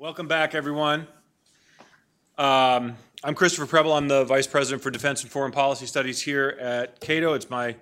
Welcome 0.00 0.28
back, 0.28 0.54
everyone. 0.54 1.06
Um, 2.38 2.96
I'm 3.22 3.34
Christopher 3.34 3.66
Preble. 3.66 3.92
I'm 3.92 4.08
the 4.08 4.24
Vice 4.24 4.46
President 4.46 4.82
for 4.82 4.90
Defense 4.90 5.22
and 5.22 5.30
Foreign 5.30 5.52
Policy 5.52 5.84
Studies 5.84 6.22
here 6.22 6.56
at 6.58 7.00
Cato. 7.00 7.34
It's 7.34 7.50
my 7.50 7.76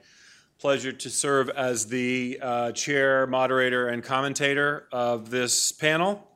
pleasure 0.59 0.91
to 0.91 1.11
serve 1.11 1.49
as 1.51 1.87
the 1.87 2.41
uh, 2.43 2.73
chair, 2.73 3.29
moderator, 3.29 3.87
and 3.87 4.03
commentator 4.03 4.89
of 4.91 5.31
this 5.31 5.71
panel. 5.71 6.27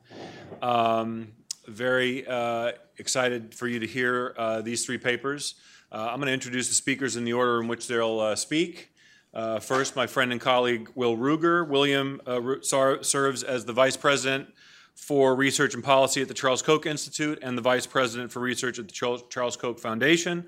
Um, 0.61 1.33
very 1.67 2.25
uh, 2.27 2.71
excited 2.97 3.53
for 3.53 3.67
you 3.67 3.79
to 3.79 3.85
hear 3.85 4.33
uh, 4.37 4.61
these 4.61 4.85
three 4.85 4.97
papers. 4.97 5.55
Uh, 5.91 6.07
I'm 6.09 6.19
going 6.19 6.27
to 6.27 6.33
introduce 6.33 6.69
the 6.69 6.75
speakers 6.75 7.17
in 7.17 7.25
the 7.25 7.33
order 7.33 7.59
in 7.59 7.67
which 7.67 7.89
they'll 7.89 8.21
uh, 8.21 8.35
speak. 8.37 8.93
Uh, 9.33 9.59
first, 9.59 9.97
my 9.97 10.07
friend 10.07 10.31
and 10.31 10.39
colleague 10.39 10.89
Will 10.95 11.17
Ruger. 11.17 11.67
William 11.67 12.21
uh, 12.25 12.39
serves 12.61 13.43
as 13.43 13.65
the 13.65 13.73
Vice 13.73 13.97
President 13.97 14.47
for 14.95 15.35
Research 15.35 15.73
and 15.73 15.83
Policy 15.83 16.21
at 16.21 16.27
the 16.27 16.33
Charles 16.33 16.61
Koch 16.61 16.85
Institute 16.85 17.39
and 17.41 17.57
the 17.57 17.61
Vice 17.61 17.85
President 17.85 18.31
for 18.31 18.39
Research 18.39 18.79
at 18.79 18.87
the 18.87 19.23
Charles 19.29 19.57
Koch 19.57 19.79
Foundation. 19.79 20.47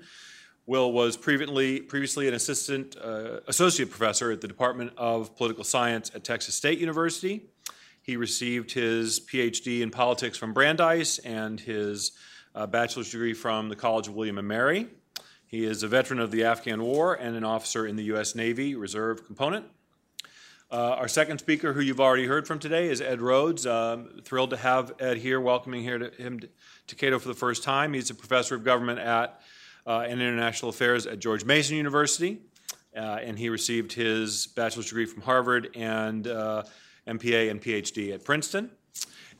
Will 0.66 0.92
was 0.92 1.16
previously, 1.16 1.80
previously 1.80 2.26
an 2.26 2.34
assistant 2.34 2.96
uh, 2.96 3.40
associate 3.46 3.88
professor 3.88 4.32
at 4.32 4.40
the 4.40 4.48
Department 4.48 4.92
of 4.96 5.36
Political 5.36 5.62
Science 5.62 6.10
at 6.14 6.24
Texas 6.24 6.56
State 6.56 6.78
University. 6.80 7.50
He 8.02 8.16
received 8.16 8.72
his 8.72 9.20
PhD 9.20 9.80
in 9.80 9.90
politics 9.90 10.36
from 10.36 10.52
Brandeis 10.52 11.18
and 11.18 11.60
his 11.60 12.12
uh, 12.54 12.66
bachelor's 12.66 13.10
degree 13.10 13.34
from 13.34 13.68
the 13.68 13.76
College 13.76 14.08
of 14.08 14.14
William 14.14 14.38
and 14.38 14.48
Mary. 14.48 14.88
He 15.46 15.64
is 15.64 15.84
a 15.84 15.88
veteran 15.88 16.18
of 16.18 16.32
the 16.32 16.44
Afghan 16.44 16.82
War 16.82 17.14
and 17.14 17.36
an 17.36 17.44
officer 17.44 17.86
in 17.86 17.94
the 17.94 18.04
U.S. 18.04 18.34
Navy 18.34 18.74
Reserve 18.74 19.24
component. 19.24 19.66
Uh, 20.68 20.96
our 20.98 21.06
second 21.06 21.38
speaker, 21.38 21.72
who 21.72 21.80
you've 21.80 22.00
already 22.00 22.26
heard 22.26 22.44
from 22.44 22.58
today, 22.58 22.88
is 22.88 23.00
Ed 23.00 23.20
Rhodes. 23.20 23.66
Um, 23.66 24.20
thrilled 24.24 24.50
to 24.50 24.56
have 24.56 24.94
Ed 24.98 25.18
here, 25.18 25.40
welcoming 25.40 25.84
here 25.84 25.96
to, 25.96 26.10
him 26.20 26.40
to, 26.40 26.48
to, 26.88 26.96
Cato 26.96 27.20
for 27.20 27.28
the 27.28 27.34
first 27.34 27.62
time. 27.62 27.92
He's 27.92 28.10
a 28.10 28.16
professor 28.16 28.56
of 28.56 28.64
government 28.64 28.98
at 28.98 29.40
uh, 29.86 30.00
and 30.00 30.20
international 30.20 30.70
affairs 30.70 31.06
at 31.06 31.20
George 31.20 31.44
Mason 31.44 31.76
University, 31.76 32.40
uh, 32.96 33.18
and 33.22 33.38
he 33.38 33.48
received 33.48 33.92
his 33.92 34.48
bachelor's 34.48 34.86
degree 34.86 35.06
from 35.06 35.22
Harvard 35.22 35.70
and 35.76 36.26
uh, 36.26 36.64
MPA 37.06 37.48
and 37.48 37.62
PhD 37.62 38.12
at 38.12 38.24
Princeton. 38.24 38.68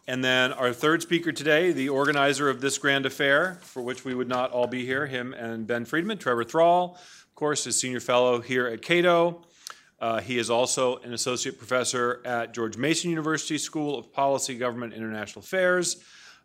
And 0.06 0.22
then 0.22 0.52
our 0.52 0.72
third 0.72 1.02
speaker 1.02 1.32
today, 1.32 1.72
the 1.72 1.88
organizer 1.88 2.48
of 2.48 2.60
this 2.60 2.78
grand 2.78 3.04
affair, 3.04 3.58
for 3.62 3.82
which 3.82 4.04
we 4.04 4.14
would 4.14 4.28
not 4.28 4.52
all 4.52 4.68
be 4.68 4.86
here, 4.86 5.06
him 5.06 5.34
and 5.34 5.66
Ben 5.66 5.86
Friedman, 5.86 6.18
Trevor 6.18 6.44
Thrall, 6.44 6.94
of 6.94 7.34
course, 7.34 7.66
is 7.66 7.80
senior 7.80 7.98
fellow 7.98 8.40
here 8.40 8.68
at 8.68 8.80
Cato. 8.80 9.42
Uh, 9.98 10.20
he 10.20 10.38
is 10.38 10.50
also 10.50 10.98
an 10.98 11.14
associate 11.14 11.58
professor 11.58 12.20
at 12.24 12.52
George 12.52 12.76
Mason 12.76 13.10
University 13.10 13.56
School 13.56 13.98
of 13.98 14.12
Policy, 14.12 14.56
Government, 14.56 14.92
International 14.92 15.40
Affairs. 15.40 15.96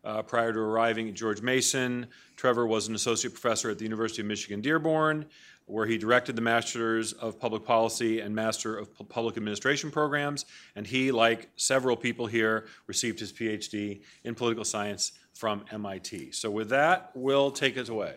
Uh, 0.04 0.22
prior 0.22 0.52
to 0.52 0.60
arriving 0.60 1.10
at 1.10 1.14
George 1.14 1.42
Mason, 1.42 2.08
Trevor 2.36 2.66
was 2.66 2.88
an 2.88 2.96
associate 2.96 3.34
professor 3.34 3.70
at 3.70 3.78
the 3.78 3.84
University 3.84 4.24
of 4.24 4.28
Michigan 4.28 4.60
Dearborn, 4.60 5.26
where 5.66 5.86
he 5.86 5.98
directed 5.98 6.36
the 6.36 6.42
Masters 6.42 7.14
of 7.14 7.40
Public 7.40 7.64
Policy 7.64 8.20
and 8.20 8.34
Master 8.34 8.76
of 8.76 8.98
P- 8.98 9.04
Public 9.04 9.38
Administration 9.38 9.92
programs. 9.92 10.46
And 10.76 10.88
he, 10.88 11.12
like 11.12 11.50
several 11.56 11.96
people 11.96 12.26
here, 12.26 12.66
received 12.88 13.20
his 13.20 13.32
PhD 13.32 14.02
in 14.24 14.34
political 14.34 14.66
science 14.66 15.12
from 15.36 15.66
MIT. 15.72 16.32
So, 16.32 16.50
with 16.50 16.70
that, 16.70 17.12
we'll 17.14 17.52
take 17.52 17.78
us 17.78 17.90
away. 17.90 18.16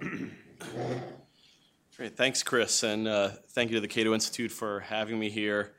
Great, 1.96 2.14
thanks, 2.14 2.42
Chris, 2.42 2.82
and 2.82 3.08
uh, 3.08 3.30
thank 3.52 3.70
you 3.70 3.76
to 3.76 3.80
the 3.80 3.88
Cato 3.88 4.12
Institute 4.12 4.52
for 4.52 4.80
having 4.80 5.18
me 5.18 5.30
here. 5.30 5.72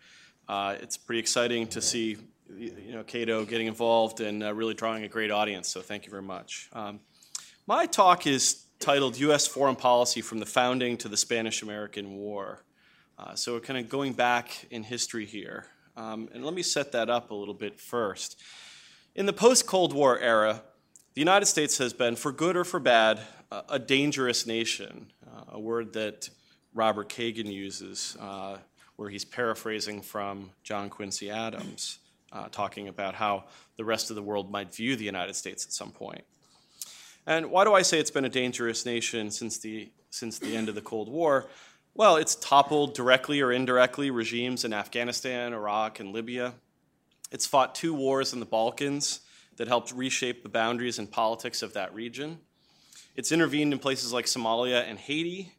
Uh, 0.49 0.75
it's 0.81 0.97
pretty 0.97 1.19
exciting 1.19 1.67
to 1.67 1.79
see 1.79 2.17
you 2.57 2.91
know 2.91 3.03
Cato 3.03 3.45
getting 3.45 3.67
involved 3.67 4.19
and 4.19 4.41
uh, 4.41 4.51
really 4.51 4.73
drawing 4.73 5.03
a 5.03 5.07
great 5.07 5.29
audience. 5.29 5.67
So 5.67 5.79
thank 5.79 6.05
you 6.05 6.09
very 6.09 6.23
much. 6.23 6.69
Um, 6.73 7.01
my 7.67 7.85
talk 7.85 8.25
is 8.25 8.65
titled 8.79 9.19
"U.S. 9.19 9.45
Foreign 9.45 9.75
Policy 9.75 10.21
from 10.21 10.39
the 10.39 10.47
Founding 10.47 10.97
to 10.97 11.07
the 11.07 11.17
Spanish-American 11.17 12.15
War." 12.15 12.63
Uh, 13.19 13.35
so 13.35 13.53
we're 13.53 13.59
kind 13.59 13.77
of 13.77 13.87
going 13.87 14.13
back 14.13 14.65
in 14.71 14.81
history 14.81 15.27
here, 15.27 15.67
um, 15.95 16.29
and 16.33 16.43
let 16.43 16.55
me 16.55 16.63
set 16.63 16.93
that 16.93 17.11
up 17.11 17.29
a 17.29 17.35
little 17.35 17.53
bit 17.53 17.79
first. 17.79 18.41
In 19.13 19.27
the 19.27 19.33
post-Cold 19.33 19.93
War 19.93 20.17
era, 20.17 20.63
the 21.17 21.21
United 21.21 21.47
States 21.47 21.79
has 21.79 21.93
been, 21.93 22.15
for 22.15 22.31
good 22.31 22.55
or 22.55 22.63
for 22.63 22.79
bad, 22.79 23.19
a 23.69 23.79
dangerous 23.79 24.45
nation 24.45 25.11
a 25.47 25.59
word 25.59 25.93
that 25.93 26.29
Robert 26.75 27.09
Kagan 27.09 27.51
uses, 27.51 28.15
uh, 28.19 28.57
where 28.97 29.09
he's 29.09 29.25
paraphrasing 29.25 30.03
from 30.03 30.51
John 30.61 30.91
Quincy 30.91 31.31
Adams, 31.31 31.97
uh, 32.31 32.49
talking 32.51 32.87
about 32.87 33.15
how 33.15 33.45
the 33.77 33.83
rest 33.83 34.11
of 34.11 34.15
the 34.15 34.21
world 34.21 34.51
might 34.51 34.75
view 34.75 34.95
the 34.95 35.05
United 35.05 35.35
States 35.35 35.65
at 35.65 35.71
some 35.71 35.89
point. 35.89 36.23
And 37.25 37.49
why 37.49 37.63
do 37.63 37.73
I 37.73 37.81
say 37.81 37.97
it's 37.97 38.11
been 38.11 38.25
a 38.25 38.29
dangerous 38.29 38.85
nation 38.85 39.31
since 39.31 39.57
the, 39.57 39.89
since 40.11 40.37
the 40.37 40.55
end 40.55 40.69
of 40.69 40.75
the 40.75 40.81
Cold 40.81 41.09
War? 41.09 41.47
Well, 41.95 42.17
it's 42.17 42.35
toppled 42.35 42.93
directly 42.93 43.41
or 43.41 43.51
indirectly 43.51 44.11
regimes 44.11 44.65
in 44.65 44.71
Afghanistan, 44.71 45.53
Iraq, 45.53 45.99
and 45.99 46.13
Libya. 46.13 46.53
It's 47.31 47.47
fought 47.47 47.73
two 47.73 47.95
wars 47.95 48.33
in 48.33 48.39
the 48.39 48.45
Balkans 48.45 49.21
that 49.57 49.67
helped 49.67 49.91
reshape 49.91 50.43
the 50.43 50.49
boundaries 50.49 50.99
and 50.99 51.11
politics 51.11 51.61
of 51.61 51.73
that 51.73 51.93
region. 51.93 52.39
It's 53.15 53.31
intervened 53.31 53.73
in 53.73 53.79
places 53.79 54.13
like 54.13 54.25
Somalia 54.25 54.87
and 54.87 54.97
Haiti. 54.97 55.53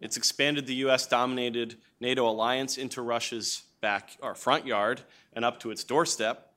It's 0.00 0.16
expanded 0.16 0.66
the 0.66 0.74
US 0.86 1.06
dominated 1.06 1.76
NATO 2.00 2.28
alliance 2.28 2.76
into 2.76 3.02
Russia's 3.02 3.62
back 3.80 4.16
or 4.20 4.34
front 4.34 4.66
yard 4.66 5.02
and 5.32 5.44
up 5.44 5.60
to 5.60 5.70
its 5.70 5.84
doorstep. 5.84 6.52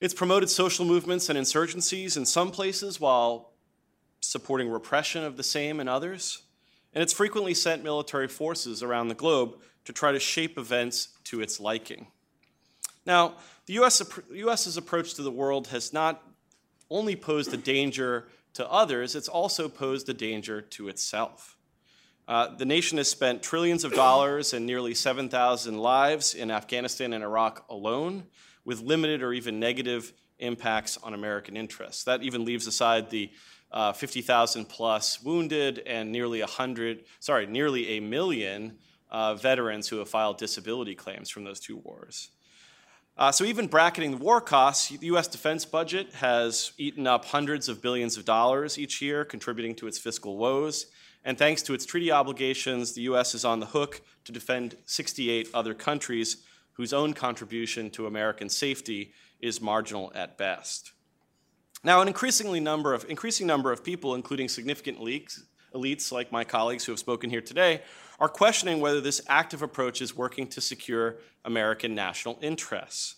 It's 0.00 0.14
promoted 0.14 0.50
social 0.50 0.84
movements 0.84 1.28
and 1.28 1.38
insurgencies 1.38 2.16
in 2.16 2.26
some 2.26 2.50
places 2.50 3.00
while 3.00 3.52
supporting 4.20 4.68
repression 4.68 5.24
of 5.24 5.36
the 5.36 5.42
same 5.42 5.78
in 5.80 5.88
others. 5.88 6.42
And 6.92 7.02
it's 7.02 7.12
frequently 7.12 7.54
sent 7.54 7.84
military 7.84 8.28
forces 8.28 8.82
around 8.82 9.08
the 9.08 9.14
globe 9.14 9.56
to 9.84 9.92
try 9.92 10.12
to 10.12 10.18
shape 10.18 10.58
events 10.58 11.08
to 11.24 11.40
its 11.40 11.60
liking. 11.60 12.08
Now, 13.06 13.34
the 13.66 13.74
US, 13.74 14.02
US's 14.32 14.76
approach 14.76 15.14
to 15.14 15.22
the 15.22 15.30
world 15.30 15.68
has 15.68 15.92
not 15.92 16.22
only 16.90 17.16
posed 17.16 17.52
a 17.54 17.56
danger 17.56 18.28
to 18.54 18.68
others, 18.70 19.14
it's 19.14 19.28
also 19.28 19.68
posed 19.68 20.08
a 20.08 20.14
danger 20.14 20.60
to 20.60 20.88
itself. 20.88 21.56
Uh, 22.26 22.54
the 22.56 22.64
nation 22.64 22.98
has 22.98 23.08
spent 23.08 23.42
trillions 23.42 23.82
of 23.84 23.92
dollars 23.92 24.52
and 24.52 24.64
nearly 24.64 24.94
7,000 24.94 25.78
lives 25.78 26.34
in 26.34 26.50
Afghanistan 26.50 27.12
and 27.12 27.24
Iraq 27.24 27.64
alone, 27.68 28.24
with 28.64 28.80
limited 28.82 29.22
or 29.22 29.32
even 29.32 29.58
negative 29.58 30.12
impacts 30.38 30.96
on 30.98 31.14
American 31.14 31.56
interests. 31.56 32.04
That 32.04 32.22
even 32.22 32.44
leaves 32.44 32.66
aside 32.66 33.10
the 33.10 33.30
uh, 33.72 33.92
50,000 33.92 34.66
plus 34.66 35.22
wounded 35.22 35.80
and 35.86 36.12
nearly 36.12 36.40
100, 36.40 37.04
sorry, 37.20 37.46
nearly 37.46 37.96
a 37.96 38.00
million 38.00 38.78
uh, 39.10 39.34
veterans 39.34 39.88
who 39.88 39.98
have 39.98 40.08
filed 40.08 40.38
disability 40.38 40.94
claims 40.94 41.30
from 41.30 41.44
those 41.44 41.60
two 41.60 41.76
wars. 41.78 42.30
Uh, 43.16 43.30
so 43.30 43.44
even 43.44 43.66
bracketing 43.66 44.12
the 44.12 44.16
war 44.16 44.40
costs, 44.40 44.88
the 44.88 45.06
U.S. 45.06 45.28
defense 45.28 45.64
budget 45.64 46.12
has 46.14 46.72
eaten 46.78 47.06
up 47.06 47.26
hundreds 47.26 47.68
of 47.68 47.82
billions 47.82 48.16
of 48.16 48.24
dollars 48.24 48.78
each 48.78 49.02
year, 49.02 49.24
contributing 49.24 49.74
to 49.74 49.86
its 49.86 49.98
fiscal 49.98 50.38
woes. 50.38 50.86
And 51.24 51.36
thanks 51.36 51.62
to 51.62 51.74
its 51.74 51.84
treaty 51.84 52.10
obligations, 52.10 52.92
the 52.92 53.02
U.S. 53.02 53.34
is 53.34 53.44
on 53.44 53.60
the 53.60 53.66
hook 53.66 54.00
to 54.24 54.32
defend 54.32 54.76
68 54.86 55.50
other 55.52 55.74
countries 55.74 56.38
whose 56.72 56.92
own 56.94 57.12
contribution 57.12 57.90
to 57.90 58.06
American 58.06 58.48
safety 58.48 59.12
is 59.40 59.60
marginal 59.60 60.10
at 60.14 60.38
best. 60.38 60.92
Now, 61.82 62.00
an 62.00 62.08
increasingly 62.08 62.60
number 62.60 62.94
of, 62.94 63.04
increasing 63.08 63.46
number 63.46 63.72
of 63.72 63.84
people, 63.84 64.14
including 64.14 64.48
significant 64.48 64.98
elites, 64.98 65.40
elites 65.74 66.12
like 66.12 66.32
my 66.32 66.44
colleagues 66.44 66.84
who 66.84 66.92
have 66.92 66.98
spoken 66.98 67.30
here 67.30 67.40
today, 67.40 67.82
are 68.20 68.28
questioning 68.28 68.80
whether 68.80 69.00
this 69.00 69.22
active 69.28 69.62
approach 69.62 70.02
is 70.02 70.14
working 70.14 70.46
to 70.48 70.60
secure 70.60 71.16
American 71.44 71.94
national 71.94 72.38
interests. 72.42 73.16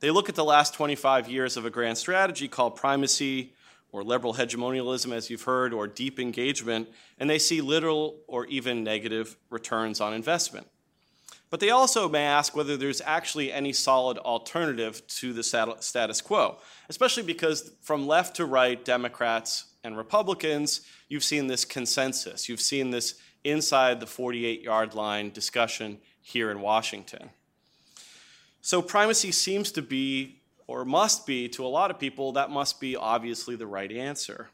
They 0.00 0.10
look 0.10 0.30
at 0.30 0.34
the 0.34 0.44
last 0.44 0.72
25 0.72 1.28
years 1.28 1.58
of 1.58 1.66
a 1.66 1.70
grand 1.70 1.98
strategy 1.98 2.48
called 2.48 2.74
primacy 2.74 3.52
or 3.92 4.02
liberal 4.02 4.34
hegemonialism, 4.34 5.12
as 5.12 5.28
you've 5.28 5.42
heard, 5.42 5.74
or 5.74 5.86
deep 5.86 6.18
engagement, 6.18 6.88
and 7.18 7.28
they 7.28 7.38
see 7.38 7.60
little 7.60 8.16
or 8.26 8.46
even 8.46 8.82
negative 8.82 9.36
returns 9.50 10.00
on 10.00 10.14
investment. 10.14 10.66
But 11.50 11.58
they 11.58 11.70
also 11.70 12.08
may 12.08 12.22
ask 12.22 12.54
whether 12.54 12.76
there's 12.76 13.02
actually 13.04 13.52
any 13.52 13.72
solid 13.72 14.16
alternative 14.18 15.04
to 15.08 15.32
the 15.32 15.42
status 15.42 16.20
quo, 16.20 16.58
especially 16.88 17.24
because 17.24 17.72
from 17.82 18.06
left 18.06 18.36
to 18.36 18.46
right, 18.46 18.82
Democrats 18.82 19.64
and 19.82 19.96
Republicans, 19.96 20.82
you've 21.08 21.24
seen 21.24 21.48
this 21.48 21.64
consensus. 21.64 22.48
You've 22.48 22.60
seen 22.60 22.90
this 22.90 23.20
inside 23.44 24.00
the 24.00 24.06
48 24.06 24.62
yard 24.62 24.94
line 24.94 25.30
discussion 25.30 25.98
here 26.20 26.50
in 26.50 26.60
Washington. 26.60 27.30
So, 28.60 28.82
primacy 28.82 29.32
seems 29.32 29.72
to 29.72 29.82
be, 29.82 30.40
or 30.66 30.84
must 30.84 31.26
be, 31.26 31.48
to 31.50 31.64
a 31.64 31.68
lot 31.68 31.90
of 31.90 31.98
people, 31.98 32.32
that 32.32 32.50
must 32.50 32.80
be 32.80 32.94
obviously 32.94 33.56
the 33.56 33.66
right 33.66 33.90
answer. 33.90 34.50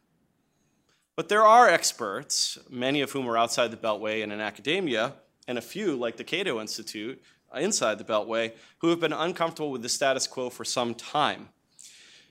But 1.16 1.28
there 1.28 1.44
are 1.44 1.68
experts, 1.68 2.58
many 2.70 3.00
of 3.00 3.10
whom 3.10 3.28
are 3.28 3.38
outside 3.38 3.70
the 3.70 3.76
Beltway 3.76 4.22
and 4.22 4.32
in 4.32 4.40
academia, 4.40 5.14
and 5.48 5.58
a 5.58 5.62
few, 5.62 5.96
like 5.96 6.16
the 6.16 6.24
Cato 6.24 6.60
Institute, 6.60 7.22
inside 7.54 7.98
the 7.98 8.04
Beltway, 8.04 8.52
who 8.78 8.88
have 8.90 9.00
been 9.00 9.12
uncomfortable 9.12 9.70
with 9.70 9.82
the 9.82 9.88
status 9.88 10.26
quo 10.26 10.50
for 10.50 10.64
some 10.64 10.94
time. 10.94 11.48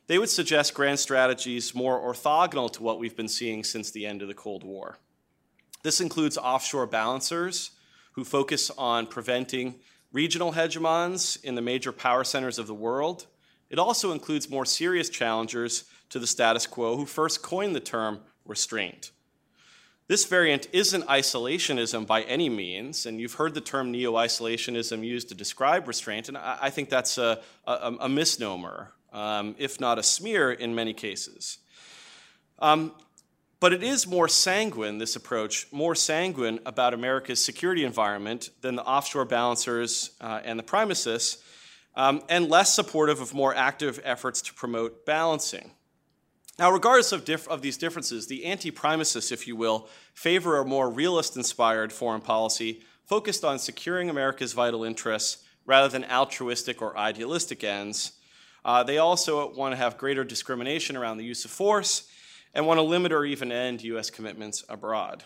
they 0.08 0.20
would 0.20 0.30
suggest 0.30 0.76
grand 0.76 1.00
strategies 1.00 1.74
more 1.74 2.00
orthogonal 2.00 2.72
to 2.72 2.84
what 2.84 3.00
we've 3.00 3.16
been 3.16 3.28
seeing 3.28 3.64
since 3.64 3.90
the 3.90 4.06
end 4.06 4.22
of 4.22 4.28
the 4.28 4.36
Cold 4.36 4.64
War. 4.64 5.00
This 5.86 6.02
includes 6.02 6.36
offshore 6.36 6.88
balancers 6.88 7.70
who 8.14 8.24
focus 8.24 8.72
on 8.76 9.06
preventing 9.06 9.76
regional 10.12 10.54
hegemons 10.54 11.40
in 11.44 11.54
the 11.54 11.62
major 11.62 11.92
power 11.92 12.24
centers 12.24 12.58
of 12.58 12.66
the 12.66 12.74
world. 12.74 13.28
It 13.70 13.78
also 13.78 14.12
includes 14.12 14.50
more 14.50 14.66
serious 14.66 15.10
challengers 15.10 15.84
to 16.10 16.18
the 16.18 16.26
status 16.26 16.66
quo 16.66 16.98
who 16.98 17.06
first 17.06 17.44
coined 17.44 17.76
the 17.76 17.80
term 17.80 18.22
restraint. 18.46 19.12
This 20.08 20.26
variant 20.26 20.68
isn't 20.74 21.06
isolationism 21.06 22.08
by 22.08 22.24
any 22.24 22.50
means, 22.50 23.06
and 23.06 23.22
you've 23.22 23.36
heard 23.36 23.54
the 23.54 23.62
term 23.62 23.92
neo 23.92 24.14
isolationism 24.14 25.06
used 25.06 25.30
to 25.30 25.36
describe 25.36 25.88
restraint, 25.88 26.30
and 26.30 26.36
I, 26.36 26.72
think 26.72 26.90
that's 26.90 27.20
a, 27.20 27.42
a, 27.68 27.94
a 28.00 28.10
misnomer, 28.10 28.92
um, 29.14 29.54
if 29.60 29.80
not 29.80 30.00
a 30.00 30.04
smear 30.04 30.52
in 30.52 30.74
many 30.74 30.96
cases. 30.96 31.60
Um, 32.58 32.92
but 33.66 33.74
it 33.74 33.82
is 33.82 34.06
more 34.06 34.28
sanguine, 34.28 35.00
this 35.00 35.16
approach, 35.16 35.66
more 35.72 35.96
sanguine 35.96 36.60
about 36.68 36.94
America's 36.94 37.44
security 37.44 37.84
environment 37.84 38.52
than 38.62 38.76
the 38.76 38.84
offshore 38.84 39.26
balancers 39.26 40.12
uh, 40.22 40.40
and 40.46 40.60
the 40.60 40.64
primacists, 40.64 41.42
um, 41.96 42.22
and 42.30 42.48
less 42.48 42.76
supportive 42.76 43.20
of 43.22 43.34
more 43.34 43.56
active 43.56 44.00
efforts 44.04 44.44
to 44.44 44.54
promote 44.54 45.04
balancing. 45.04 45.72
Now, 46.60 46.70
regardless 46.70 47.12
of, 47.12 47.26
diff- 47.26 47.48
of 47.48 47.64
these 47.64 47.76
differences, 47.76 48.28
the 48.28 48.46
anti 48.46 48.70
primacists, 48.70 49.32
if 49.32 49.48
you 49.48 49.56
will, 49.56 49.90
favor 50.14 50.60
a 50.60 50.64
more 50.64 50.88
realist 50.88 51.36
inspired 51.36 51.92
foreign 51.92 52.22
policy 52.22 52.84
focused 53.08 53.44
on 53.44 53.58
securing 53.58 54.12
America's 54.12 54.54
vital 54.54 54.84
interests 54.84 55.44
rather 55.66 55.88
than 55.88 56.06
altruistic 56.12 56.84
or 56.84 56.96
idealistic 56.96 57.64
ends. 57.64 58.12
Uh, 58.64 58.84
they 58.84 59.00
also 59.00 59.52
want 59.56 59.72
to 59.72 59.78
have 59.78 59.98
greater 59.98 60.24
discrimination 60.24 60.96
around 60.96 61.18
the 61.18 61.26
use 61.26 61.46
of 61.46 61.50
force 61.50 62.12
and 62.56 62.66
want 62.66 62.80
to 62.80 62.82
limit 62.82 63.12
or 63.12 63.26
even 63.26 63.52
end 63.52 63.84
U.S. 63.84 64.10
commitments 64.10 64.64
abroad. 64.68 65.26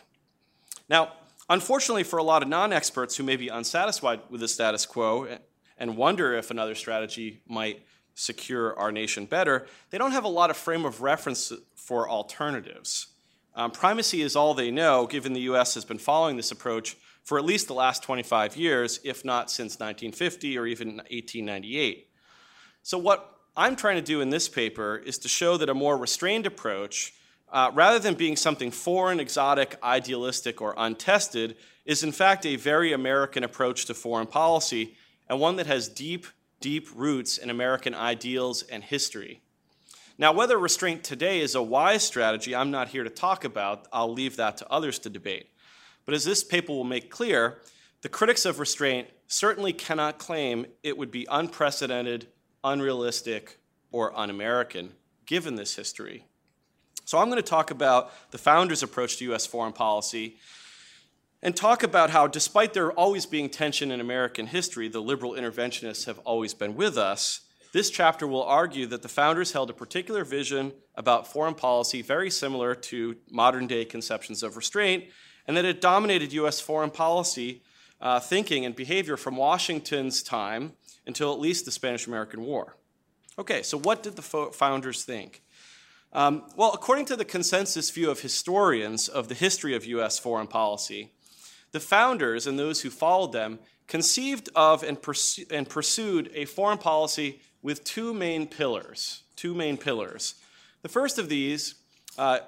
Now, 0.89 1.13
unfortunately, 1.49 2.03
for 2.03 2.17
a 2.17 2.23
lot 2.23 2.41
of 2.41 2.49
non 2.49 2.73
experts 2.73 3.15
who 3.15 3.23
may 3.23 3.37
be 3.37 3.47
unsatisfied 3.47 4.21
with 4.29 4.41
the 4.41 4.47
status 4.47 4.85
quo 4.85 5.37
and 5.77 5.95
wonder 5.95 6.33
if 6.33 6.51
another 6.51 6.75
strategy 6.75 7.41
might 7.47 7.85
secure 8.15 8.77
our 8.77 8.91
nation 8.91 9.25
better, 9.25 9.67
they 9.91 9.97
don't 9.97 10.11
have 10.11 10.25
a 10.25 10.29
lot 10.29 10.49
of 10.49 10.57
frame 10.57 10.83
of 10.83 11.01
reference 11.01 11.53
for 11.75 12.09
alternatives. 12.09 13.07
Um, 13.55 13.71
primacy 13.71 14.21
is 14.21 14.35
all 14.35 14.53
they 14.53 14.71
know, 14.71 15.07
given 15.07 15.33
the 15.33 15.41
US 15.41 15.75
has 15.75 15.85
been 15.85 15.99
following 15.99 16.35
this 16.35 16.51
approach 16.51 16.97
for 17.23 17.37
at 17.37 17.45
least 17.45 17.67
the 17.67 17.73
last 17.73 18.03
25 18.03 18.57
years, 18.57 18.99
if 19.03 19.23
not 19.23 19.51
since 19.51 19.73
1950 19.73 20.57
or 20.57 20.65
even 20.65 20.97
1898. 20.97 22.09
So, 22.81 22.97
what 22.97 23.35
I'm 23.55 23.75
trying 23.75 23.97
to 23.97 24.01
do 24.01 24.21
in 24.21 24.29
this 24.29 24.47
paper 24.49 24.97
is 24.97 25.17
to 25.19 25.27
show 25.27 25.57
that 25.57 25.69
a 25.69 25.73
more 25.73 25.97
restrained 25.97 26.45
approach, 26.45 27.13
uh, 27.51 27.71
rather 27.73 27.99
than 27.99 28.13
being 28.13 28.35
something 28.35 28.71
foreign, 28.71 29.19
exotic, 29.19 29.77
idealistic, 29.83 30.61
or 30.61 30.73
untested, 30.77 31.55
is 31.85 32.03
in 32.03 32.11
fact 32.11 32.45
a 32.45 32.55
very 32.55 32.93
American 32.93 33.43
approach 33.43 33.85
to 33.85 33.93
foreign 33.93 34.27
policy 34.27 34.95
and 35.27 35.39
one 35.39 35.55
that 35.55 35.67
has 35.67 35.87
deep 35.87 36.25
deep 36.59 36.87
roots 36.93 37.37
in 37.37 37.49
American 37.49 37.95
ideals 37.95 38.63
and 38.63 38.83
history. 38.83 39.41
Now, 40.17 40.33
whether 40.33 40.57
restraint 40.57 41.03
today 41.03 41.39
is 41.39 41.55
a 41.55 41.63
wise 41.63 42.03
strategy, 42.03 42.53
I'm 42.53 42.71
not 42.71 42.89
here 42.89 43.05
to 43.05 43.09
talk 43.09 43.45
about. 43.45 43.87
I'll 43.93 44.11
leave 44.11 44.35
that 44.35 44.57
to 44.57 44.69
others 44.69 44.99
to 44.99 45.09
debate. 45.09 45.47
But 46.05 46.13
as 46.13 46.25
this 46.25 46.43
paper 46.43 46.73
will 46.73 46.83
make 46.83 47.09
clear, 47.09 47.59
the 48.01 48.09
critics 48.09 48.45
of 48.45 48.59
restraint 48.59 49.07
certainly 49.27 49.71
cannot 49.71 50.19
claim 50.19 50.65
it 50.83 50.97
would 50.97 51.11
be 51.11 51.25
unprecedented, 51.31 52.27
unrealistic, 52.63 53.59
or 53.91 54.17
un 54.17 54.29
American, 54.29 54.93
given 55.25 55.55
this 55.55 55.75
history. 55.75 56.25
So 57.09 57.17
I'm 57.17 57.31
going 57.31 57.41
to 57.41 57.49
talk 57.49 57.71
about 57.71 58.11
the 58.29 58.37
founders' 58.37 58.83
approach 58.83 59.17
to 59.17 59.23
U.S. 59.29 59.47
foreign 59.47 59.73
policy 59.73 60.37
and 61.41 61.55
talk 61.55 61.81
about 61.81 62.11
how, 62.11 62.27
despite 62.27 62.75
there 62.75 62.91
always 62.91 63.25
being 63.25 63.49
tension 63.49 63.89
in 63.89 63.99
American 63.99 64.45
history, 64.45 64.87
the 64.89 65.01
liberal 65.01 65.31
interventionists 65.31 66.05
have 66.05 66.19
always 66.19 66.53
been 66.53 66.75
with 66.75 66.99
us. 66.99 67.39
This 67.73 67.89
chapter 67.89 68.27
will 68.27 68.43
argue 68.43 68.85
that 68.85 69.01
the 69.01 69.07
founders 69.07 69.53
held 69.53 69.71
a 69.71 69.73
particular 69.73 70.23
vision 70.23 70.71
about 70.93 71.25
foreign 71.25 71.55
policy 71.55 72.03
very 72.03 72.29
similar 72.29 72.75
to 72.75 73.15
modern 73.31 73.65
day 73.65 73.85
conceptions 73.85 74.43
of 74.43 74.55
restraint, 74.55 75.05
and 75.47 75.57
that 75.57 75.65
it 75.65 75.81
dominated 75.81 76.31
US 76.33 76.61
foreign 76.61 76.91
policy 76.91 77.63
uh, 77.99 78.19
thinking 78.19 78.65
and 78.65 78.75
behavior 78.75 79.17
from 79.17 79.35
Washington's 79.35 80.21
time 80.21 80.73
until 81.07 81.33
at 81.33 81.39
least 81.39 81.65
the 81.65 81.71
Spanish 81.71 82.05
American 82.05 82.43
War. 82.43 82.77
Okay, 83.39 83.63
so 83.63 83.79
what 83.79 84.03
did 84.03 84.15
the 84.15 84.21
fo- 84.21 84.51
founders 84.51 85.03
think? 85.03 85.41
Um, 86.11 86.43
well, 86.55 86.73
according 86.73 87.05
to 87.05 87.15
the 87.15 87.25
consensus 87.25 87.89
view 87.91 88.09
of 88.09 88.21
historians 88.21 89.07
of 89.07 89.27
the 89.27 89.35
history 89.35 89.75
of 89.75 89.85
US 89.85 90.17
foreign 90.17 90.47
policy, 90.47 91.11
the 91.71 91.79
founders 91.79 92.47
and 92.47 92.57
those 92.57 92.81
who 92.81 92.89
followed 92.89 93.31
them 93.31 93.59
conceived 93.87 94.49
of 94.55 94.83
and, 94.83 95.01
pursu- 95.01 95.51
and 95.51 95.69
pursued 95.69 96.31
a 96.33 96.45
foreign 96.45 96.77
policy 96.77 97.41
with 97.61 97.83
two 97.83 98.13
main 98.13 98.47
pillars. 98.47 99.23
Two 99.35 99.53
main 99.53 99.77
pillars. 99.77 100.35
The 100.81 100.89
first 100.89 101.19
of 101.19 101.29
these 101.29 101.75
uh, 102.17 102.39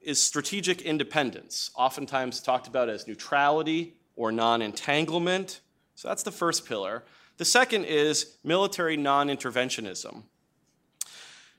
is 0.00 0.22
strategic 0.22 0.82
independence, 0.82 1.70
oftentimes 1.74 2.40
talked 2.40 2.66
about 2.66 2.88
as 2.88 3.06
neutrality 3.06 3.94
or 4.16 4.32
non 4.32 4.62
entanglement. 4.62 5.60
So 5.94 6.08
that's 6.08 6.22
the 6.22 6.32
first 6.32 6.66
pillar. 6.66 7.04
The 7.38 7.44
second 7.44 7.84
is 7.84 8.36
military 8.44 8.96
non 8.96 9.28
interventionism. 9.28 10.24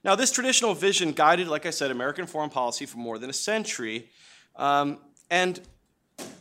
Now, 0.03 0.15
this 0.15 0.31
traditional 0.31 0.73
vision 0.73 1.13
guided, 1.13 1.47
like 1.47 1.65
I 1.65 1.69
said, 1.69 1.89
American 1.89 2.27
foreign 2.27 2.49
policy 2.49 2.85
for 2.85 2.97
more 2.97 3.17
than 3.17 3.29
a 3.29 3.33
century. 3.33 4.09
Um, 4.55 4.97
and 5.29 5.61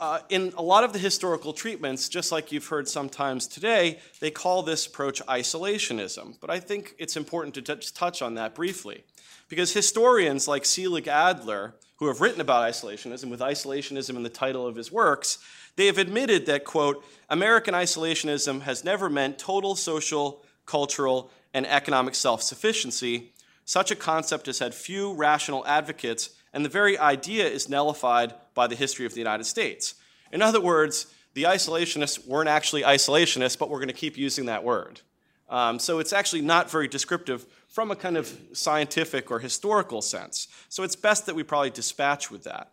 uh, 0.00 0.18
in 0.28 0.52
a 0.56 0.62
lot 0.62 0.84
of 0.84 0.92
the 0.92 0.98
historical 0.98 1.52
treatments, 1.52 2.08
just 2.08 2.32
like 2.32 2.50
you've 2.50 2.66
heard 2.66 2.88
sometimes 2.88 3.46
today, 3.46 4.00
they 4.20 4.30
call 4.30 4.62
this 4.62 4.86
approach 4.86 5.22
isolationism. 5.26 6.38
But 6.40 6.50
I 6.50 6.58
think 6.58 6.94
it's 6.98 7.16
important 7.16 7.54
to 7.54 7.62
t- 7.62 7.88
touch 7.94 8.20
on 8.20 8.34
that 8.34 8.54
briefly. 8.54 9.04
Because 9.48 9.72
historians 9.72 10.48
like 10.48 10.64
Selig 10.64 11.06
Adler, 11.06 11.74
who 11.96 12.08
have 12.08 12.20
written 12.20 12.40
about 12.40 12.68
isolationism, 12.68 13.30
with 13.30 13.40
isolationism 13.40 14.16
in 14.16 14.22
the 14.22 14.28
title 14.28 14.66
of 14.66 14.76
his 14.76 14.90
works, 14.90 15.38
they 15.76 15.86
have 15.86 15.98
admitted 15.98 16.46
that, 16.46 16.64
quote, 16.64 17.04
American 17.30 17.74
isolationism 17.74 18.62
has 18.62 18.84
never 18.84 19.08
meant 19.08 19.38
total 19.38 19.76
social, 19.76 20.42
cultural, 20.66 21.30
and 21.54 21.66
economic 21.66 22.14
self 22.14 22.42
sufficiency. 22.42 23.31
Such 23.64 23.90
a 23.90 23.96
concept 23.96 24.46
has 24.46 24.58
had 24.58 24.74
few 24.74 25.12
rational 25.14 25.66
advocates 25.66 26.30
and 26.52 26.64
the 26.64 26.68
very 26.68 26.98
idea 26.98 27.46
is 27.46 27.68
nullified 27.68 28.34
by 28.54 28.66
the 28.66 28.76
history 28.76 29.06
of 29.06 29.14
the 29.14 29.20
United 29.20 29.44
States. 29.44 29.94
In 30.30 30.42
other 30.42 30.60
words, 30.60 31.06
the 31.34 31.44
isolationists 31.44 32.26
weren't 32.26 32.48
actually 32.48 32.82
isolationists, 32.82 33.58
but 33.58 33.70
we're 33.70 33.78
going 33.78 33.88
to 33.88 33.94
keep 33.94 34.18
using 34.18 34.46
that 34.46 34.62
word. 34.62 35.00
Um, 35.48 35.78
so 35.78 35.98
it's 35.98 36.12
actually 36.12 36.42
not 36.42 36.70
very 36.70 36.88
descriptive 36.88 37.46
from 37.68 37.90
a 37.90 37.96
kind 37.96 38.16
of 38.16 38.38
scientific 38.52 39.30
or 39.30 39.38
historical 39.38 40.02
sense. 40.02 40.48
So 40.68 40.82
it's 40.82 40.96
best 40.96 41.26
that 41.26 41.34
we 41.34 41.42
probably 41.42 41.70
dispatch 41.70 42.30
with 42.30 42.44
that. 42.44 42.72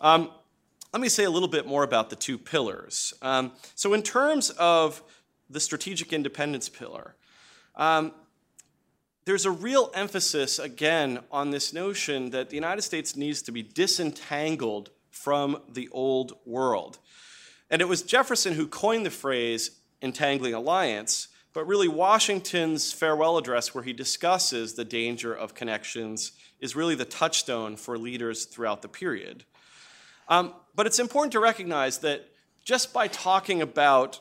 Um, 0.00 0.30
let 0.92 1.00
me 1.00 1.08
say 1.08 1.24
a 1.24 1.30
little 1.30 1.48
bit 1.48 1.66
more 1.66 1.82
about 1.82 2.10
the 2.10 2.16
two 2.16 2.36
pillars. 2.36 3.14
Um, 3.22 3.52
so, 3.76 3.94
in 3.94 4.02
terms 4.02 4.50
of 4.50 5.02
the 5.48 5.60
strategic 5.60 6.12
independence 6.12 6.68
pillar, 6.68 7.14
um, 7.76 8.12
there's 9.30 9.46
a 9.46 9.50
real 9.52 9.92
emphasis, 9.94 10.58
again, 10.58 11.20
on 11.30 11.52
this 11.52 11.72
notion 11.72 12.30
that 12.30 12.50
the 12.50 12.56
United 12.56 12.82
States 12.82 13.14
needs 13.14 13.42
to 13.42 13.52
be 13.52 13.62
disentangled 13.62 14.90
from 15.08 15.62
the 15.68 15.88
old 15.92 16.32
world. 16.44 16.98
And 17.70 17.80
it 17.80 17.84
was 17.84 18.02
Jefferson 18.02 18.54
who 18.54 18.66
coined 18.66 19.06
the 19.06 19.10
phrase 19.10 19.70
entangling 20.02 20.52
alliance, 20.52 21.28
but 21.52 21.64
really 21.64 21.86
Washington's 21.86 22.92
farewell 22.92 23.38
address, 23.38 23.72
where 23.72 23.84
he 23.84 23.92
discusses 23.92 24.74
the 24.74 24.84
danger 24.84 25.32
of 25.32 25.54
connections, 25.54 26.32
is 26.58 26.74
really 26.74 26.96
the 26.96 27.04
touchstone 27.04 27.76
for 27.76 27.96
leaders 27.96 28.46
throughout 28.46 28.82
the 28.82 28.88
period. 28.88 29.44
Um, 30.26 30.54
but 30.74 30.88
it's 30.88 30.98
important 30.98 31.30
to 31.34 31.38
recognize 31.38 31.98
that 31.98 32.26
just 32.64 32.92
by 32.92 33.06
talking 33.06 33.62
about 33.62 34.18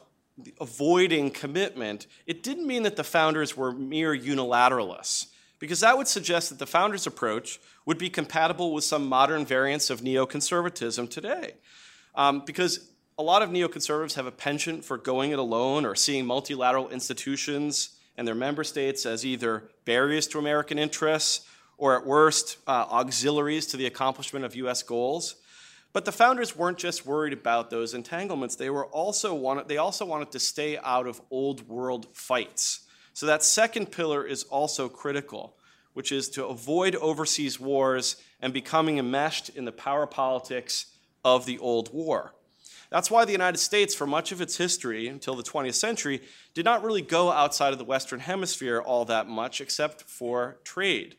avoiding 0.60 1.32
commitment, 1.32 2.08
it 2.26 2.44
didn't 2.44 2.68
mean 2.68 2.84
that 2.84 2.96
the 2.96 3.04
founders 3.04 3.56
were 3.56 3.72
mere 3.72 4.16
unilateralists, 4.16 5.28
because 5.60 5.80
that 5.82 5.98
would 5.98 6.08
suggest 6.08 6.50
that 6.50 6.60
the 6.60 6.68
founders' 6.68 7.08
approach 7.08 7.60
would 7.86 7.98
be 7.98 8.10
compatible 8.10 8.74
with 8.74 8.84
some 8.84 9.08
modern 9.08 9.46
variants 9.46 9.90
of 9.90 10.02
neoconservatism 10.02 11.10
today. 11.10 11.54
Um, 12.16 12.44
because 12.46 12.90
a 13.18 13.24
lot 13.24 13.42
of 13.42 13.50
neoconservatives 13.50 14.14
have 14.16 14.26
a 14.26 14.32
penchant 14.32 14.86
for 14.86 14.98
going 14.98 15.32
it 15.32 15.40
alone 15.40 15.86
or 15.86 15.96
seeing 15.96 16.26
multilateral 16.26 16.90
institutions 16.90 17.98
and 18.16 18.28
their 18.28 18.36
member 18.36 18.64
states 18.64 19.06
as 19.06 19.26
either 19.26 19.70
barriers 19.86 20.28
to 20.28 20.40
American 20.40 20.80
interests 20.80 21.48
or, 21.78 21.98
at 21.98 22.06
worst, 22.06 22.58
uh, 22.68 22.86
auxiliaries 22.92 23.66
to 23.68 23.78
the 23.78 23.86
accomplishment 23.86 24.46
of 24.46 24.56
U.S. 24.56 24.84
goals. 24.84 25.36
But 25.92 26.06
the 26.06 26.12
founders 26.12 26.56
weren't 26.56 26.78
just 26.78 27.06
worried 27.06 27.34
about 27.34 27.70
those 27.70 27.94
entanglements. 27.94 28.56
They 28.56 28.70
were 28.70 28.86
also 28.86 29.34
wanted, 29.34 29.68
they 29.68 29.78
also 29.78 30.06
wanted 30.06 30.32
to 30.32 30.40
stay 30.40 30.78
out 30.78 31.08
of 31.08 31.22
old 31.32 31.68
world 31.68 32.08
fights. 32.14 32.82
So 33.14 33.26
that 33.26 33.44
second 33.44 33.92
pillar 33.92 34.26
is 34.26 34.44
also 34.44 34.88
critical. 34.88 35.58
which 35.94 36.12
is 36.12 36.30
to 36.30 36.46
avoid 36.46 36.96
overseas 36.96 37.60
wars 37.60 38.16
and 38.40 38.54
becoming 38.54 38.98
enmeshed 38.98 39.50
in 39.50 39.66
the 39.66 39.72
power 39.72 40.08
politics 40.08 40.86
of 41.26 41.46
the 41.46 41.60
old 41.60 41.94
war. 41.94 42.34
That's 42.90 43.12
why 43.12 43.26
the 43.26 43.34
United 43.34 43.58
States, 43.58 43.94
for 43.94 44.08
much 44.08 44.32
of 44.32 44.42
its 44.42 44.58
history 44.58 45.08
until 45.08 45.36
the 45.36 45.44
20th 45.44 45.76
century, 45.76 46.22
did 46.54 46.66
not 46.66 46.84
really 46.84 47.02
go 47.02 47.32
outside 47.32 47.74
of 47.74 47.80
the 47.80 47.86
Western 47.86 48.22
Hemisphere 48.22 48.80
all 48.80 49.06
that 49.06 49.28
much 49.28 49.62
except 49.62 50.04
for 50.04 50.60
trade. 50.64 51.18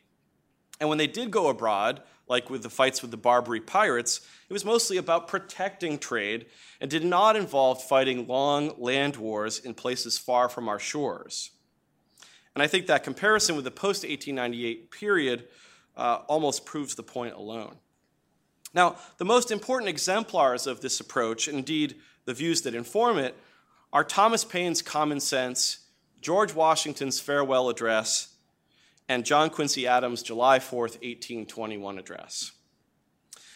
And 0.79 0.89
when 0.89 0.97
they 0.97 1.07
did 1.07 1.31
go 1.31 1.47
abroad, 1.47 2.01
like 2.31 2.49
with 2.49 2.63
the 2.63 2.69
fights 2.69 3.01
with 3.01 3.11
the 3.11 3.17
Barbary 3.17 3.59
pirates, 3.59 4.21
it 4.49 4.53
was 4.53 4.63
mostly 4.63 4.95
about 4.95 5.27
protecting 5.27 5.99
trade 5.99 6.45
and 6.79 6.89
did 6.89 7.03
not 7.03 7.35
involve 7.35 7.83
fighting 7.83 8.25
long 8.25 8.73
land 8.77 9.17
wars 9.17 9.59
in 9.59 9.73
places 9.73 10.17
far 10.17 10.47
from 10.47 10.69
our 10.69 10.79
shores. 10.79 11.51
And 12.55 12.63
I 12.63 12.67
think 12.67 12.87
that 12.87 13.03
comparison 13.03 13.57
with 13.57 13.65
the 13.65 13.71
post 13.71 14.03
1898 14.03 14.91
period 14.91 15.49
uh, 15.97 16.19
almost 16.27 16.65
proves 16.65 16.95
the 16.95 17.03
point 17.03 17.35
alone. 17.35 17.75
Now, 18.73 18.95
the 19.17 19.25
most 19.25 19.51
important 19.51 19.89
exemplars 19.89 20.65
of 20.67 20.79
this 20.79 21.01
approach, 21.01 21.49
indeed 21.49 21.97
the 22.23 22.33
views 22.33 22.61
that 22.61 22.73
inform 22.73 23.17
it, 23.17 23.35
are 23.91 24.05
Thomas 24.05 24.45
Paine's 24.45 24.81
Common 24.81 25.19
Sense, 25.19 25.79
George 26.21 26.53
Washington's 26.53 27.19
Farewell 27.19 27.67
Address, 27.67 28.30
and 29.11 29.25
John 29.25 29.49
Quincy 29.49 29.87
Adams' 29.87 30.23
July 30.23 30.59
4th, 30.59 30.95
1821 31.01 31.99
address. 31.99 32.53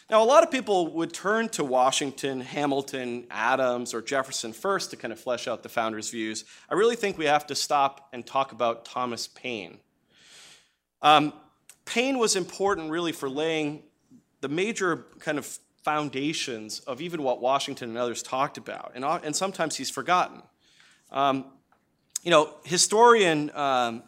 Now, 0.09 0.21
a 0.21 0.25
lot 0.25 0.43
of 0.43 0.51
people 0.51 0.93
would 0.95 1.13
turn 1.13 1.47
to 1.49 1.63
Washington, 1.63 2.41
Hamilton, 2.41 3.25
Adams, 3.31 3.93
or 3.93 4.01
Jefferson 4.01 4.51
first 4.51 4.89
to 4.89 4.97
kind 4.97 5.13
of 5.13 5.19
flesh 5.19 5.47
out 5.47 5.63
the 5.63 5.69
founders' 5.69 6.09
views. 6.09 6.43
I 6.69 6.73
really 6.73 6.97
think 6.97 7.17
we 7.17 7.25
have 7.25 7.47
to 7.47 7.55
stop 7.55 8.09
and 8.11 8.25
talk 8.25 8.51
about 8.51 8.83
Thomas 8.83 9.27
Paine. 9.27 9.79
Um, 11.01 11.31
Paine 11.85 12.19
was 12.19 12.35
important 12.35 12.91
really 12.91 13.13
for 13.13 13.29
laying 13.29 13.83
the 14.41 14.49
major 14.49 15.05
kind 15.19 15.37
of 15.37 15.57
foundations 15.83 16.81
of 16.81 16.99
even 16.99 17.23
what 17.23 17.39
Washington 17.39 17.89
and 17.89 17.97
others 17.97 18.21
talked 18.21 18.57
about, 18.57 18.91
and, 18.93 19.05
uh, 19.05 19.19
and 19.23 19.33
sometimes 19.33 19.77
he's 19.77 19.89
forgotten. 19.89 20.43
Um, 21.11 21.45
you 22.23 22.31
know, 22.31 22.55
historian 22.65 23.51
um, 23.55 24.03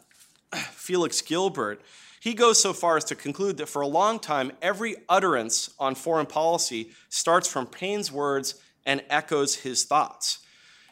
Felix 0.71 1.21
Gilbert, 1.21 1.81
he 2.19 2.33
goes 2.33 2.61
so 2.61 2.73
far 2.73 2.97
as 2.97 3.03
to 3.05 3.15
conclude 3.15 3.57
that 3.57 3.67
for 3.67 3.81
a 3.81 3.87
long 3.87 4.19
time, 4.19 4.51
every 4.61 4.95
utterance 5.07 5.73
on 5.79 5.95
foreign 5.95 6.25
policy 6.25 6.91
starts 7.09 7.47
from 7.47 7.67
Paine's 7.67 8.11
words 8.11 8.55
and 8.85 9.03
echoes 9.09 9.55
his 9.55 9.83
thoughts. 9.83 10.39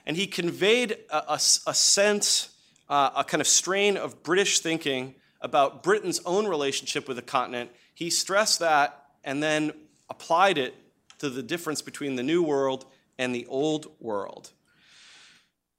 And 0.05 0.15
he 0.15 0.27
conveyed 0.27 0.97
a, 1.09 1.33
a, 1.33 1.33
a 1.33 1.73
sense, 1.73 2.55
uh, 2.89 3.09
a 3.15 3.23
kind 3.23 3.41
of 3.41 3.47
strain 3.47 3.97
of 3.97 4.21
British 4.23 4.59
thinking 4.59 5.15
about 5.41 5.83
Britain's 5.83 6.21
own 6.25 6.47
relationship 6.47 7.07
with 7.07 7.17
the 7.17 7.23
continent. 7.23 7.71
He 7.93 8.09
stressed 8.09 8.59
that 8.59 9.05
and 9.23 9.41
then 9.41 9.71
applied 10.09 10.57
it 10.57 10.75
to 11.19 11.29
the 11.29 11.41
difference 11.41 11.81
between 11.81 12.15
the 12.15 12.23
new 12.23 12.43
world 12.43 12.85
and 13.17 13.33
the 13.33 13.45
old 13.47 13.87
world. 13.99 14.51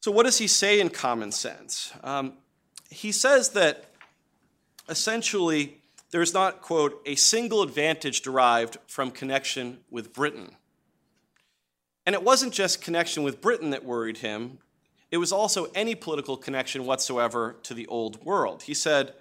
So, 0.00 0.10
what 0.10 0.24
does 0.24 0.38
he 0.38 0.46
say 0.46 0.80
in 0.80 0.88
common 0.88 1.32
sense? 1.32 1.92
Um, 2.02 2.34
he 2.90 3.12
says 3.12 3.50
that 3.50 3.86
essentially 4.88 5.78
there's 6.10 6.32
not, 6.32 6.62
quote, 6.62 7.02
a 7.04 7.14
single 7.14 7.62
advantage 7.62 8.22
derived 8.22 8.78
from 8.86 9.10
connection 9.10 9.78
with 9.90 10.12
Britain. 10.12 10.52
And 12.04 12.14
it 12.14 12.22
wasn't 12.22 12.52
just 12.52 12.80
connection 12.80 13.22
with 13.22 13.40
Britain 13.40 13.70
that 13.70 13.84
worried 13.84 14.18
him, 14.18 14.58
it 15.10 15.18
was 15.18 15.32
also 15.32 15.66
any 15.74 15.94
political 15.94 16.36
connection 16.36 16.84
whatsoever 16.84 17.56
to 17.62 17.74
the 17.74 17.86
old 17.86 18.24
world. 18.24 18.64
He 18.64 18.74
said, 18.74 19.14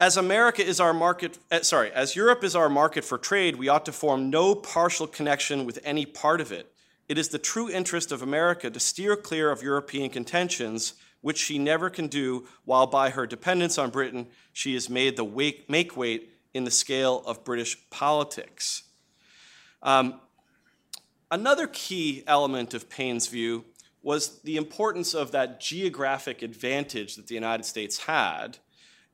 as 0.00 0.16
America 0.16 0.66
is 0.66 0.80
our 0.80 0.94
market, 0.94 1.38
uh, 1.50 1.60
sorry, 1.60 1.92
as 1.92 2.16
Europe 2.16 2.42
is 2.42 2.56
our 2.56 2.70
market 2.70 3.04
for 3.04 3.18
trade, 3.18 3.56
we 3.56 3.68
ought 3.68 3.84
to 3.84 3.92
form 3.92 4.30
no 4.30 4.54
partial 4.54 5.06
connection 5.06 5.64
with 5.66 5.78
any 5.84 6.06
part 6.06 6.40
of 6.40 6.50
it. 6.50 6.72
It 7.08 7.18
is 7.18 7.28
the 7.28 7.38
true 7.38 7.68
interest 7.70 8.10
of 8.10 8.22
America 8.22 8.70
to 8.70 8.80
steer 8.80 9.14
clear 9.14 9.50
of 9.50 9.62
European 9.62 10.10
contentions, 10.10 10.94
which 11.20 11.38
she 11.38 11.58
never 11.58 11.90
can 11.90 12.06
do, 12.06 12.46
while 12.64 12.86
by 12.86 13.10
her 13.10 13.26
dependence 13.26 13.78
on 13.78 13.90
Britain, 13.90 14.26
she 14.52 14.74
is 14.74 14.88
made 14.88 15.16
the 15.16 15.24
wake, 15.24 15.68
make 15.68 15.96
weight 15.96 16.32
in 16.54 16.64
the 16.64 16.70
scale 16.70 17.22
of 17.26 17.44
British 17.44 17.76
politics. 17.90 18.84
Um, 19.82 20.20
another 21.30 21.66
key 21.66 22.24
element 22.26 22.74
of 22.74 22.88
Paine's 22.88 23.28
view 23.28 23.64
was 24.02 24.40
the 24.42 24.56
importance 24.56 25.14
of 25.14 25.30
that 25.32 25.60
geographic 25.60 26.42
advantage 26.42 27.16
that 27.16 27.26
the 27.26 27.34
United 27.34 27.64
States 27.64 27.98
had 27.98 28.58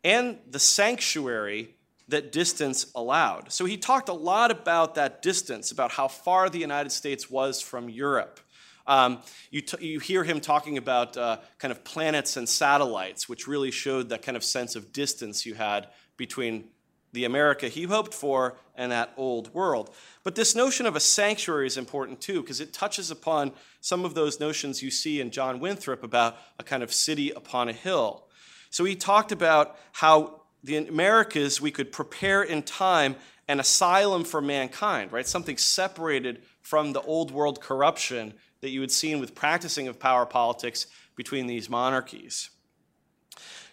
and 0.05 0.39
the 0.49 0.61
sanctuary 0.61 1.75
that 2.09 2.31
distance 2.31 2.87
allowed. 2.95 3.51
So 3.51 3.65
he 3.65 3.77
talked 3.77 4.09
a 4.09 4.13
lot 4.13 4.53
about 4.53 4.95
that 4.95 5.23
distance, 5.23 5.73
about 5.73 5.91
how 5.91 6.07
far 6.07 6.49
the 6.49 6.61
United 6.61 6.93
States 6.93 7.29
was 7.29 7.61
from 7.61 7.89
Europe. 7.89 8.39
Um, 8.87 9.19
you, 9.51 9.63
you 9.81 10.01
hear 10.01 10.25
him 10.25 10.41
talking 10.41 10.79
about 10.79 11.17
uh, 11.17 11.39
kind 11.59 11.73
of 11.73 11.85
planets 11.85 12.37
and 12.37 12.49
satellites, 12.49 13.29
which 13.29 13.47
really 13.47 13.71
showed 13.71 14.09
that 14.11 14.23
kind 14.23 14.37
of 14.37 14.45
sense 14.45 14.77
of 14.77 14.93
distance 14.93 15.45
you 15.45 15.55
had 15.55 15.89
between 16.17 16.69
the 17.13 17.25
America 17.25 17.69
he 17.69 17.85
hoped 17.85 18.13
for 18.13 18.57
and 18.75 18.93
that 18.93 19.13
old 19.17 19.53
world. 19.55 19.95
But 20.23 20.35
this 20.35 20.55
notion 20.55 20.87
of 20.87 20.97
a 20.97 21.01
sanctuary 21.01 21.67
is 21.67 21.79
important 21.79 22.21
too, 22.21 22.43
because 22.43 22.61
it 22.61 22.73
touches 22.73 23.11
upon 23.11 23.53
some 23.81 24.05
of 24.05 24.15
those 24.15 24.39
notions 24.39 24.83
you 24.83 24.91
see 24.91 25.21
in 25.21 25.31
John 25.31 25.59
Winthrop 25.59 26.03
about 26.03 26.37
a 26.59 26.63
kind 26.63 26.83
of 26.83 26.93
city 26.93 27.31
upon 27.31 27.69
a 27.69 27.73
hill. 27.73 28.27
So 28.71 28.85
he 28.85 28.95
talked 28.97 29.33
about 29.33 29.79
how 29.93 30.43
the 30.63 30.77
Americas 30.77 31.61
we 31.61 31.71
could 31.71 31.91
prepare 31.91 32.43
in 32.43 32.63
time 32.63 33.17
an 33.49 33.61
asylum 33.61 34.25
for 34.25 34.43
mankind, 34.43 35.13
right? 35.13 35.27
Something 35.27 35.57
separated 35.57 36.43
from 36.61 36.93
the 36.93 37.01
old 37.03 37.31
world 37.31 37.61
corruption 37.61 38.35
that 38.67 38.73
you 38.73 38.81
had 38.81 38.91
seen 38.91 39.21
with 39.21 39.33
practicing 39.33 39.87
of 39.87 40.01
power 40.01 40.27
politics 40.27 40.89
between 41.15 41.47
these 41.47 41.71
monarchies. 41.71 42.51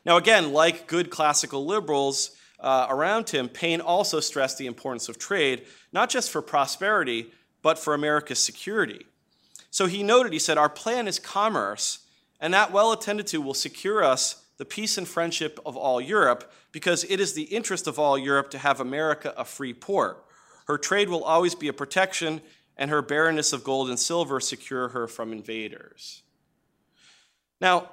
Now, 0.06 0.18
again, 0.18 0.54
like 0.54 0.86
good 0.86 1.10
classical 1.10 1.66
liberals 1.66 2.36
uh, 2.60 2.86
around 2.92 3.28
him, 3.32 3.50
Paine 3.50 3.82
also 3.82 4.20
stressed 4.20 4.60
the 4.60 4.68
importance 4.68 5.10
of 5.10 5.18
trade, 5.18 5.66
not 5.92 6.12
just 6.12 6.30
for 6.30 6.44
prosperity, 6.44 7.32
but 7.64 7.80
for 7.80 7.96
America's 7.96 8.38
security. 8.38 9.08
So 9.72 9.88
he 9.88 10.04
noted, 10.04 10.32
he 10.32 10.38
said, 10.38 10.60
Our 10.60 10.70
plan 10.70 11.08
is 11.08 11.18
commerce, 11.18 12.06
and 12.40 12.54
that 12.54 12.72
well 12.72 12.92
attended 12.92 13.26
to 13.28 13.42
will 13.42 13.56
secure 13.56 14.04
us 14.04 14.46
the 14.58 14.66
peace 14.66 15.00
and 15.00 15.08
friendship 15.08 15.60
of 15.66 15.76
all 15.76 16.00
Europe, 16.00 16.54
because 16.72 17.04
it 17.06 17.20
is 17.20 17.34
the 17.34 17.46
interest 17.46 17.88
of 17.88 17.98
all 17.98 18.16
Europe 18.16 18.52
to 18.52 18.60
have 18.60 18.80
America 18.80 19.34
a 19.36 19.44
free 19.44 19.74
port. 19.74 20.24
Her 20.68 20.78
trade 20.78 21.10
will 21.10 21.24
always 21.24 21.56
be 21.56 21.68
a 21.68 21.74
protection, 21.74 22.42
and 22.78 22.90
her 22.90 23.02
barrenness 23.02 23.54
of 23.54 23.64
gold 23.64 23.90
and 23.90 24.00
silver 24.00 24.40
secure 24.40 24.90
her 24.90 25.08
from 25.08 25.32
invaders. 25.32 26.24
Now, 27.62 27.90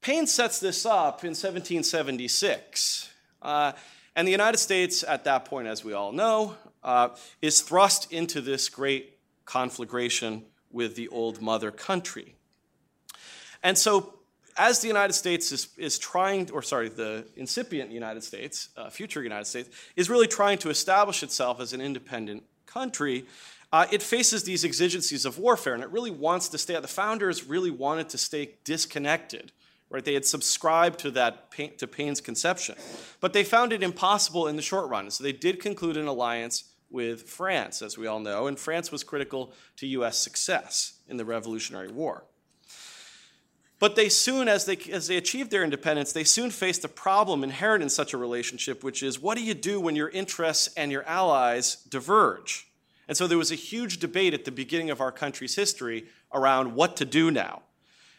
Paine 0.00 0.26
sets 0.26 0.60
this 0.60 0.86
up 0.86 1.24
in 1.24 1.30
1776. 1.30 3.10
Uh, 3.42 3.72
and 4.14 4.26
the 4.26 4.32
United 4.32 4.58
States, 4.58 5.02
at 5.02 5.24
that 5.24 5.44
point, 5.44 5.66
as 5.66 5.84
we 5.84 5.92
all 5.92 6.12
know, 6.12 6.56
uh, 6.82 7.10
is 7.42 7.60
thrust 7.60 8.12
into 8.12 8.40
this 8.40 8.68
great 8.68 9.18
conflagration 9.44 10.44
with 10.70 10.94
the 10.94 11.08
old 11.08 11.42
mother 11.42 11.70
country. 11.70 12.36
And 13.62 13.76
so 13.76 14.14
as 14.56 14.80
the 14.80 14.88
United 14.88 15.12
States 15.12 15.52
is, 15.52 15.68
is 15.76 15.98
trying, 15.98 16.50
or 16.50 16.62
sorry, 16.62 16.88
the 16.88 17.26
incipient 17.36 17.90
United 17.90 18.22
States, 18.22 18.70
uh, 18.76 18.88
future 18.88 19.22
United 19.22 19.44
States, 19.44 19.68
is 19.96 20.08
really 20.08 20.26
trying 20.26 20.58
to 20.58 20.70
establish 20.70 21.22
itself 21.22 21.60
as 21.60 21.72
an 21.72 21.80
independent 21.80 22.42
country, 22.64 23.26
uh, 23.72 23.86
it 23.90 24.02
faces 24.02 24.44
these 24.44 24.64
exigencies 24.64 25.24
of 25.24 25.38
warfare, 25.38 25.74
and 25.74 25.82
it 25.82 25.90
really 25.90 26.10
wants 26.10 26.48
to 26.50 26.58
stay. 26.58 26.78
The 26.78 26.88
founders 26.88 27.44
really 27.44 27.70
wanted 27.70 28.08
to 28.10 28.18
stay 28.18 28.54
disconnected, 28.64 29.52
right? 29.90 30.04
They 30.04 30.14
had 30.14 30.24
subscribed 30.24 31.00
to 31.00 31.10
that 31.12 31.50
to 31.78 31.86
Paine's 31.86 32.20
conception, 32.20 32.76
but 33.20 33.32
they 33.32 33.44
found 33.44 33.72
it 33.72 33.82
impossible 33.82 34.46
in 34.46 34.56
the 34.56 34.62
short 34.62 34.88
run. 34.88 35.10
So 35.10 35.24
they 35.24 35.32
did 35.32 35.60
conclude 35.60 35.96
an 35.96 36.06
alliance 36.06 36.72
with 36.90 37.22
France, 37.24 37.82
as 37.82 37.98
we 37.98 38.06
all 38.06 38.20
know, 38.20 38.46
and 38.46 38.58
France 38.58 38.92
was 38.92 39.02
critical 39.02 39.52
to 39.76 39.86
U.S. 39.88 40.18
success 40.18 41.00
in 41.08 41.16
the 41.16 41.24
Revolutionary 41.24 41.88
War. 41.88 42.24
But 43.78 43.96
they 43.96 44.08
soon, 44.08 44.48
as 44.48 44.64
they, 44.64 44.76
as 44.90 45.06
they 45.06 45.16
achieved 45.16 45.50
their 45.50 45.64
independence, 45.64 46.12
they 46.12 46.24
soon 46.24 46.50
faced 46.50 46.84
a 46.84 46.88
problem 46.88 47.44
inherent 47.44 47.82
in 47.82 47.90
such 47.90 48.14
a 48.14 48.16
relationship, 48.16 48.82
which 48.82 49.02
is 49.02 49.20
what 49.20 49.36
do 49.36 49.44
you 49.44 49.52
do 49.52 49.80
when 49.80 49.96
your 49.96 50.08
interests 50.08 50.72
and 50.76 50.90
your 50.90 51.02
allies 51.04 51.76
diverge? 51.88 52.66
And 53.08 53.16
so 53.16 53.26
there 53.26 53.38
was 53.38 53.52
a 53.52 53.56
huge 53.56 53.98
debate 53.98 54.34
at 54.34 54.44
the 54.44 54.50
beginning 54.50 54.90
of 54.90 55.00
our 55.00 55.12
country's 55.12 55.54
history 55.54 56.06
around 56.32 56.74
what 56.74 56.96
to 56.96 57.04
do 57.04 57.30
now. 57.30 57.62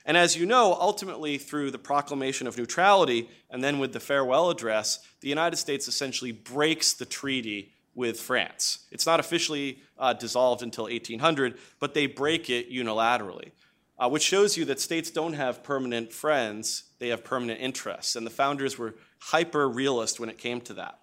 And 0.06 0.16
as 0.16 0.38
you 0.38 0.46
know, 0.46 0.78
ultimately 0.80 1.38
through 1.38 1.72
the 1.72 1.78
proclamation 1.78 2.48
of 2.48 2.58
neutrality 2.58 3.30
and 3.50 3.62
then 3.62 3.80
with 3.80 3.92
the 3.92 4.00
farewell 4.00 4.50
address, 4.50 5.00
the 5.20 5.28
United 5.28 5.58
States 5.58 5.88
essentially 5.88 6.32
breaks 6.32 6.94
the 6.94 7.06
treaty 7.06 7.74
with 7.94 8.20
France. 8.20 8.86
It's 8.92 9.06
not 9.06 9.20
officially 9.20 9.80
uh, 9.98 10.14
dissolved 10.14 10.62
until 10.62 10.86
1800, 10.86 11.58
but 11.80 11.94
they 11.94 12.06
break 12.06 12.50
it 12.50 12.72
unilaterally 12.72 13.52
uh, 14.00 14.10
which 14.10 14.24
shows 14.24 14.58
you 14.58 14.66
that 14.66 14.80
states 14.80 15.10
don't 15.10 15.34
have 15.34 15.64
permanent 15.64 16.14
friends, 16.14 16.84
they 17.00 17.10
have 17.10 17.24
permanent 17.24 17.60
interests. 17.60 18.16
And 18.16 18.26
the 18.26 18.32
founders 18.32 18.78
were 18.78 18.96
hyper 19.20 19.68
realist 19.68 20.20
when 20.20 20.30
it 20.30 20.38
came 20.38 20.62
to 20.62 20.74
that. 20.76 21.00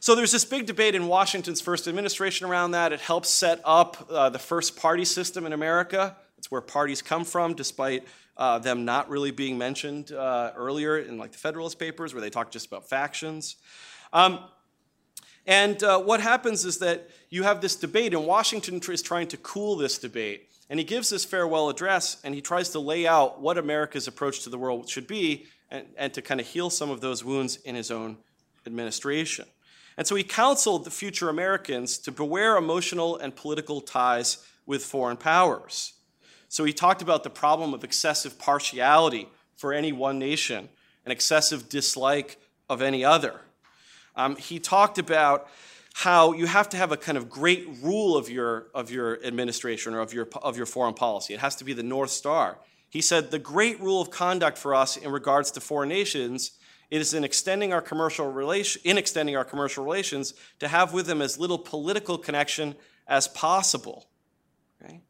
So 0.00 0.14
there's 0.14 0.30
this 0.30 0.44
big 0.44 0.66
debate 0.66 0.94
in 0.94 1.08
Washington's 1.08 1.60
first 1.60 1.88
administration 1.88 2.46
around 2.46 2.70
that. 2.70 2.92
It 2.92 3.00
helps 3.00 3.30
set 3.30 3.60
up 3.64 4.06
uh, 4.08 4.28
the 4.30 4.38
first 4.38 4.76
party 4.76 5.04
system 5.04 5.44
in 5.44 5.52
America. 5.52 6.16
It's 6.38 6.50
where 6.50 6.60
parties 6.60 7.02
come 7.02 7.24
from, 7.24 7.54
despite 7.54 8.06
uh, 8.36 8.60
them 8.60 8.84
not 8.84 9.10
really 9.10 9.32
being 9.32 9.58
mentioned 9.58 10.12
uh, 10.12 10.52
earlier 10.54 10.98
in 10.98 11.18
like 11.18 11.32
the 11.32 11.38
Federalist 11.38 11.80
Papers, 11.80 12.14
where 12.14 12.20
they 12.20 12.30
talk 12.30 12.52
just 12.52 12.66
about 12.66 12.88
factions. 12.88 13.56
Um, 14.12 14.38
and 15.46 15.82
uh, 15.82 16.00
what 16.00 16.20
happens 16.20 16.64
is 16.64 16.78
that 16.78 17.10
you 17.30 17.42
have 17.42 17.60
this 17.60 17.74
debate, 17.74 18.14
and 18.14 18.24
Washington 18.24 18.80
is 18.80 19.02
trying 19.02 19.26
to 19.28 19.36
cool 19.38 19.76
this 19.76 19.98
debate. 19.98 20.48
And 20.70 20.78
he 20.78 20.84
gives 20.84 21.10
this 21.10 21.24
farewell 21.24 21.70
address, 21.70 22.18
and 22.22 22.34
he 22.34 22.40
tries 22.40 22.68
to 22.70 22.78
lay 22.78 23.06
out 23.06 23.40
what 23.40 23.58
America's 23.58 24.06
approach 24.06 24.44
to 24.44 24.50
the 24.50 24.58
world 24.58 24.88
should 24.88 25.08
be, 25.08 25.46
and, 25.70 25.86
and 25.96 26.14
to 26.14 26.22
kind 26.22 26.40
of 26.40 26.46
heal 26.46 26.70
some 26.70 26.90
of 26.90 27.00
those 27.00 27.24
wounds 27.24 27.56
in 27.64 27.74
his 27.74 27.90
own 27.90 28.18
administration. 28.66 29.46
And 29.98 30.06
so 30.06 30.14
he 30.14 30.22
counseled 30.22 30.84
the 30.84 30.90
future 30.90 31.28
Americans 31.28 31.98
to 31.98 32.12
beware 32.12 32.56
emotional 32.56 33.16
and 33.16 33.34
political 33.34 33.80
ties 33.80 34.38
with 34.64 34.84
foreign 34.84 35.16
powers. 35.16 35.94
So 36.48 36.64
he 36.64 36.72
talked 36.72 37.02
about 37.02 37.24
the 37.24 37.30
problem 37.30 37.74
of 37.74 37.82
excessive 37.82 38.38
partiality 38.38 39.28
for 39.56 39.72
any 39.72 39.90
one 39.90 40.20
nation 40.20 40.68
and 41.04 41.12
excessive 41.12 41.68
dislike 41.68 42.38
of 42.70 42.80
any 42.80 43.04
other. 43.04 43.40
Um, 44.14 44.36
he 44.36 44.60
talked 44.60 44.98
about 44.98 45.48
how 45.94 46.32
you 46.32 46.46
have 46.46 46.68
to 46.68 46.76
have 46.76 46.92
a 46.92 46.96
kind 46.96 47.18
of 47.18 47.28
great 47.28 47.66
rule 47.82 48.16
of 48.16 48.30
your, 48.30 48.68
of 48.72 48.92
your 48.92 49.22
administration 49.24 49.94
or 49.94 50.00
of 50.00 50.14
your, 50.14 50.28
of 50.42 50.56
your 50.56 50.66
foreign 50.66 50.94
policy. 50.94 51.34
It 51.34 51.40
has 51.40 51.56
to 51.56 51.64
be 51.64 51.72
the 51.72 51.82
North 51.82 52.10
Star. 52.10 52.58
He 52.88 53.00
said 53.00 53.32
the 53.32 53.38
great 53.40 53.80
rule 53.80 54.00
of 54.00 54.12
conduct 54.12 54.58
for 54.58 54.76
us 54.76 54.96
in 54.96 55.10
regards 55.10 55.50
to 55.52 55.60
foreign 55.60 55.88
nations 55.88 56.52
is 56.90 57.14
in 57.14 57.24
extending 57.24 57.72
our 57.72 57.82
commercial 57.82 58.30
relation, 58.30 58.80
in 58.84 58.96
extending 58.96 59.36
our 59.36 59.44
commercial 59.44 59.84
relations 59.84 60.34
to 60.58 60.68
have 60.68 60.92
with 60.92 61.06
them 61.06 61.20
as 61.20 61.38
little 61.38 61.58
political 61.58 62.16
connection 62.16 62.74
as 63.06 63.28
possible. 63.28 64.06
Okay? 64.82 65.00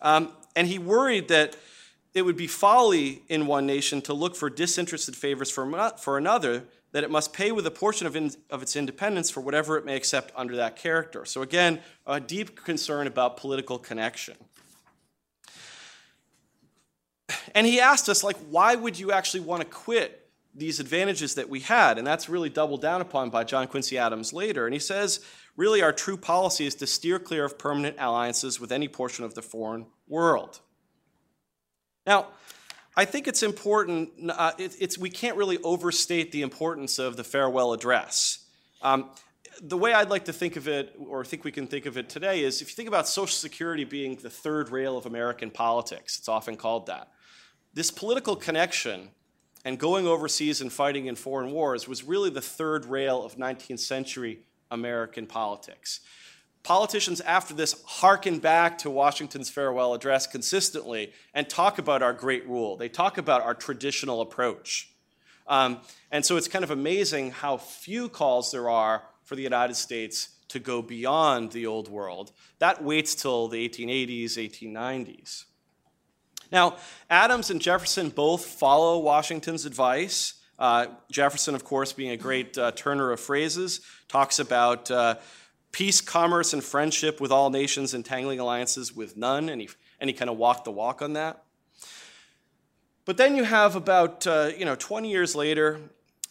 Um, 0.00 0.32
and 0.54 0.66
he 0.68 0.78
worried 0.78 1.28
that 1.28 1.56
it 2.14 2.22
would 2.22 2.36
be 2.36 2.46
folly 2.46 3.22
in 3.28 3.46
one 3.46 3.66
nation 3.66 4.00
to 4.02 4.14
look 4.14 4.34
for 4.34 4.48
disinterested 4.48 5.14
favors 5.14 5.50
for, 5.50 5.90
for 5.98 6.16
another, 6.16 6.64
that 6.92 7.04
it 7.04 7.10
must 7.10 7.34
pay 7.34 7.52
with 7.52 7.66
a 7.66 7.70
portion 7.70 8.06
of, 8.06 8.16
in, 8.16 8.30
of 8.48 8.62
its 8.62 8.74
independence 8.74 9.28
for 9.28 9.40
whatever 9.40 9.76
it 9.76 9.84
may 9.84 9.96
accept 9.96 10.32
under 10.34 10.56
that 10.56 10.76
character. 10.76 11.26
So, 11.26 11.42
again, 11.42 11.80
a 12.06 12.18
deep 12.20 12.64
concern 12.64 13.06
about 13.06 13.36
political 13.36 13.78
connection. 13.78 14.36
And 17.54 17.66
he 17.66 17.80
asked 17.80 18.08
us, 18.08 18.24
like, 18.24 18.36
why 18.48 18.74
would 18.76 18.98
you 18.98 19.12
actually 19.12 19.40
want 19.40 19.62
to 19.62 19.68
quit 19.68 20.25
these 20.56 20.80
advantages 20.80 21.34
that 21.34 21.48
we 21.48 21.60
had. 21.60 21.98
And 21.98 22.06
that's 22.06 22.28
really 22.28 22.48
doubled 22.48 22.80
down 22.80 23.00
upon 23.00 23.30
by 23.30 23.44
John 23.44 23.66
Quincy 23.66 23.98
Adams 23.98 24.32
later. 24.32 24.66
And 24.66 24.72
he 24.72 24.80
says, 24.80 25.20
really, 25.56 25.82
our 25.82 25.92
true 25.92 26.16
policy 26.16 26.66
is 26.66 26.74
to 26.76 26.86
steer 26.86 27.18
clear 27.18 27.44
of 27.44 27.58
permanent 27.58 27.96
alliances 27.98 28.60
with 28.60 28.72
any 28.72 28.88
portion 28.88 29.24
of 29.24 29.34
the 29.34 29.42
foreign 29.42 29.86
world. 30.08 30.60
Now, 32.06 32.28
I 32.96 33.04
think 33.04 33.28
it's 33.28 33.42
important, 33.42 34.10
uh, 34.30 34.52
it, 34.58 34.74
it's, 34.80 34.96
we 34.96 35.10
can't 35.10 35.36
really 35.36 35.58
overstate 35.58 36.32
the 36.32 36.42
importance 36.42 36.98
of 36.98 37.16
the 37.16 37.24
farewell 37.24 37.72
address. 37.72 38.38
Um, 38.80 39.10
the 39.60 39.76
way 39.76 39.92
I'd 39.92 40.10
like 40.10 40.26
to 40.26 40.32
think 40.32 40.56
of 40.56 40.68
it, 40.68 40.94
or 40.98 41.24
think 41.24 41.44
we 41.44 41.52
can 41.52 41.66
think 41.66 41.86
of 41.86 41.98
it 41.98 42.08
today, 42.08 42.42
is 42.42 42.62
if 42.62 42.68
you 42.68 42.74
think 42.74 42.88
about 42.88 43.08
Social 43.08 43.34
Security 43.34 43.84
being 43.84 44.16
the 44.16 44.30
third 44.30 44.70
rail 44.70 44.96
of 44.96 45.06
American 45.06 45.50
politics, 45.50 46.18
it's 46.18 46.28
often 46.28 46.56
called 46.56 46.86
that. 46.86 47.10
This 47.74 47.90
political 47.90 48.36
connection 48.36 49.10
and 49.66 49.80
going 49.80 50.06
overseas 50.06 50.60
and 50.60 50.72
fighting 50.72 51.06
in 51.06 51.16
foreign 51.16 51.50
wars 51.50 51.88
was 51.88 52.04
really 52.04 52.30
the 52.30 52.40
third 52.40 52.84
rail 52.84 53.24
of 53.24 53.34
19th 53.34 53.80
century 53.80 54.38
American 54.70 55.26
politics. 55.26 55.98
Politicians 56.62 57.20
after 57.22 57.52
this 57.52 57.82
harken 57.84 58.38
back 58.38 58.78
to 58.78 58.90
Washington's 58.90 59.50
farewell 59.50 59.92
address 59.92 60.24
consistently 60.28 61.12
and 61.34 61.48
talk 61.48 61.78
about 61.78 62.00
our 62.00 62.12
great 62.12 62.48
rule. 62.48 62.76
They 62.76 62.88
talk 62.88 63.18
about 63.18 63.42
our 63.42 63.54
traditional 63.54 64.20
approach. 64.20 64.88
Um, 65.48 65.80
and 66.12 66.24
so 66.24 66.36
it's 66.36 66.46
kind 66.46 66.62
of 66.62 66.70
amazing 66.70 67.32
how 67.32 67.56
few 67.56 68.08
calls 68.08 68.52
there 68.52 68.70
are 68.70 69.02
for 69.24 69.34
the 69.34 69.42
United 69.42 69.74
States 69.74 70.28
to 70.46 70.60
go 70.60 70.80
beyond 70.80 71.50
the 71.50 71.66
old 71.66 71.88
world. 71.88 72.30
That 72.60 72.84
waits 72.84 73.16
till 73.16 73.48
the 73.48 73.68
1880s, 73.68 74.34
1890s. 74.34 75.44
Now, 76.52 76.76
Adams 77.10 77.50
and 77.50 77.60
Jefferson 77.60 78.10
both 78.10 78.44
follow 78.44 78.98
Washington's 78.98 79.66
advice. 79.66 80.34
Uh, 80.58 80.86
Jefferson, 81.10 81.54
of 81.54 81.64
course, 81.64 81.92
being 81.92 82.10
a 82.10 82.16
great 82.16 82.56
uh, 82.56 82.72
turner 82.72 83.12
of 83.12 83.20
phrases, 83.20 83.80
talks 84.08 84.38
about 84.38 84.90
uh, 84.90 85.16
peace, 85.72 86.00
commerce, 86.00 86.52
and 86.52 86.64
friendship 86.64 87.20
with 87.20 87.30
all 87.30 87.50
nations, 87.50 87.92
entangling 87.92 88.40
alliances 88.40 88.94
with 88.94 89.16
none, 89.16 89.48
and 89.48 89.60
he, 89.60 89.68
and 90.00 90.08
he 90.08 90.14
kind 90.14 90.30
of 90.30 90.38
walked 90.38 90.64
the 90.64 90.70
walk 90.70 91.02
on 91.02 91.12
that. 91.12 91.42
But 93.04 93.18
then 93.18 93.36
you 93.36 93.44
have 93.44 93.76
about 93.76 94.26
uh, 94.26 94.50
you 94.56 94.64
know 94.64 94.74
20 94.74 95.10
years 95.10 95.34
later, 95.34 95.80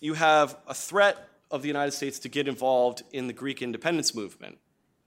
you 0.01 0.13
have 0.15 0.57
a 0.67 0.73
threat 0.73 1.29
of 1.51 1.61
the 1.61 1.67
United 1.67 1.91
States 1.91 2.19
to 2.19 2.29
get 2.29 2.47
involved 2.47 3.03
in 3.13 3.27
the 3.27 3.33
Greek 3.33 3.61
independence 3.61 4.15
movement. 4.15 4.57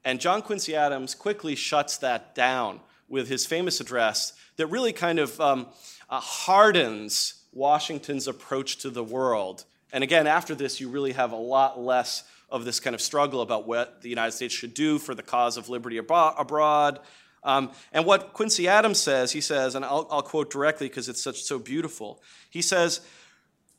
And 0.04 0.20
John 0.20 0.40
Quincy 0.40 0.74
Adams 0.74 1.14
quickly 1.14 1.54
shuts 1.54 1.98
that 1.98 2.34
down 2.34 2.80
with 3.08 3.28
his 3.28 3.46
famous 3.46 3.80
address 3.80 4.32
that 4.56 4.66
really 4.66 4.92
kind 4.92 5.18
of 5.18 5.40
um, 5.40 5.66
uh, 6.08 6.20
hardens 6.20 7.42
Washington's 7.52 8.28
approach 8.28 8.78
to 8.78 8.90
the 8.90 9.04
world. 9.04 9.64
And 9.92 10.04
again, 10.04 10.26
after 10.26 10.54
this, 10.54 10.80
you 10.80 10.88
really 10.88 11.12
have 11.12 11.32
a 11.32 11.36
lot 11.36 11.80
less 11.80 12.24
of 12.50 12.64
this 12.64 12.80
kind 12.80 12.94
of 12.94 13.00
struggle 13.00 13.40
about 13.40 13.66
what 13.66 14.02
the 14.02 14.08
United 14.08 14.32
States 14.32 14.54
should 14.54 14.74
do 14.74 14.98
for 14.98 15.14
the 15.14 15.22
cause 15.22 15.56
of 15.56 15.68
liberty 15.68 15.98
abroad. 15.98 17.00
Um, 17.44 17.70
and 17.92 18.04
what 18.04 18.32
Quincy 18.32 18.68
Adams 18.68 18.98
says, 18.98 19.32
he 19.32 19.40
says, 19.40 19.74
and 19.74 19.84
I'll, 19.84 20.06
I'll 20.10 20.22
quote 20.22 20.50
directly 20.50 20.88
because 20.88 21.08
it's 21.08 21.22
such 21.22 21.42
so 21.42 21.58
beautiful. 21.58 22.20
He 22.50 22.62
says, 22.62 23.00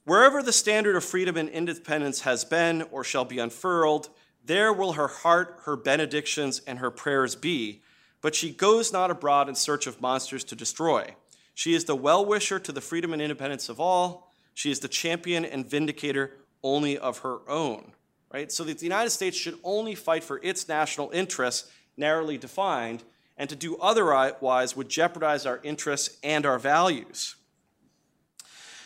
"Wherever 0.06 0.42
the 0.42 0.54
standard 0.54 0.96
of 0.96 1.04
freedom 1.04 1.36
and 1.36 1.50
independence 1.50 2.22
has 2.22 2.46
been 2.46 2.84
or 2.92 3.04
shall 3.04 3.26
be 3.26 3.39
unfurled, 3.39 4.10
there 4.44 4.72
will 4.72 4.94
her 4.94 5.08
heart, 5.08 5.60
her 5.65 5.76
benedictions, 5.76 6.62
and 6.65 6.80
her 6.80 6.89
prayers 6.89 7.36
be, 7.36 7.82
but 8.21 8.36
she 8.36 8.51
goes 8.51 8.91
not 8.91 9.12
abroad 9.12 9.49
in 9.49 9.55
search 9.55 9.88
of 9.88 10.01
monsters 10.01 10.43
to 10.45 10.55
destroy. 10.55 11.15
She 11.53 11.73
is 11.73 11.86
the 11.86 11.95
well 11.95 12.25
wisher 12.25 12.60
to 12.60 12.71
the 12.71 12.82
freedom 12.82 13.13
and 13.13 13.21
independence 13.21 13.69
of 13.69 13.79
all. 13.79 14.32
She 14.53 14.71
is 14.71 14.79
the 14.79 14.88
champion 14.88 15.45
and 15.45 15.69
vindicator 15.69 16.32
only 16.63 16.97
of 16.97 17.19
her 17.19 17.39
own. 17.47 17.93
Right? 18.32 18.51
So 18.51 18.63
that 18.63 18.79
the 18.79 18.86
United 18.86 19.10
States 19.10 19.36
should 19.36 19.58
only 19.63 19.95
fight 19.95 20.23
for 20.23 20.39
its 20.43 20.67
national 20.67 21.10
interests, 21.12 21.71
narrowly 21.97 22.38
defined, 22.38 23.03
and 23.38 23.49
to 23.49 23.55
do 23.55 23.77
otherwise 23.77 24.75
would 24.75 24.89
jeopardize 24.89 25.45
our 25.45 25.60
interests 25.63 26.17
and 26.23 26.45
our 26.45 26.60
values. 26.60 27.36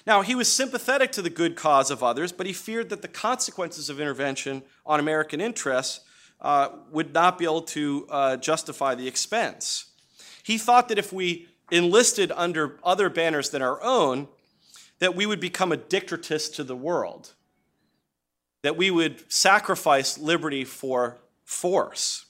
Now, 0.05 0.21
he 0.21 0.35
was 0.35 0.51
sympathetic 0.51 1.11
to 1.13 1.21
the 1.21 1.29
good 1.29 1.55
cause 1.55 1.89
of 1.89 2.03
others, 2.03 2.31
but 2.31 2.45
he 2.45 2.53
feared 2.53 2.89
that 2.89 3.01
the 3.01 3.07
consequences 3.07 3.89
of 3.89 3.99
intervention 3.99 4.63
on 4.85 4.99
American 4.99 5.41
interests 5.41 6.01
uh, 6.43 6.69
would 6.91 7.13
not 7.13 7.37
be 7.37 7.45
able 7.45 7.61
to 7.61 8.05
uh, 8.09 8.37
justify 8.37 8.93
the 8.93 9.07
expense. 9.07 9.85
He 10.43 10.57
thought 10.57 10.89
that 10.89 10.99
if 10.99 11.13
we 11.13 11.47
enlisted 11.71 12.31
under 12.35 12.77
other 12.83 13.09
banners 13.09 13.49
than 13.49 13.61
our 13.61 13.81
own, 13.81 14.27
that 14.99 15.15
we 15.15 15.25
would 15.25 15.39
become 15.39 15.71
a 15.71 15.77
dictatress 15.77 16.49
to 16.49 16.63
the 16.63 16.75
world, 16.75 17.33
that 18.61 18.77
we 18.77 18.91
would 18.91 19.31
sacrifice 19.31 20.17
liberty 20.17 20.65
for 20.65 21.17
force. 21.43 22.25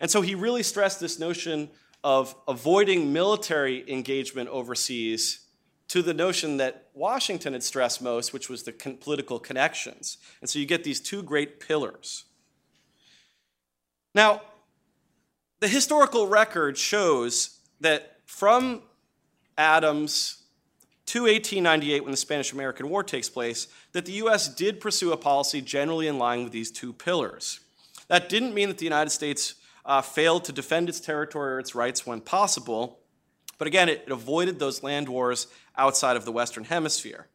And 0.00 0.10
so 0.10 0.20
he 0.20 0.34
really 0.34 0.62
stressed 0.62 1.00
this 1.00 1.18
notion 1.18 1.70
of 2.02 2.34
avoiding 2.46 3.12
military 3.12 3.90
engagement 3.90 4.48
overseas 4.50 5.40
to 5.88 6.02
the 6.02 6.12
notion 6.12 6.56
that 6.58 6.88
Washington 6.92 7.52
had 7.52 7.62
stressed 7.62 8.02
most, 8.02 8.32
which 8.32 8.50
was 8.50 8.64
the 8.64 8.72
political 8.72 9.38
connections. 9.38 10.18
And 10.40 10.50
so 10.50 10.58
you 10.58 10.66
get 10.66 10.84
these 10.84 11.00
two 11.00 11.22
great 11.22 11.60
pillars. 11.60 12.24
Now, 14.14 14.42
the 15.60 15.68
historical 15.68 16.26
record 16.28 16.78
shows 16.78 17.58
that 17.80 18.18
from 18.26 18.82
Adams 19.58 20.42
to 21.06 21.22
1898, 21.22 22.02
when 22.02 22.10
the 22.10 22.16
Spanish 22.16 22.52
American 22.52 22.88
War 22.88 23.02
takes 23.02 23.28
place, 23.28 23.68
that 23.92 24.06
the 24.06 24.12
US 24.12 24.48
did 24.48 24.80
pursue 24.80 25.12
a 25.12 25.16
policy 25.16 25.60
generally 25.60 26.06
in 26.06 26.18
line 26.18 26.44
with 26.44 26.52
these 26.52 26.70
two 26.70 26.92
pillars. 26.92 27.60
That 28.08 28.28
didn't 28.28 28.54
mean 28.54 28.68
that 28.68 28.78
the 28.78 28.84
United 28.84 29.10
States 29.10 29.54
uh, 29.84 30.00
failed 30.00 30.44
to 30.44 30.52
defend 30.52 30.88
its 30.88 31.00
territory 31.00 31.54
or 31.54 31.58
its 31.58 31.74
rights 31.74 32.06
when 32.06 32.20
possible, 32.20 33.00
but 33.58 33.68
again, 33.68 33.88
it, 33.88 34.04
it 34.06 34.12
avoided 34.12 34.58
those 34.58 34.82
land 34.82 35.08
wars 35.08 35.46
outside 35.76 36.16
of 36.16 36.24
the 36.24 36.32
Western 36.32 36.64
Hemisphere. 36.64 37.28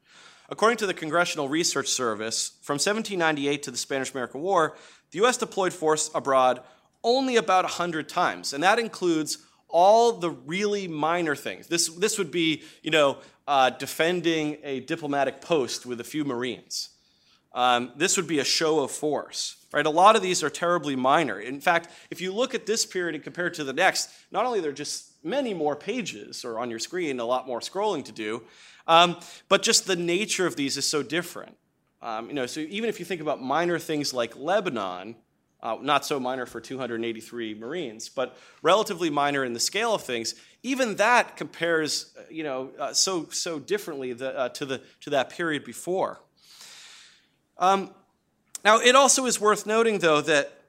According 0.51 0.77
to 0.77 0.87
the 0.87 0.95
Congressional 0.95 1.47
Research 1.47 1.89
Service, 1.89 2.53
from 2.63 2.75
1798 2.75 3.63
to 3.63 3.71
the 3.71 3.77
Spanish 3.77 4.11
American 4.11 4.41
War, 4.41 4.75
the 5.11 5.23
US 5.25 5.37
deployed 5.37 5.73
force 5.73 6.09
abroad 6.13 6.61
only 7.03 7.37
about 7.37 7.63
100 7.63 8.09
times, 8.09 8.53
and 8.53 8.63
that 8.63 8.79
includes 8.79 9.37
all 9.69 10.13
the 10.13 10.31
really 10.31 10.87
minor 10.87 11.35
things. 11.35 11.67
This, 11.67 11.87
this 11.89 12.17
would 12.17 12.31
be, 12.31 12.63
you 12.81 12.91
know, 12.91 13.17
uh, 13.47 13.69
defending 13.69 14.57
a 14.63 14.81
diplomatic 14.81 15.41
post 15.41 15.85
with 15.85 15.99
a 15.99 16.03
few 16.03 16.25
Marines. 16.25 16.89
Um, 17.53 17.91
this 17.95 18.15
would 18.17 18.27
be 18.27 18.39
a 18.39 18.43
show 18.43 18.79
of 18.81 18.91
force, 18.91 19.65
right? 19.73 19.85
A 19.85 19.89
lot 19.89 20.15
of 20.15 20.21
these 20.21 20.43
are 20.43 20.49
terribly 20.49 20.95
minor. 20.95 21.39
In 21.39 21.59
fact, 21.59 21.89
if 22.11 22.21
you 22.21 22.31
look 22.31 22.53
at 22.53 22.65
this 22.65 22.85
period 22.85 23.15
and 23.15 23.23
compare 23.23 23.47
it 23.47 23.55
to 23.55 23.63
the 23.63 23.73
next, 23.73 24.09
not 24.31 24.45
only 24.45 24.59
are 24.59 24.63
there 24.63 24.71
just 24.71 25.23
many 25.23 25.53
more 25.53 25.75
pages 25.75 26.45
or 26.45 26.59
on 26.59 26.69
your 26.69 26.79
screen, 26.79 27.19
a 27.19 27.25
lot 27.25 27.47
more 27.47 27.59
scrolling 27.59 28.05
to 28.05 28.11
do, 28.11 28.43
um, 28.87 29.17
but 29.47 29.63
just 29.63 29.87
the 29.87 29.95
nature 29.95 30.45
of 30.45 30.55
these 30.55 30.77
is 30.77 30.87
so 30.87 31.01
different. 31.01 31.57
Um, 32.01 32.27
you 32.27 32.33
know, 32.33 32.45
so 32.45 32.61
even 32.61 32.89
if 32.89 32.99
you 32.99 33.05
think 33.05 33.21
about 33.21 33.41
minor 33.41 33.77
things 33.77 34.13
like 34.13 34.35
Lebanon, 34.37 35.15
uh, 35.61 35.77
not 35.81 36.05
so 36.05 36.19
minor 36.19 36.45
for 36.45 36.61
283 36.61 37.53
Marines, 37.55 38.07
but 38.07 38.37
relatively 38.61 39.09
minor 39.09 39.43
in 39.43 39.53
the 39.53 39.59
scale 39.59 39.93
of 39.93 40.01
things. 40.01 40.35
Even 40.63 40.95
that 40.95 41.35
compares, 41.35 42.15
uh, 42.17 42.21
you 42.29 42.43
know, 42.43 42.71
uh, 42.79 42.93
so 42.93 43.27
so 43.29 43.59
differently 43.59 44.13
the, 44.13 44.37
uh, 44.37 44.49
to 44.49 44.65
the 44.65 44.81
to 45.01 45.09
that 45.09 45.29
period 45.29 45.65
before. 45.65 46.21
Um, 47.57 47.91
now, 48.63 48.79
it 48.79 48.95
also 48.95 49.25
is 49.25 49.39
worth 49.39 49.65
noting, 49.65 49.99
though, 49.99 50.21
that 50.21 50.61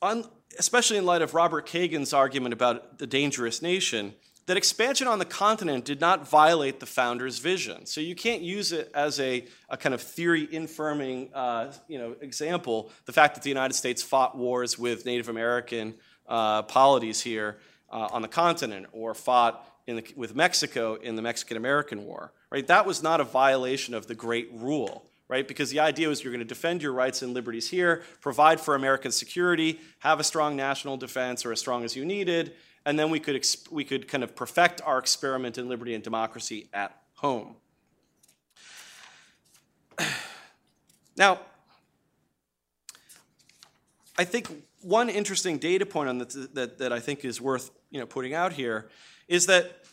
on, 0.00 0.28
especially 0.58 0.96
in 0.96 1.04
light 1.04 1.22
of 1.22 1.34
Robert 1.34 1.66
Kagan's 1.66 2.12
argument 2.12 2.52
about 2.52 2.98
the 2.98 3.06
dangerous 3.06 3.62
nation, 3.62 4.14
that 4.46 4.56
expansion 4.56 5.08
on 5.08 5.18
the 5.18 5.24
continent 5.24 5.84
did 5.84 6.00
not 6.00 6.28
violate 6.28 6.78
the 6.78 6.86
founder's 6.86 7.38
vision. 7.38 7.84
So 7.84 8.00
you 8.00 8.14
can't 8.14 8.42
use 8.42 8.72
it 8.72 8.90
as 8.94 9.18
a, 9.18 9.44
a 9.68 9.76
kind 9.76 9.94
of 9.94 10.00
theory 10.00 10.48
infirming 10.50 11.30
uh, 11.34 11.72
you 11.88 11.98
know, 11.98 12.14
example, 12.20 12.90
the 13.06 13.12
fact 13.12 13.34
that 13.34 13.42
the 13.42 13.50
United 13.50 13.74
States 13.74 14.02
fought 14.02 14.36
wars 14.36 14.78
with 14.78 15.04
Native 15.04 15.28
American 15.28 15.94
uh, 16.28 16.62
polities 16.62 17.20
here 17.20 17.58
uh, 17.90 18.08
on 18.12 18.22
the 18.22 18.28
continent 18.28 18.86
or 18.92 19.14
fought 19.14 19.64
the, 19.86 20.04
with 20.16 20.34
Mexico 20.36 20.94
in 20.94 21.16
the 21.16 21.22
Mexican 21.22 21.56
American 21.56 22.04
War. 22.04 22.32
Right? 22.50 22.66
That 22.68 22.86
was 22.86 23.02
not 23.02 23.20
a 23.20 23.24
violation 23.24 23.94
of 23.94 24.06
the 24.06 24.14
Great 24.14 24.48
Rule. 24.52 25.04
Right? 25.28 25.46
Because 25.46 25.70
the 25.70 25.80
idea 25.80 26.08
was 26.08 26.22
you're 26.22 26.32
going 26.32 26.38
to 26.38 26.44
defend 26.44 26.82
your 26.82 26.92
rights 26.92 27.20
and 27.20 27.34
liberties 27.34 27.68
here, 27.68 28.04
provide 28.20 28.60
for 28.60 28.76
American 28.76 29.10
security, 29.10 29.80
have 29.98 30.20
a 30.20 30.24
strong 30.24 30.54
national 30.54 30.96
defense 30.98 31.44
or 31.44 31.50
as 31.50 31.58
strong 31.58 31.82
as 31.82 31.96
you 31.96 32.04
needed, 32.04 32.52
and 32.86 32.96
then 32.96 33.10
we 33.10 33.20
could, 33.20 33.34
exp- 33.34 33.70
we 33.70 33.84
could 33.84 34.06
kind 34.06 34.24
of 34.24 34.34
perfect 34.36 34.80
our 34.82 34.98
experiment 34.98 35.58
in 35.58 35.68
liberty 35.68 35.92
and 35.92 36.02
democracy 36.02 36.70
at 36.72 36.96
home. 37.16 37.56
Now, 41.18 41.40
I 44.18 44.24
think 44.24 44.50
one 44.82 45.08
interesting 45.08 45.56
data 45.56 45.86
point 45.86 46.10
on 46.10 46.18
that, 46.18 46.54
that, 46.54 46.76
that 46.76 46.92
I 46.92 47.00
think 47.00 47.24
is 47.24 47.40
worth 47.40 47.70
you 47.90 47.98
know, 47.98 48.04
putting 48.04 48.34
out 48.34 48.52
here 48.52 48.90
is 49.26 49.46
that 49.46 49.86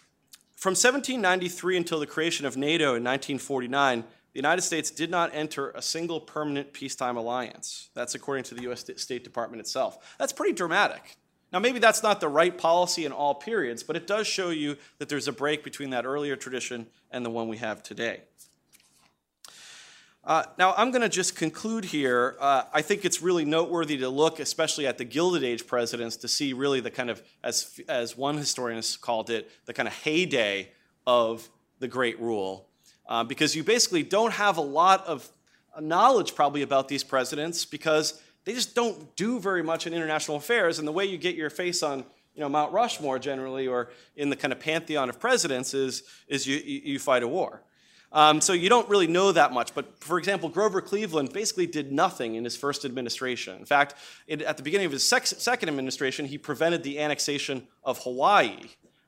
from 0.58 0.72
1793 0.72 1.78
until 1.78 2.02
the 2.02 2.08
creation 2.08 2.46
of 2.46 2.58
NATO 2.58 2.96
in 2.96 3.06
1949, 3.06 4.02
the 4.02 4.06
United 4.34 4.64
States 4.64 4.92
did 4.92 5.10
not 5.10 5.30
enter 5.34 5.70
a 5.72 5.82
single 5.82 6.20
permanent 6.20 6.74
peacetime 6.74 7.16
alliance. 7.16 7.88
That's 7.94 8.16
according 8.16 8.44
to 8.46 8.56
the 8.56 8.70
US 8.70 8.84
State 8.98 9.24
Department 9.24 9.62
itself. 9.62 10.16
That's 10.20 10.34
pretty 10.34 10.52
dramatic. 10.52 11.16
Now, 11.54 11.60
maybe 11.60 11.78
that's 11.78 12.02
not 12.02 12.20
the 12.20 12.28
right 12.28 12.58
policy 12.58 13.06
in 13.06 13.12
all 13.12 13.36
periods, 13.36 13.84
but 13.84 13.96
it 13.96 14.08
does 14.08 14.26
show 14.26 14.50
you 14.50 14.76
that 14.98 15.08
there's 15.08 15.28
a 15.28 15.32
break 15.32 15.63
between 15.63 15.92
that 15.92 16.04
earlier 16.04 16.36
tradition 16.36 16.88
and 17.12 17.24
the 17.24 17.30
one 17.30 17.48
we 17.48 17.58
have 17.58 17.84
today. 17.84 18.22
Uh, 20.26 20.46
now, 20.58 20.74
I'm 20.76 20.89
going 20.89 21.04
to 21.04 21.10
just 21.10 21.36
conclude 21.36 21.86
here. 21.86 22.38
Uh, 22.39 22.63
I 22.74 22.82
think 22.82 23.06
it's 23.06 23.22
really 23.22 23.46
noteworthy 23.46 23.98
to 23.98 24.10
look, 24.10 24.39
especially 24.39 24.88
at 24.88 24.98
the 24.98 25.04
Gilded 25.04 25.44
Age 25.44 25.68
presidents, 25.68 26.16
to 26.18 26.28
see 26.28 26.54
really 26.54 26.80
the 26.80 26.89
kind 26.89 27.12
of, 27.12 27.22
as, 27.44 27.80
as 27.88 28.18
one 28.18 28.38
historian 28.38 28.78
has 28.78 28.98
called 28.98 29.30
it, 29.30 29.52
the 29.66 29.74
kind 29.74 29.88
of 29.88 29.94
heyday 29.94 30.72
of 31.06 31.50
the 31.78 31.88
Great 31.88 32.20
Rule. 32.20 32.68
Uh, 33.08 33.24
because 33.24 33.56
you 33.56 33.63
basically 33.63 34.02
don't 34.02 34.32
have 34.32 34.58
a 34.58 34.62
lot 34.62 35.06
of 35.06 35.30
knowledge 35.80 36.34
probably 36.36 36.62
about 36.63 36.88
these 36.88 37.04
presidents 37.04 37.66
because 37.66 38.22
they 38.46 38.54
just 38.54 38.76
don't 38.76 39.16
do 39.16 39.40
very 39.40 39.64
much 39.64 39.88
in 39.88 39.94
international 39.94 40.38
affairs. 40.38 40.80
And 40.80 40.88
the 40.88 40.92
way 40.92 41.06
you 41.06 41.18
get 41.18 41.36
your 41.36 41.50
face 41.50 41.84
on 41.84 42.06
you 42.36 42.42
know, 42.42 42.50
Mount 42.50 42.74
Rushmore 42.74 43.20
generally, 43.20 43.68
or 43.68 43.90
in 44.16 44.30
the 44.30 44.36
kind 44.36 44.52
of 44.52 44.60
pantheon 44.60 45.10
of 45.10 45.20
presidents, 45.20 45.74
is, 45.74 46.04
is 46.28 46.48
you, 46.48 46.58
you 46.58 47.00
fight 47.00 47.24
a 47.24 47.28
war. 47.28 47.62
Um, 48.12 48.42
so 48.42 48.54
you 48.54 48.70
don't 48.70 48.88
really 48.90 49.08
know 49.08 49.32
that 49.32 49.52
much. 49.52 49.74
But 49.74 50.04
for 50.04 50.20
example, 50.20 50.50
Grover 50.50 50.82
Cleveland 50.82 51.34
basically 51.34 51.66
did 51.66 51.92
nothing 51.92 52.36
in 52.36 52.44
his 52.44 52.56
first 52.56 52.86
administration. 52.86 53.58
In 53.58 53.66
fact, 53.66 53.96
it, 54.28 54.42
at 54.44 54.58
the 54.58 54.64
beginning 54.64 54.86
of 54.86 54.92
his 54.92 55.08
sec- 55.08 55.26
second 55.26 55.70
administration, 55.70 56.26
he 56.26 56.38
prevented 56.38 56.84
the 56.84 57.00
annexation 57.00 57.68
of 57.84 58.04
Hawaii, 58.04 58.58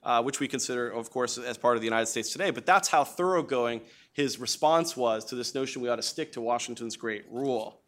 uh, 0.04 0.24
which 0.24 0.39
we 0.39 0.48
consider, 0.48 0.89
of 0.89 1.12
course, 1.12 1.38
as 1.38 1.58
part 1.58 1.76
of 1.76 1.82
the 1.82 1.86
United 1.86 2.08
States 2.08 2.32
today. 2.32 2.50
But 2.50 2.65
that's 2.65 2.88
how 2.88 3.04
thoroughgoing 3.04 3.82
his 4.12 4.39
response 4.39 4.98
was 4.98 5.26
to 5.26 5.36
this 5.36 5.54
notion 5.54 5.82
we 5.82 5.89
ought 5.89 5.98
to 5.98 6.02
stick 6.02 6.32
to 6.34 6.41
Washington's 6.41 6.95
great 6.95 7.26
rule. 7.30 7.82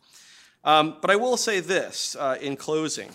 Um, 0.63 0.97
but 1.01 1.09
I 1.09 1.15
will 1.15 1.37
say 1.37 1.59
this 1.59 2.15
uh, 2.19 2.37
in 2.41 2.55
closing 2.55 3.09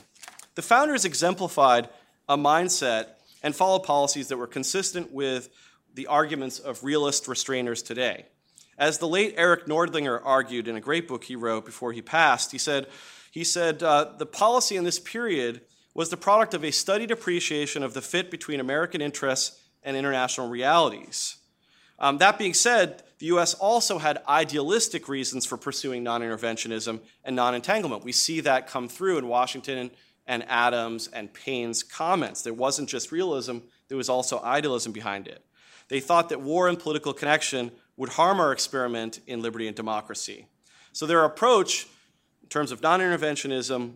the 0.55 0.63
founders 0.63 1.05
exemplified 1.05 1.89
a 2.29 2.37
mindset 2.37 3.07
and 3.43 3.57
followed 3.57 3.85
policies 3.85 4.29
that 4.29 4.37
were 4.37 4.47
consistent 4.47 5.11
with 5.13 5.49
the 5.95 6.07
arguments 6.07 6.59
of 6.59 6.85
realist 6.85 7.25
restrainers 7.27 7.85
today. 7.85 8.27
As 8.79 8.99
the 8.99 9.09
late 9.09 9.35
Eric 9.37 9.67
Nordlinger 9.67 10.21
argued 10.25 10.69
in 10.69 10.77
a 10.77 10.81
great 10.81 11.09
book 11.09 11.25
he 11.25 11.37
wrote 11.37 11.65
before 11.65 11.93
he 11.93 12.03
passed, 12.03 12.53
he 12.53 12.59
said, 12.59 12.87
he 13.31 13.45
said 13.45 13.83
uh, 13.83 14.13
the 14.19 14.27
policy 14.27 14.77
in 14.77 14.85
this 14.85 14.99
period 14.99 15.63
was 15.95 16.09
the 16.11 16.17
product 16.17 16.55
of 16.55 16.65
a 16.65 16.71
studied 16.71 17.11
appreciation 17.11 17.83
of 17.83 17.95
the 17.95 18.01
fit 18.01 18.31
between 18.31 18.61
American 18.61 19.01
interests 19.01 19.61
and 19.83 19.97
international 19.97 20.49
realities. 20.49 21.37
Um, 21.99 22.19
that 22.19 22.39
being 22.39 22.55
said, 22.55 23.03
the 23.23 23.29
US 23.29 23.55
also 23.55 23.99
had 23.99 24.21
idealistic 24.27 25.09
reasons 25.09 25.47
for 25.47 25.57
pursuing 25.57 26.03
non 26.03 26.23
interventionism 26.23 26.99
and 27.23 27.37
non 27.37 27.55
entanglement. 27.55 28.03
We 28.03 28.11
see 28.11 28.41
that 28.41 28.67
come 28.67 28.89
through 28.89 29.19
in 29.19 29.29
Washington 29.29 29.93
and 30.27 30.45
Adams 30.49 31.07
and 31.07 31.33
Paine's 31.33 31.85
comments. 31.85 32.43
There 32.43 32.53
wasn't 32.53 32.89
just 32.89 33.13
realism, 33.13 33.59
there 33.87 33.97
was 33.97 34.09
also 34.09 34.41
idealism 34.41 34.91
behind 34.91 35.29
it. 35.29 35.45
They 35.87 36.01
thought 36.01 36.31
that 36.31 36.41
war 36.41 36.69
and 36.69 36.77
political 36.77 37.13
connection 37.13 37.71
would 37.97 38.09
harm 38.09 38.41
our 38.41 38.51
experiment 38.51 39.21
in 39.29 39.41
liberty 39.41 39.69
and 39.69 39.77
democracy. 39.77 40.49
So 40.93 41.07
their 41.07 41.23
approach, 41.23 41.87
in 42.43 42.49
terms 42.49 42.73
of 42.73 42.83
non 42.83 42.99
interventionism 42.99 43.93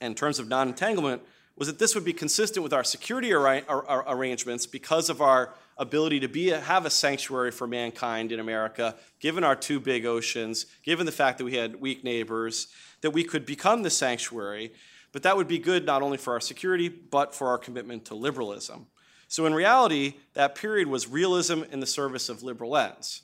and 0.00 0.12
in 0.12 0.14
terms 0.14 0.38
of 0.38 0.46
non 0.46 0.68
entanglement, 0.68 1.22
was 1.56 1.66
that 1.66 1.80
this 1.80 1.96
would 1.96 2.04
be 2.04 2.12
consistent 2.12 2.62
with 2.62 2.72
our 2.72 2.84
security 2.84 3.34
ar- 3.34 3.64
ar- 3.68 4.04
arrangements 4.06 4.66
because 4.66 5.10
of 5.10 5.20
our 5.20 5.52
ability 5.78 6.20
to 6.20 6.28
be 6.28 6.50
a, 6.50 6.60
have 6.60 6.86
a 6.86 6.90
sanctuary 6.90 7.50
for 7.50 7.66
mankind 7.66 8.32
in 8.32 8.40
America, 8.40 8.96
given 9.20 9.44
our 9.44 9.56
two 9.56 9.80
big 9.80 10.06
oceans, 10.06 10.66
given 10.82 11.06
the 11.06 11.12
fact 11.12 11.38
that 11.38 11.44
we 11.44 11.56
had 11.56 11.80
weak 11.80 12.04
neighbors, 12.04 12.68
that 13.00 13.10
we 13.10 13.24
could 13.24 13.46
become 13.46 13.82
the 13.82 13.90
sanctuary. 13.90 14.72
But 15.12 15.22
that 15.24 15.36
would 15.36 15.48
be 15.48 15.58
good 15.58 15.84
not 15.84 16.02
only 16.02 16.18
for 16.18 16.32
our 16.32 16.40
security, 16.40 16.88
but 16.88 17.34
for 17.34 17.48
our 17.48 17.58
commitment 17.58 18.06
to 18.06 18.14
liberalism. 18.14 18.86
So 19.28 19.46
in 19.46 19.54
reality, 19.54 20.14
that 20.34 20.54
period 20.54 20.88
was 20.88 21.08
realism 21.08 21.62
in 21.70 21.80
the 21.80 21.86
service 21.86 22.28
of 22.28 22.42
liberal 22.42 22.76
ends. 22.76 23.22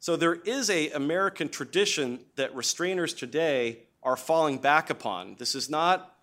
So 0.00 0.16
there 0.16 0.34
is 0.34 0.70
a 0.70 0.90
American 0.90 1.48
tradition 1.48 2.20
that 2.36 2.54
restrainers 2.54 3.16
today 3.16 3.80
are 4.02 4.16
falling 4.16 4.58
back 4.58 4.90
upon. 4.90 5.36
This 5.38 5.54
is 5.54 5.68
not 5.68 6.14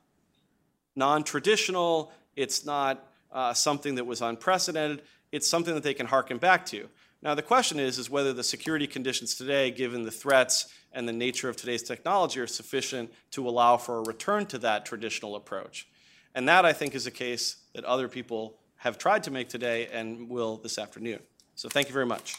non-traditional. 0.95 2.11
It's 2.35 2.65
not 2.65 3.05
uh, 3.31 3.53
something 3.53 3.95
that 3.95 4.05
was 4.05 4.21
unprecedented 4.21 5.01
it's 5.35 5.47
something 5.47 5.73
that 5.73 5.83
they 5.83 5.93
can 5.93 6.07
harken 6.07 6.37
back 6.37 6.65
to. 6.67 6.87
Now, 7.21 7.35
the 7.35 7.41
question 7.41 7.77
is, 7.77 7.97
is 7.97 8.09
whether 8.09 8.31
the 8.31 8.43
security 8.43 8.87
conditions 8.87 9.35
today, 9.35 9.69
given 9.69 10.03
the 10.03 10.11
threats 10.11 10.73
and 10.93 11.05
the 11.05 11.13
nature 11.13 11.49
of 11.49 11.57
today's 11.57 11.83
technology, 11.83 12.39
are 12.39 12.47
sufficient 12.47 13.11
to 13.31 13.49
allow 13.49 13.75
for 13.75 13.97
a 13.97 14.03
return 14.03 14.45
to 14.47 14.57
that 14.59 14.85
traditional 14.85 15.35
approach. 15.35 15.89
And 16.35 16.47
that, 16.47 16.63
I 16.65 16.71
think, 16.71 16.95
is 16.95 17.05
a 17.05 17.11
case 17.11 17.57
that 17.73 17.83
other 17.83 18.07
people 18.07 18.55
have 18.77 18.97
tried 18.97 19.23
to 19.23 19.31
make 19.31 19.49
today 19.49 19.87
and 19.91 20.29
will 20.29 20.55
this 20.55 20.77
afternoon. 20.77 21.19
So 21.55 21.67
thank 21.67 21.89
you 21.89 21.93
very 21.93 22.05
much. 22.05 22.37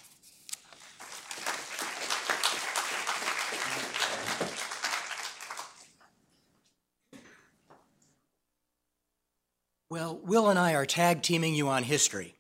Well, 9.91 10.19
Will 10.25 10.49
and 10.49 10.59
I 10.59 10.75
are 10.75 10.87
tag 10.87 11.23
teaming 11.23 11.55
you 11.55 11.69
on 11.69 11.83
history. 11.83 12.36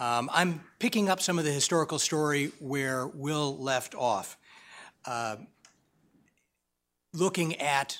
Um, 0.00 0.30
I'm 0.32 0.62
picking 0.78 1.10
up 1.10 1.20
some 1.20 1.38
of 1.38 1.44
the 1.44 1.52
historical 1.52 1.98
story 1.98 2.52
where 2.58 3.06
Will 3.06 3.58
left 3.58 3.94
off, 3.94 4.38
uh, 5.04 5.36
looking 7.12 7.56
at 7.56 7.98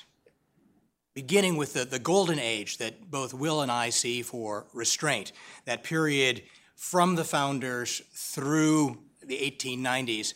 beginning 1.13 1.57
with 1.57 1.73
the, 1.73 1.85
the 1.85 1.99
golden 1.99 2.39
age 2.39 2.79
that 2.79 3.11
both 3.11 3.35
Will 3.35 3.61
and 3.61 3.71
I 3.71 3.91
see 3.91 4.23
for 4.23 4.65
restraint, 4.73 5.31
that 5.65 5.83
period 5.83 6.41
from 6.75 7.13
the 7.13 7.23
founders 7.23 8.01
through 8.15 8.97
the 9.23 9.37
1890s. 9.37 10.33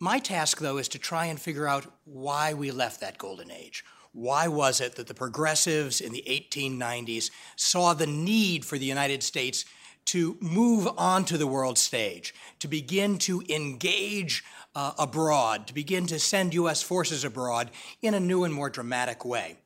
My 0.00 0.18
task, 0.18 0.58
though, 0.58 0.78
is 0.78 0.88
to 0.88 0.98
try 0.98 1.26
and 1.26 1.40
figure 1.40 1.68
out 1.68 1.86
why 2.04 2.52
we 2.52 2.72
left 2.72 3.00
that 3.00 3.16
golden 3.16 3.52
age. 3.52 3.84
Why 4.10 4.48
was 4.48 4.80
it 4.80 4.96
that 4.96 5.06
the 5.06 5.14
progressives 5.14 6.00
in 6.00 6.10
the 6.10 6.24
1890s 6.26 7.30
saw 7.54 7.94
the 7.94 8.08
need 8.08 8.64
for 8.64 8.76
the 8.76 8.86
United 8.86 9.22
States 9.22 9.64
to 10.06 10.36
move 10.40 10.88
onto 10.96 11.36
the 11.36 11.46
world 11.46 11.78
stage, 11.78 12.34
to 12.58 12.68
begin 12.68 13.18
to 13.18 13.42
engage 13.48 14.44
uh, 14.74 14.92
abroad, 14.98 15.66
to 15.66 15.74
begin 15.74 16.06
to 16.06 16.18
send 16.18 16.54
U.S. 16.54 16.82
forces 16.82 17.24
abroad 17.24 17.70
in 18.02 18.14
a 18.14 18.20
new 18.20 18.44
and 18.44 18.52
more 18.52 18.70
dramatic 18.70 19.24
way. 19.24 19.56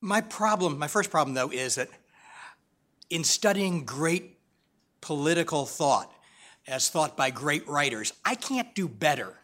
My 0.00 0.20
problem, 0.20 0.78
my 0.78 0.88
first 0.88 1.10
problem, 1.10 1.34
though, 1.34 1.50
is 1.50 1.76
that 1.76 1.88
in 3.10 3.24
studying 3.24 3.84
great 3.84 4.38
political 5.00 5.66
thought, 5.66 6.12
as 6.66 6.88
thought 6.88 7.16
by 7.16 7.30
great 7.30 7.66
writers, 7.68 8.12
I 8.24 8.34
can't 8.34 8.74
do 8.74 8.88
better 8.88 9.34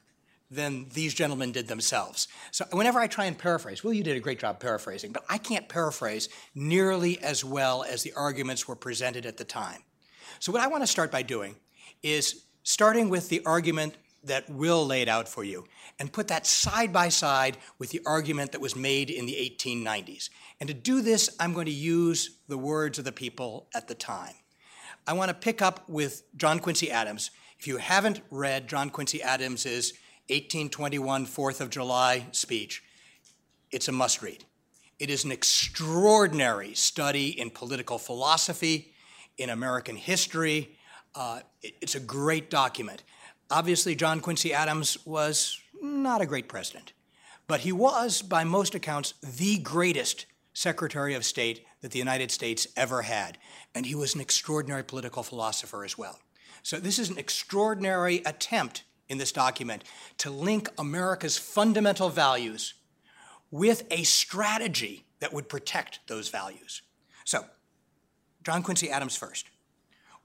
than 0.50 0.88
these 0.94 1.14
gentlemen 1.14 1.52
did 1.52 1.68
themselves. 1.68 2.26
So 2.50 2.64
whenever 2.72 2.98
I 2.98 3.06
try 3.06 3.26
and 3.26 3.38
paraphrase, 3.38 3.84
well, 3.84 3.92
you 3.92 4.02
did 4.02 4.16
a 4.16 4.20
great 4.20 4.40
job 4.40 4.58
paraphrasing, 4.58 5.12
but 5.12 5.24
I 5.28 5.38
can't 5.38 5.68
paraphrase 5.68 6.28
nearly 6.54 7.20
as 7.22 7.44
well 7.44 7.84
as 7.84 8.02
the 8.02 8.12
arguments 8.14 8.66
were 8.66 8.76
presented 8.76 9.26
at 9.26 9.36
the 9.36 9.44
time. 9.44 9.82
So 10.40 10.50
what 10.50 10.60
I 10.60 10.66
want 10.66 10.82
to 10.82 10.88
start 10.88 11.12
by 11.12 11.22
doing 11.22 11.54
is 12.02 12.44
starting 12.62 13.08
with 13.08 13.28
the 13.28 13.44
argument 13.44 13.96
that 14.24 14.50
Will 14.50 14.84
laid 14.84 15.08
out 15.08 15.28
for 15.28 15.44
you 15.44 15.64
and 15.98 16.12
put 16.12 16.28
that 16.28 16.46
side 16.46 16.92
by 16.92 17.08
side 17.08 17.56
with 17.78 17.90
the 17.90 18.00
argument 18.04 18.52
that 18.52 18.60
was 18.60 18.76
made 18.76 19.08
in 19.08 19.26
the 19.26 19.34
1890s. 19.34 20.30
And 20.58 20.68
to 20.68 20.74
do 20.74 21.00
this, 21.00 21.34
I'm 21.38 21.54
going 21.54 21.66
to 21.66 21.72
use 21.72 22.38
the 22.48 22.58
words 22.58 22.98
of 22.98 23.04
the 23.04 23.12
people 23.12 23.68
at 23.74 23.88
the 23.88 23.94
time. 23.94 24.34
I 25.06 25.14
want 25.14 25.30
to 25.30 25.34
pick 25.34 25.62
up 25.62 25.88
with 25.88 26.22
John 26.36 26.58
Quincy 26.58 26.90
Adams. 26.90 27.30
If 27.58 27.66
you 27.66 27.78
haven't 27.78 28.20
read 28.30 28.68
John 28.68 28.90
Quincy 28.90 29.22
Adams's 29.22 29.94
1821 30.30 31.26
Fourth 31.26 31.60
of 31.60 31.70
July 31.70 32.26
speech, 32.30 32.84
it's 33.72 33.88
a 33.88 33.92
must 33.92 34.22
read. 34.22 34.44
It 35.00 35.10
is 35.10 35.24
an 35.24 35.32
extraordinary 35.32 36.74
study 36.74 37.28
in 37.28 37.50
political 37.50 37.98
philosophy, 37.98 38.94
in 39.38 39.50
American 39.50 39.96
history. 39.96 40.78
Uh, 41.14 41.40
it's 41.62 41.96
a 41.96 42.00
great 42.00 42.48
document. 42.48 43.02
Obviously, 43.50 43.96
John 43.96 44.20
Quincy 44.20 44.52
Adams 44.52 44.98
was 45.04 45.60
not 45.82 46.20
a 46.20 46.26
great 46.26 46.48
president, 46.48 46.92
but 47.48 47.60
he 47.60 47.72
was, 47.72 48.22
by 48.22 48.44
most 48.44 48.76
accounts, 48.76 49.14
the 49.22 49.58
greatest 49.58 50.26
Secretary 50.52 51.14
of 51.14 51.24
State 51.24 51.64
that 51.80 51.90
the 51.90 51.98
United 51.98 52.30
States 52.30 52.68
ever 52.76 53.02
had. 53.02 53.38
And 53.74 53.86
he 53.86 53.94
was 53.94 54.14
an 54.14 54.20
extraordinary 54.20 54.84
political 54.84 55.22
philosopher 55.22 55.84
as 55.84 55.98
well. 55.98 56.20
So, 56.62 56.78
this 56.78 56.98
is 56.98 57.08
an 57.08 57.18
extraordinary 57.18 58.22
attempt 58.26 58.84
in 59.10 59.18
this 59.18 59.32
document 59.32 59.84
to 60.18 60.30
link 60.30 60.68
America's 60.78 61.36
fundamental 61.36 62.08
values 62.08 62.74
with 63.50 63.84
a 63.90 64.04
strategy 64.04 65.04
that 65.18 65.34
would 65.34 65.48
protect 65.48 66.00
those 66.06 66.28
values. 66.28 66.82
So, 67.24 67.44
John 68.42 68.62
Quincy 68.62 68.90
Adams 68.90 69.16
first. 69.16 69.50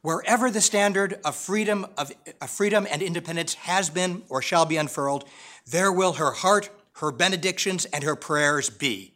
Wherever 0.01 0.51
the 0.51 0.61
standard 0.61 1.19
of 1.25 1.35
freedom, 1.35 1.87
of, 1.97 2.11
of, 2.39 2.49
freedom 2.49 2.87
and 2.89 3.01
independence 3.01 3.55
has 3.55 3.89
been 3.89 4.21
or 4.29 4.41
shall 4.41 4.65
be 4.65 4.77
unfurled, 4.77 5.27
there 5.65 5.91
will 5.91 6.13
her 6.13 6.31
heart, 6.31 6.69
her 6.93 7.11
benedictions, 7.11 7.85
and 7.85 8.03
her 8.03 8.15
prayers 8.15 8.69
be. 8.69 9.15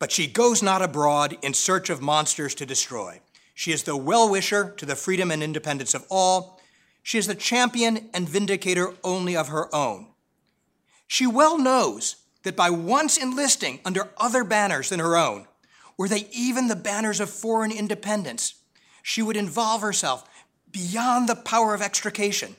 But 0.00 0.10
she 0.10 0.26
goes 0.26 0.62
not 0.62 0.82
abroad 0.82 1.38
in 1.42 1.54
search 1.54 1.90
of 1.90 2.02
monsters 2.02 2.56
to 2.56 2.66
destroy. 2.66 3.20
She 3.54 3.70
is 3.70 3.84
the 3.84 3.96
well 3.96 4.28
wisher 4.28 4.74
to 4.78 4.84
the 4.84 4.96
freedom 4.96 5.30
and 5.30 5.42
independence 5.42 5.94
of 5.94 6.04
all, 6.10 6.59
she 7.02 7.18
is 7.18 7.26
the 7.26 7.34
champion 7.34 8.10
and 8.12 8.28
vindicator 8.28 8.94
only 9.02 9.36
of 9.36 9.48
her 9.48 9.74
own. 9.74 10.08
She 11.06 11.26
well 11.26 11.58
knows 11.58 12.16
that 12.42 12.56
by 12.56 12.70
once 12.70 13.16
enlisting 13.16 13.80
under 13.84 14.10
other 14.16 14.44
banners 14.44 14.88
than 14.88 15.00
her 15.00 15.16
own, 15.16 15.46
were 15.96 16.08
they 16.08 16.28
even 16.32 16.68
the 16.68 16.76
banners 16.76 17.20
of 17.20 17.28
foreign 17.28 17.72
independence, 17.72 18.54
she 19.02 19.22
would 19.22 19.36
involve 19.36 19.82
herself 19.82 20.24
beyond 20.70 21.28
the 21.28 21.34
power 21.34 21.74
of 21.74 21.82
extrication 21.82 22.56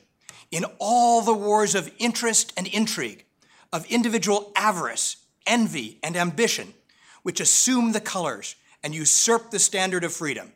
in 0.50 0.64
all 0.78 1.22
the 1.22 1.32
wars 1.32 1.74
of 1.74 1.90
interest 1.98 2.52
and 2.56 2.66
intrigue, 2.68 3.24
of 3.72 3.86
individual 3.86 4.52
avarice, 4.54 5.16
envy, 5.46 5.98
and 6.02 6.16
ambition, 6.16 6.74
which 7.22 7.40
assume 7.40 7.92
the 7.92 8.00
colors 8.00 8.54
and 8.84 8.94
usurp 8.94 9.50
the 9.50 9.58
standard 9.58 10.04
of 10.04 10.12
freedom. 10.12 10.52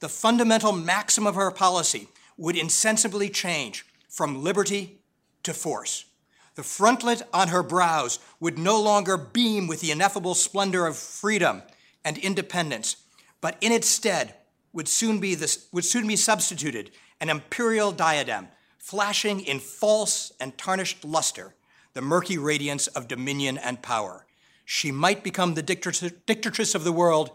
The 0.00 0.08
fundamental 0.08 0.72
maxim 0.72 1.26
of 1.26 1.34
her 1.34 1.50
policy 1.50 2.08
would 2.38 2.56
insensibly 2.56 3.28
change 3.28 3.84
from 4.08 4.42
liberty 4.42 5.00
to 5.42 5.52
force. 5.52 6.06
The 6.54 6.62
frontlet 6.62 7.22
on 7.32 7.48
her 7.48 7.62
brows 7.62 8.18
would 8.40 8.58
no 8.58 8.80
longer 8.80 9.16
beam 9.16 9.66
with 9.66 9.80
the 9.80 9.90
ineffable 9.90 10.34
splendor 10.34 10.86
of 10.86 10.96
freedom 10.96 11.62
and 12.04 12.16
independence, 12.16 12.96
but 13.40 13.56
in 13.60 13.70
its 13.70 13.88
stead 13.88 14.34
would 14.72 14.88
soon 14.88 15.20
be, 15.20 15.34
this, 15.34 15.68
would 15.72 15.84
soon 15.84 16.06
be 16.06 16.16
substituted 16.16 16.90
an 17.20 17.28
imperial 17.28 17.92
diadem, 17.92 18.48
flashing 18.78 19.40
in 19.40 19.58
false 19.58 20.32
and 20.40 20.56
tarnished 20.56 21.04
luster 21.04 21.54
the 21.94 22.02
murky 22.02 22.38
radiance 22.38 22.86
of 22.88 23.08
dominion 23.08 23.58
and 23.58 23.82
power. 23.82 24.24
She 24.64 24.92
might 24.92 25.24
become 25.24 25.54
the 25.54 25.62
dictatress 25.62 26.74
of 26.74 26.84
the 26.84 26.92
world. 26.92 27.30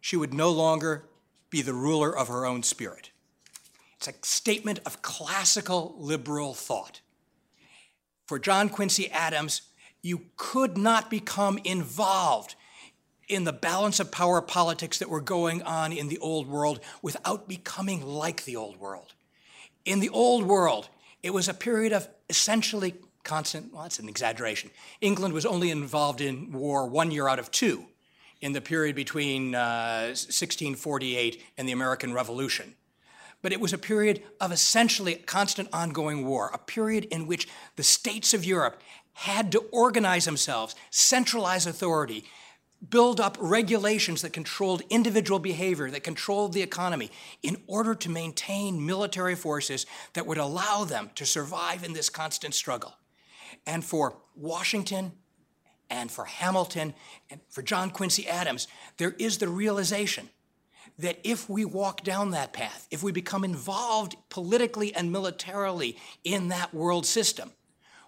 She 0.00 0.16
would 0.16 0.34
no 0.34 0.50
longer 0.50 1.08
be 1.50 1.62
the 1.62 1.74
ruler 1.74 2.16
of 2.16 2.28
her 2.28 2.46
own 2.46 2.62
spirit. 2.62 3.10
It's 4.00 4.08
a 4.08 4.14
statement 4.22 4.78
of 4.86 5.02
classical 5.02 5.94
liberal 5.98 6.54
thought. 6.54 7.02
For 8.26 8.38
John 8.38 8.70
Quincy 8.70 9.10
Adams, 9.10 9.60
you 10.00 10.22
could 10.38 10.78
not 10.78 11.10
become 11.10 11.58
involved 11.64 12.54
in 13.28 13.44
the 13.44 13.52
balance 13.52 14.00
of 14.00 14.10
power 14.10 14.40
politics 14.40 14.98
that 15.00 15.10
were 15.10 15.20
going 15.20 15.62
on 15.64 15.92
in 15.92 16.08
the 16.08 16.16
old 16.16 16.48
world 16.48 16.80
without 17.02 17.46
becoming 17.46 18.00
like 18.06 18.46
the 18.46 18.56
old 18.56 18.80
world. 18.80 19.12
In 19.84 20.00
the 20.00 20.08
old 20.08 20.44
world, 20.44 20.88
it 21.22 21.34
was 21.34 21.46
a 21.46 21.52
period 21.52 21.92
of 21.92 22.08
essentially 22.30 22.94
constant, 23.22 23.70
well, 23.70 23.82
that's 23.82 23.98
an 23.98 24.08
exaggeration. 24.08 24.70
England 25.02 25.34
was 25.34 25.44
only 25.44 25.70
involved 25.70 26.22
in 26.22 26.52
war 26.52 26.86
one 26.86 27.10
year 27.10 27.28
out 27.28 27.38
of 27.38 27.50
two 27.50 27.84
in 28.40 28.54
the 28.54 28.62
period 28.62 28.96
between 28.96 29.54
uh, 29.54 30.06
1648 30.06 31.42
and 31.58 31.68
the 31.68 31.72
American 31.72 32.14
Revolution 32.14 32.76
but 33.42 33.52
it 33.52 33.60
was 33.60 33.72
a 33.72 33.78
period 33.78 34.22
of 34.40 34.52
essentially 34.52 35.14
constant 35.14 35.68
ongoing 35.72 36.26
war, 36.26 36.50
a 36.52 36.58
period 36.58 37.04
in 37.06 37.26
which 37.26 37.48
the 37.76 37.82
states 37.82 38.34
of 38.34 38.44
Europe 38.44 38.80
had 39.12 39.52
to 39.52 39.64
organize 39.72 40.24
themselves, 40.24 40.74
centralize 40.90 41.66
authority, 41.66 42.24
build 42.88 43.20
up 43.20 43.36
regulations 43.40 44.22
that 44.22 44.32
controlled 44.32 44.82
individual 44.88 45.38
behavior, 45.38 45.90
that 45.90 46.02
controlled 46.02 46.52
the 46.52 46.62
economy, 46.62 47.10
in 47.42 47.56
order 47.66 47.94
to 47.94 48.08
maintain 48.08 48.84
military 48.84 49.34
forces 49.34 49.84
that 50.14 50.26
would 50.26 50.38
allow 50.38 50.84
them 50.84 51.10
to 51.14 51.26
survive 51.26 51.84
in 51.84 51.92
this 51.92 52.08
constant 52.08 52.54
struggle. 52.54 52.94
And 53.66 53.84
for 53.84 54.16
Washington 54.34 55.12
and 55.90 56.10
for 56.10 56.24
Hamilton 56.24 56.94
and 57.28 57.40
for 57.50 57.62
John 57.62 57.90
Quincy 57.90 58.26
Adams, 58.26 58.68
there 58.96 59.14
is 59.18 59.38
the 59.38 59.48
realization 59.48 60.30
that 61.00 61.18
if 61.24 61.48
we 61.48 61.64
walk 61.64 62.02
down 62.02 62.30
that 62.30 62.52
path, 62.52 62.86
if 62.90 63.02
we 63.02 63.12
become 63.12 63.44
involved 63.44 64.16
politically 64.28 64.94
and 64.94 65.12
militarily 65.12 65.96
in 66.24 66.48
that 66.48 66.72
world 66.74 67.06
system, 67.06 67.52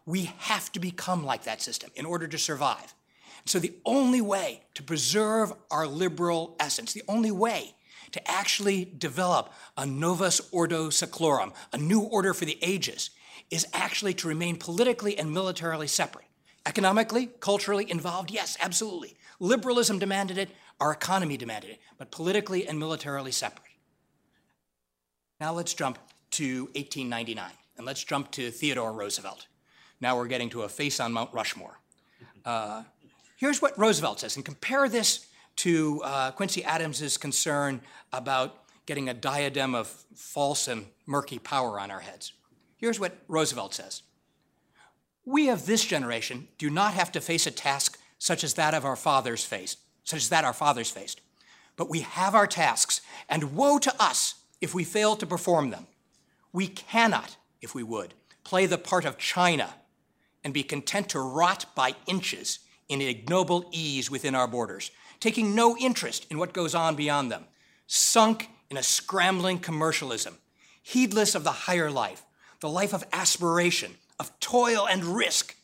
we 0.06 0.32
have 0.38 0.70
to 0.72 0.80
become 0.80 1.24
like 1.24 1.44
that 1.44 1.62
system 1.62 1.90
in 1.94 2.04
order 2.04 2.26
to 2.26 2.38
survive. 2.38 2.94
So, 3.44 3.58
the 3.58 3.74
only 3.84 4.20
way 4.20 4.62
to 4.74 4.82
preserve 4.82 5.52
our 5.70 5.86
liberal 5.86 6.56
essence, 6.60 6.92
the 6.92 7.02
only 7.08 7.30
way 7.30 7.74
to 8.12 8.30
actually 8.30 8.84
develop 8.84 9.52
a 9.76 9.84
novus 9.84 10.40
ordo 10.52 10.88
seclorum, 10.88 11.52
a 11.72 11.78
new 11.78 12.00
order 12.00 12.34
for 12.34 12.44
the 12.44 12.58
ages, 12.62 13.10
is 13.50 13.66
actually 13.72 14.14
to 14.14 14.28
remain 14.28 14.56
politically 14.56 15.18
and 15.18 15.32
militarily 15.32 15.86
separate. 15.86 16.26
Economically, 16.64 17.30
culturally 17.40 17.90
involved, 17.90 18.30
yes, 18.30 18.56
absolutely. 18.60 19.16
Liberalism 19.40 19.98
demanded 19.98 20.38
it, 20.38 20.50
our 20.82 20.92
economy 20.92 21.36
demanded 21.36 21.70
it, 21.70 21.80
but 21.96 22.10
politically 22.10 22.66
and 22.66 22.76
militarily 22.76 23.30
separate. 23.30 23.62
Now 25.38 25.52
let's 25.52 25.74
jump 25.74 25.96
to 26.32 26.64
1899, 26.74 27.44
and 27.76 27.86
let's 27.86 28.02
jump 28.02 28.32
to 28.32 28.50
Theodore 28.50 28.92
Roosevelt. 28.92 29.46
Now 30.00 30.16
we're 30.16 30.26
getting 30.26 30.50
to 30.50 30.62
a 30.62 30.68
face 30.68 30.98
on 30.98 31.12
Mount 31.12 31.32
Rushmore. 31.32 31.78
Uh, 32.44 32.82
here's 33.36 33.62
what 33.62 33.78
Roosevelt 33.78 34.18
says, 34.18 34.34
and 34.34 34.44
compare 34.44 34.88
this 34.88 35.28
to 35.56 36.02
uh, 36.02 36.32
Quincy 36.32 36.64
Adams's 36.64 37.16
concern 37.16 37.80
about 38.12 38.64
getting 38.84 39.08
a 39.08 39.14
diadem 39.14 39.76
of 39.76 39.86
false 40.16 40.66
and 40.66 40.86
murky 41.06 41.38
power 41.38 41.78
on 41.78 41.92
our 41.92 42.00
heads. 42.00 42.32
Here's 42.76 42.98
what 42.98 43.16
Roosevelt 43.28 43.72
says 43.72 44.02
We 45.24 45.48
of 45.48 45.64
this 45.66 45.84
generation 45.84 46.48
do 46.58 46.70
not 46.70 46.94
have 46.94 47.12
to 47.12 47.20
face 47.20 47.46
a 47.46 47.52
task 47.52 48.00
such 48.18 48.42
as 48.42 48.54
that 48.54 48.74
of 48.74 48.84
our 48.84 48.96
fathers 48.96 49.44
faced 49.44 49.78
such 50.04 50.22
as 50.22 50.28
that 50.28 50.44
our 50.44 50.52
fathers 50.52 50.90
faced. 50.90 51.20
But 51.76 51.90
we 51.90 52.00
have 52.00 52.34
our 52.34 52.46
tasks, 52.46 53.00
and 53.28 53.54
woe 53.54 53.78
to 53.78 53.94
us 54.02 54.34
if 54.60 54.74
we 54.74 54.84
fail 54.84 55.16
to 55.16 55.26
perform 55.26 55.70
them. 55.70 55.86
We 56.52 56.68
cannot, 56.68 57.36
if 57.60 57.74
we 57.74 57.82
would, 57.82 58.14
play 58.44 58.66
the 58.66 58.78
part 58.78 59.04
of 59.04 59.18
China 59.18 59.74
and 60.44 60.52
be 60.52 60.62
content 60.62 61.08
to 61.10 61.20
rot 61.20 61.66
by 61.74 61.94
inches 62.06 62.58
in 62.88 63.00
ignoble 63.00 63.68
ease 63.72 64.10
within 64.10 64.34
our 64.34 64.46
borders, 64.46 64.90
taking 65.20 65.54
no 65.54 65.76
interest 65.78 66.26
in 66.30 66.38
what 66.38 66.52
goes 66.52 66.74
on 66.74 66.94
beyond 66.94 67.30
them. 67.30 67.44
sunk 67.86 68.48
in 68.70 68.76
a 68.78 68.82
scrambling 68.82 69.58
commercialism, 69.58 70.38
heedless 70.82 71.34
of 71.34 71.44
the 71.44 71.52
higher 71.52 71.90
life, 71.90 72.24
the 72.60 72.68
life 72.68 72.94
of 72.94 73.04
aspiration, 73.12 73.92
of 74.18 74.38
toil 74.40 74.86
and 74.88 75.04
risk, 75.04 75.54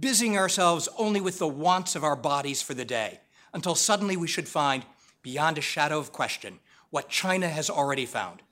busying 0.00 0.36
ourselves 0.38 0.88
only 0.96 1.20
with 1.20 1.38
the 1.38 1.46
wants 1.46 1.94
of 1.94 2.02
our 2.02 2.16
bodies 2.16 2.62
for 2.62 2.72
the 2.72 2.84
day, 2.84 3.20
until 3.52 3.74
suddenly 3.74 4.16
we 4.16 4.28
should 4.28 4.48
find, 4.48 4.84
beyond 5.22 5.58
a 5.58 5.62
shadow 5.62 5.98
of 5.98 6.12
question, 6.12 6.58
what 6.90 7.08
China 7.08 7.48
has 7.48 7.68
already 7.68 8.06
found 8.06 8.42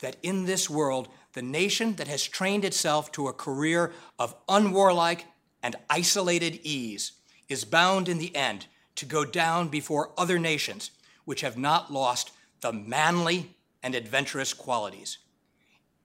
that 0.00 0.16
in 0.22 0.44
this 0.44 0.68
world, 0.68 1.08
the 1.32 1.42
nation 1.42 1.94
that 1.96 2.08
has 2.08 2.22
trained 2.22 2.64
itself 2.64 3.10
to 3.12 3.28
a 3.28 3.32
career 3.32 3.92
of 4.18 4.34
unwarlike 4.46 5.24
and 5.62 5.76
isolated 5.88 6.60
ease 6.62 7.12
is 7.48 7.64
bound 7.64 8.08
in 8.08 8.18
the 8.18 8.34
end 8.36 8.66
to 8.94 9.06
go 9.06 9.24
down 9.24 9.68
before 9.68 10.12
other 10.18 10.38
nations 10.38 10.90
which 11.24 11.40
have 11.40 11.58
not 11.58 11.92
lost 11.92 12.30
the 12.60 12.72
manly 12.72 13.54
and 13.82 13.94
adventurous 13.94 14.54
qualities. 14.54 15.18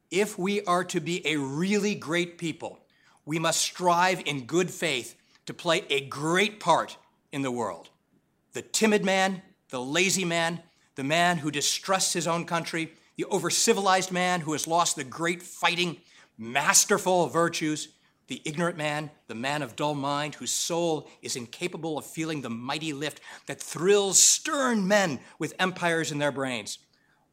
If 0.10 0.38
we 0.38 0.62
are 0.66 0.84
to 0.86 1.00
be 1.00 1.26
a 1.26 1.38
really 1.38 1.96
great 1.96 2.38
people, 2.38 2.80
we 3.26 3.40
must 3.40 3.62
strive 3.62 4.22
in 4.26 4.46
good 4.46 4.70
faith 4.70 5.16
to 5.46 5.54
play 5.54 5.84
a 5.90 6.02
great 6.02 6.60
part 6.60 6.98
in 7.32 7.44
the 7.44 7.52
world. 7.52 7.91
The 8.54 8.62
timid 8.62 9.06
man, 9.06 9.42
the 9.70 9.82
lazy 9.82 10.26
man, 10.26 10.62
the 10.96 11.04
man 11.04 11.38
who 11.38 11.52
distrusts 11.52 12.14
his 12.14 12.28
own 12.28 12.46
country, 12.46 12.94
the 13.16 13.26
over 13.26 13.50
civilized 13.50 14.12
man 14.12 14.42
who 14.42 14.52
has 14.54 14.68
lost 14.68 14.96
the 14.96 15.04
great 15.04 15.42
fighting, 15.42 15.98
masterful 16.38 17.28
virtues, 17.28 17.90
the 18.28 18.42
ignorant 18.46 18.78
man, 18.78 19.12
the 19.28 19.36
man 19.36 19.62
of 19.62 19.76
dull 19.76 19.94
mind, 19.94 20.36
whose 20.36 20.52
soul 20.52 21.10
is 21.22 21.36
incapable 21.36 21.98
of 21.98 22.06
feeling 22.06 22.42
the 22.42 22.50
mighty 22.50 22.94
lift 22.94 23.22
that 23.46 23.62
thrills 23.62 24.20
stern 24.20 24.88
men 24.88 25.20
with 25.38 25.54
empires 25.60 26.12
in 26.12 26.18
their 26.18 26.32
brains. 26.32 26.80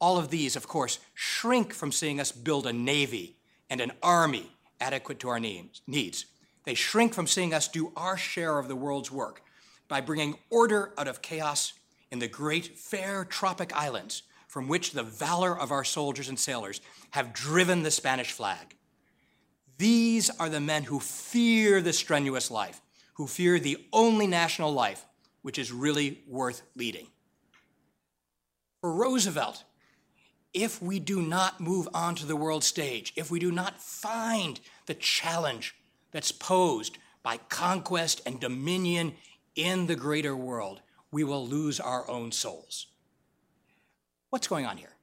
All 0.01 0.19
of 0.19 0.31
these, 0.31 0.57
of 0.57 0.69
course, 0.69 0.99
shrink 1.15 1.73
from 1.73 1.93
seeing 1.93 2.21
us 2.21 2.33
build 2.33 2.67
a 2.67 2.73
navy 2.73 3.37
and 3.71 3.81
an 3.81 3.93
army 4.03 4.51
adequate 4.81 5.19
to 5.21 5.29
our 5.29 5.41
needs. 5.41 6.27
They 6.65 6.75
shrink 6.75 7.15
from 7.15 7.27
seeing 7.27 7.55
us 7.55 7.69
do 7.69 7.93
our 7.97 8.17
share 8.17 8.59
of 8.59 8.69
the 8.69 8.77
world's 8.77 9.11
work 9.11 9.43
by 9.89 10.01
bringing 10.01 10.37
order 10.51 10.93
out 10.97 11.09
of 11.09 11.23
chaos 11.23 11.73
in 12.11 12.19
the 12.19 12.29
great 12.29 12.79
fair 12.79 13.25
tropic 13.25 13.75
islands 13.75 14.23
from 14.47 14.69
which 14.69 14.93
the 14.93 15.03
valor 15.03 15.59
of 15.59 15.71
our 15.71 15.85
soldiers 15.85 16.29
and 16.29 16.39
sailors 16.39 16.81
have 17.11 17.33
driven 17.33 17.83
the 17.83 17.91
Spanish 17.91 18.33
flag. 18.33 18.77
These 19.77 20.31
are 20.31 20.49
the 20.49 20.61
men 20.61 20.85
who 20.85 21.01
fear 21.01 21.81
the 21.81 21.93
strenuous 21.93 22.51
life, 22.51 22.81
who 23.15 23.27
fear 23.27 23.59
the 23.59 23.87
only 23.93 24.27
national 24.27 24.73
life 24.73 25.05
which 25.43 25.59
is 25.59 25.71
really 25.71 26.23
worth 26.27 26.63
leading. 26.75 27.07
For 28.81 28.93
Roosevelt, 28.93 29.65
if 30.55 30.83
we 30.83 30.99
do 30.99 31.23
not 31.23 31.61
move 31.61 31.89
onto 31.93 32.27
the 32.27 32.37
world 32.37 32.65
stage, 32.65 33.13
if 33.17 33.31
we 33.31 33.39
do 33.39 33.53
not 33.53 33.81
find 33.81 34.61
the 34.87 34.95
challenge 34.95 35.77
that's 36.11 36.33
posed 36.33 36.99
by 37.23 37.37
conquest 37.49 38.23
and 38.25 38.41
dominion 38.41 39.15
in 39.59 39.87
the 39.87 39.97
greater 39.97 40.37
world, 40.37 40.81
we 41.11 41.25
will 41.25 41.47
lose 41.47 41.81
our 41.81 42.09
own 42.09 42.31
souls. 42.31 42.87
What's 44.31 44.47
going 44.47 44.65
on 44.65 44.77
here? 44.77 44.95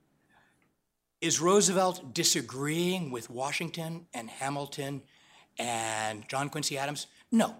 Is 1.19 1.41
Roosevelt 1.41 2.13
disagreeing 2.13 3.11
with 3.11 3.29
Washington 3.29 4.07
and 4.13 4.29
Hamilton 4.29 5.01
and 5.59 6.27
John 6.29 6.49
Quincy 6.49 6.77
Adams? 6.77 7.07
No. 7.31 7.55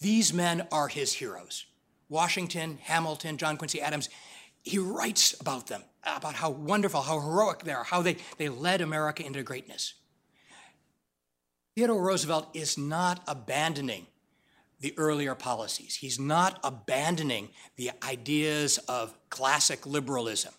These 0.00 0.32
men 0.32 0.68
are 0.70 0.88
his 0.88 1.12
heroes. 1.12 1.66
Washington, 2.08 2.78
Hamilton, 2.82 3.36
John 3.36 3.56
Quincy 3.56 3.80
Adams, 3.80 4.08
he 4.62 4.78
writes 4.78 5.34
about 5.40 5.66
them, 5.66 5.82
about 6.04 6.34
how 6.34 6.50
wonderful, 6.50 7.02
how 7.02 7.18
heroic 7.20 7.64
they 7.64 7.72
are, 7.72 7.84
how 7.84 8.02
they, 8.02 8.16
they 8.36 8.48
led 8.48 8.80
America 8.80 9.24
into 9.24 9.42
greatness. 9.42 9.94
Theodore 11.74 12.02
Roosevelt 12.02 12.48
is 12.54 12.78
not 12.78 13.22
abandoning 13.26 14.06
the 14.80 14.94
earlier 14.96 15.34
policies. 15.34 15.96
He's 15.96 16.18
not 16.18 16.58
abandoning 16.64 17.50
the 17.76 17.90
ideas 18.02 18.78
of 18.88 19.14
classic 19.28 19.86
liberalism. 19.86 20.54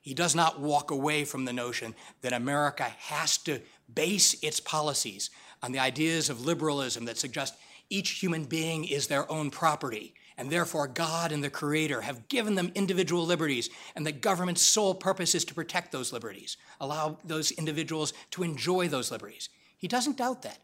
He 0.00 0.14
does 0.14 0.34
not 0.34 0.60
walk 0.60 0.90
away 0.90 1.24
from 1.24 1.44
the 1.44 1.52
notion 1.52 1.94
that 2.22 2.32
America 2.32 2.84
has 2.84 3.36
to 3.38 3.60
base 3.92 4.34
its 4.42 4.60
policies 4.60 5.30
on 5.62 5.72
the 5.72 5.78
ideas 5.78 6.30
of 6.30 6.46
liberalism 6.46 7.04
that 7.06 7.18
suggest 7.18 7.54
each 7.90 8.10
human 8.10 8.44
being 8.44 8.84
is 8.84 9.06
their 9.06 9.30
own 9.30 9.50
property, 9.50 10.14
and 10.36 10.50
therefore 10.50 10.86
God 10.86 11.32
and 11.32 11.42
the 11.42 11.50
Creator 11.50 12.02
have 12.02 12.28
given 12.28 12.54
them 12.54 12.70
individual 12.74 13.24
liberties, 13.26 13.70
and 13.96 14.06
the 14.06 14.12
government's 14.12 14.62
sole 14.62 14.94
purpose 14.94 15.34
is 15.34 15.44
to 15.46 15.54
protect 15.54 15.90
those 15.90 16.12
liberties, 16.12 16.56
allow 16.80 17.18
those 17.24 17.50
individuals 17.50 18.12
to 18.30 18.42
enjoy 18.42 18.88
those 18.88 19.10
liberties. 19.10 19.48
He 19.76 19.88
doesn't 19.88 20.18
doubt 20.18 20.42
that. 20.42 20.58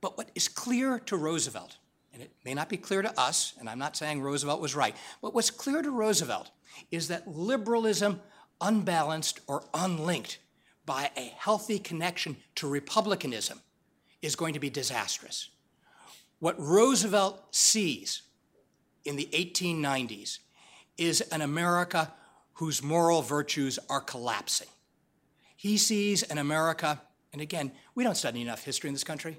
But 0.00 0.16
what 0.18 0.30
is 0.34 0.48
clear 0.48 0.98
to 1.00 1.16
Roosevelt, 1.16 1.78
and 2.12 2.22
it 2.22 2.32
may 2.44 2.54
not 2.54 2.68
be 2.68 2.76
clear 2.76 3.02
to 3.02 3.20
us, 3.20 3.54
and 3.58 3.68
I'm 3.68 3.78
not 3.78 3.96
saying 3.96 4.22
Roosevelt 4.22 4.60
was 4.60 4.74
right, 4.74 4.94
but 5.20 5.34
what's 5.34 5.50
clear 5.50 5.82
to 5.82 5.90
Roosevelt 5.90 6.50
is 6.90 7.08
that 7.08 7.28
liberalism 7.28 8.20
unbalanced 8.60 9.40
or 9.46 9.64
unlinked 9.74 10.38
by 10.84 11.10
a 11.16 11.32
healthy 11.38 11.78
connection 11.78 12.36
to 12.56 12.68
republicanism 12.68 13.60
is 14.20 14.36
going 14.36 14.54
to 14.54 14.60
be 14.60 14.70
disastrous. 14.70 15.50
What 16.38 16.58
Roosevelt 16.58 17.42
sees 17.54 18.22
in 19.04 19.16
the 19.16 19.28
1890s 19.32 20.38
is 20.98 21.20
an 21.20 21.40
America 21.40 22.12
whose 22.54 22.82
moral 22.82 23.22
virtues 23.22 23.78
are 23.88 24.00
collapsing. 24.00 24.68
He 25.56 25.76
sees 25.76 26.22
an 26.24 26.38
America, 26.38 27.00
and 27.32 27.40
again, 27.40 27.72
we 27.94 28.04
don't 28.04 28.16
study 28.16 28.42
enough 28.42 28.64
history 28.64 28.88
in 28.88 28.94
this 28.94 29.04
country. 29.04 29.38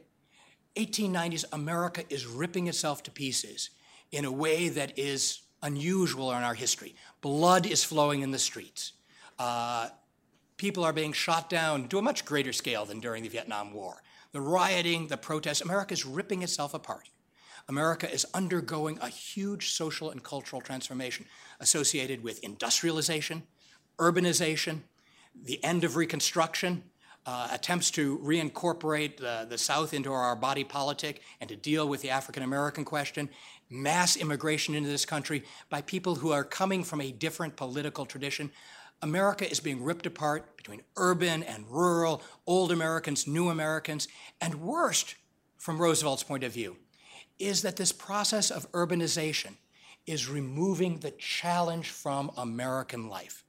1890s, 0.75 1.45
America 1.51 2.03
is 2.09 2.25
ripping 2.25 2.67
itself 2.67 3.03
to 3.03 3.11
pieces 3.11 3.69
in 4.11 4.25
a 4.25 4.31
way 4.31 4.69
that 4.69 4.97
is 4.97 5.41
unusual 5.61 6.31
in 6.31 6.43
our 6.43 6.53
history. 6.53 6.95
Blood 7.21 7.65
is 7.65 7.83
flowing 7.83 8.21
in 8.21 8.31
the 8.31 8.39
streets. 8.39 8.93
Uh, 9.39 9.89
people 10.57 10.83
are 10.83 10.93
being 10.93 11.13
shot 11.13 11.49
down 11.49 11.87
to 11.87 11.97
a 11.97 12.01
much 12.01 12.25
greater 12.25 12.53
scale 12.53 12.85
than 12.85 12.99
during 12.99 13.23
the 13.23 13.29
Vietnam 13.29 13.73
War. 13.73 14.01
The 14.31 14.41
rioting, 14.41 15.07
the 15.07 15.17
protests, 15.17 15.61
America 15.61 15.93
is 15.93 16.05
ripping 16.05 16.41
itself 16.41 16.73
apart. 16.73 17.09
America 17.69 18.11
is 18.11 18.25
undergoing 18.33 18.97
a 19.01 19.07
huge 19.07 19.71
social 19.71 20.11
and 20.11 20.21
cultural 20.21 20.61
transformation 20.61 21.25
associated 21.59 22.23
with 22.23 22.43
industrialization, 22.43 23.43
urbanization, 23.97 24.81
the 25.41 25.63
end 25.63 25.83
of 25.83 25.95
Reconstruction, 25.95 26.83
uh, 27.25 27.47
attempts 27.51 27.89
to 27.91 28.17
reincorporate 28.19 29.17
the, 29.17 29.45
the 29.49 29.57
South 29.57 29.93
into 29.93 30.11
our 30.11 30.35
body 30.35 30.63
politic 30.63 31.21
and 31.39 31.49
to 31.49 31.55
deal 31.55 31.87
with 31.87 32.01
the 32.01 32.09
African 32.09 32.43
American 32.43 32.83
question, 32.83 33.29
mass 33.69 34.17
immigration 34.17 34.75
into 34.75 34.89
this 34.89 35.05
country 35.05 35.43
by 35.69 35.81
people 35.81 36.15
who 36.15 36.31
are 36.31 36.43
coming 36.43 36.83
from 36.83 37.01
a 37.01 37.11
different 37.11 37.55
political 37.55 38.05
tradition. 38.05 38.51
America 39.01 39.49
is 39.49 39.59
being 39.59 39.83
ripped 39.83 40.05
apart 40.05 40.55
between 40.57 40.81
urban 40.95 41.43
and 41.43 41.69
rural, 41.69 42.21
old 42.47 42.71
Americans, 42.71 43.27
new 43.27 43.49
Americans, 43.49 44.07
and 44.39 44.55
worst, 44.55 45.15
from 45.57 45.81
Roosevelt's 45.81 46.23
point 46.23 46.43
of 46.43 46.53
view, 46.53 46.77
is 47.39 47.61
that 47.61 47.77
this 47.77 47.91
process 47.91 48.51
of 48.51 48.69
urbanization 48.73 49.55
is 50.05 50.29
removing 50.29 50.99
the 50.99 51.11
challenge 51.11 51.89
from 51.89 52.31
American 52.37 53.07
life, 53.07 53.43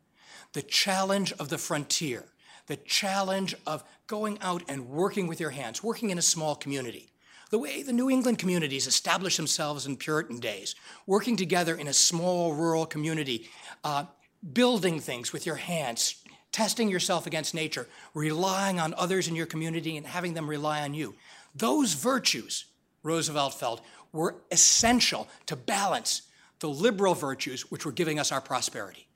the 0.52 0.62
challenge 0.62 1.32
of 1.32 1.48
the 1.48 1.58
frontier, 1.58 2.24
the 2.66 2.76
challenge 2.76 3.54
of 3.66 3.84
going 4.06 4.38
out 4.40 4.62
and 4.68 4.88
working 4.88 5.26
with 5.26 5.40
your 5.40 5.50
hands, 5.50 5.82
working 5.82 6.10
in 6.10 6.18
a 6.18 6.22
small 6.22 6.54
community. 6.54 7.10
The 7.50 7.58
way 7.58 7.82
the 7.82 7.92
New 7.92 8.10
England 8.10 8.38
communities 8.38 8.86
established 8.86 9.36
themselves 9.36 9.86
in 9.86 9.96
Puritan 9.96 10.40
days, 10.40 10.74
working 11.06 11.36
together 11.36 11.74
in 11.74 11.88
a 11.88 11.92
small 11.92 12.54
rural 12.54 12.86
community, 12.86 13.48
uh, 13.84 14.06
building 14.52 14.98
things 14.98 15.32
with 15.32 15.46
your 15.46 15.56
hands, 15.56 16.16
testing 16.52 16.88
yourself 16.88 17.26
against 17.26 17.54
nature, 17.54 17.86
relying 18.14 18.80
on 18.80 18.94
others 18.94 19.28
in 19.28 19.36
your 19.36 19.46
community 19.46 19.96
and 19.96 20.06
having 20.06 20.34
them 20.34 20.48
rely 20.48 20.82
on 20.82 20.94
you. 20.94 21.14
Those 21.54 21.94
virtues, 21.94 22.66
Roosevelt 23.02 23.54
felt, 23.54 23.82
were 24.12 24.36
essential 24.50 25.28
to 25.46 25.56
balance 25.56 26.22
the 26.60 26.68
liberal 26.68 27.14
virtues 27.14 27.70
which 27.70 27.84
were 27.84 27.92
giving 27.92 28.18
us 28.18 28.32
our 28.32 28.40
prosperity. 28.40 29.06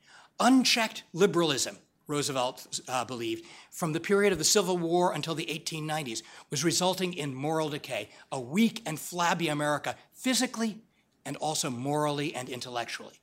Unchecked 0.40 1.04
liberalism, 1.12 1.78
Roosevelt 2.08 2.80
uh, 2.88 3.04
believed, 3.04 3.44
from 3.70 3.92
the 3.92 4.00
period 4.00 4.32
of 4.32 4.38
the 4.38 4.44
Civil 4.44 4.78
War 4.78 5.12
until 5.12 5.34
the 5.34 5.46
1890s, 5.46 6.22
was 6.50 6.64
resulting 6.64 7.14
in 7.14 7.34
moral 7.34 7.68
decay, 7.68 8.08
a 8.32 8.40
weak 8.40 8.82
and 8.86 8.98
flabby 8.98 9.48
America, 9.48 9.94
physically 10.14 10.78
and 11.24 11.36
also 11.36 11.68
morally 11.70 12.34
and 12.34 12.48
intellectually. 12.48 13.20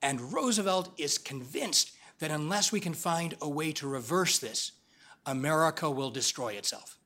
And 0.00 0.32
Roosevelt 0.32 0.92
is 0.96 1.18
convinced 1.18 1.92
that 2.18 2.30
unless 2.30 2.72
we 2.72 2.80
can 2.80 2.94
find 2.94 3.36
a 3.40 3.48
way 3.48 3.72
to 3.72 3.86
reverse 3.86 4.38
this, 4.38 4.72
America 5.26 5.90
will 5.90 6.10
destroy 6.10 6.54
itself. 6.54 6.98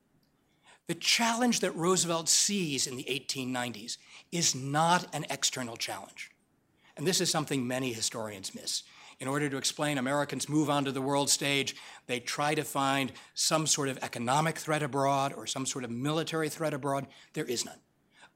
The 0.87 0.95
challenge 0.95 1.61
that 1.61 1.75
Roosevelt 1.75 2.29
sees 2.29 2.87
in 2.87 2.97
the 2.97 3.05
1890s 3.05 3.99
is 4.31 4.55
not 4.55 5.13
an 5.13 5.27
external 5.29 5.77
challenge. 5.77 6.31
And 6.97 7.07
this 7.07 7.21
is 7.21 7.29
something 7.29 7.67
many 7.67 7.93
historians 7.93 8.55
miss. 8.55 8.85
In 9.19 9.29
order 9.29 9.49
to 9.49 9.57
explain 9.57 9.97
Americans 9.97 10.49
move 10.49 10.69
onto 10.69 10.91
the 10.91 11.01
world 11.01 11.31
stage, 11.31 11.75
they 12.07 12.21
try 12.21 12.55
to 12.55 12.65
find 12.65 13.13
some 13.35 13.67
sort 13.67 13.89
of 13.89 13.99
economic 14.03 14.59
threat 14.59 14.83
abroad 14.83 15.33
or 15.35 15.47
some 15.47 15.65
sort 15.65 15.85
of 15.85 15.91
military 15.91 16.51
threat 16.51 16.75
abroad. 16.75 17.07
There 17.33 17.45
is 17.45 17.65
none. 17.65 17.79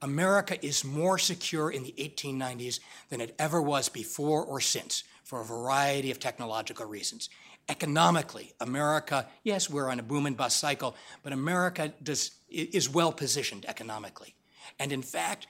America 0.02 0.64
is 0.64 0.82
more 0.82 1.18
secure 1.18 1.70
in 1.70 1.82
the 1.82 1.94
1890s 1.98 2.80
than 3.10 3.20
it 3.20 3.34
ever 3.38 3.60
was 3.60 3.90
before 3.90 4.42
or 4.42 4.60
since 4.60 5.04
for 5.22 5.42
a 5.42 5.44
variety 5.44 6.10
of 6.10 6.18
technological 6.18 6.86
reasons. 6.86 7.28
Economically, 7.68 8.54
America, 8.60 9.28
yes, 9.44 9.68
we're 9.68 9.90
on 9.90 10.00
a 10.00 10.02
boom 10.02 10.24
and 10.24 10.36
bust 10.36 10.58
cycle, 10.58 10.96
but 11.22 11.34
America 11.34 11.92
does, 12.02 12.30
is 12.48 12.88
well 12.88 13.12
positioned 13.12 13.66
economically. 13.66 14.34
And 14.78 14.92
in 14.92 15.02
fact, 15.02 15.46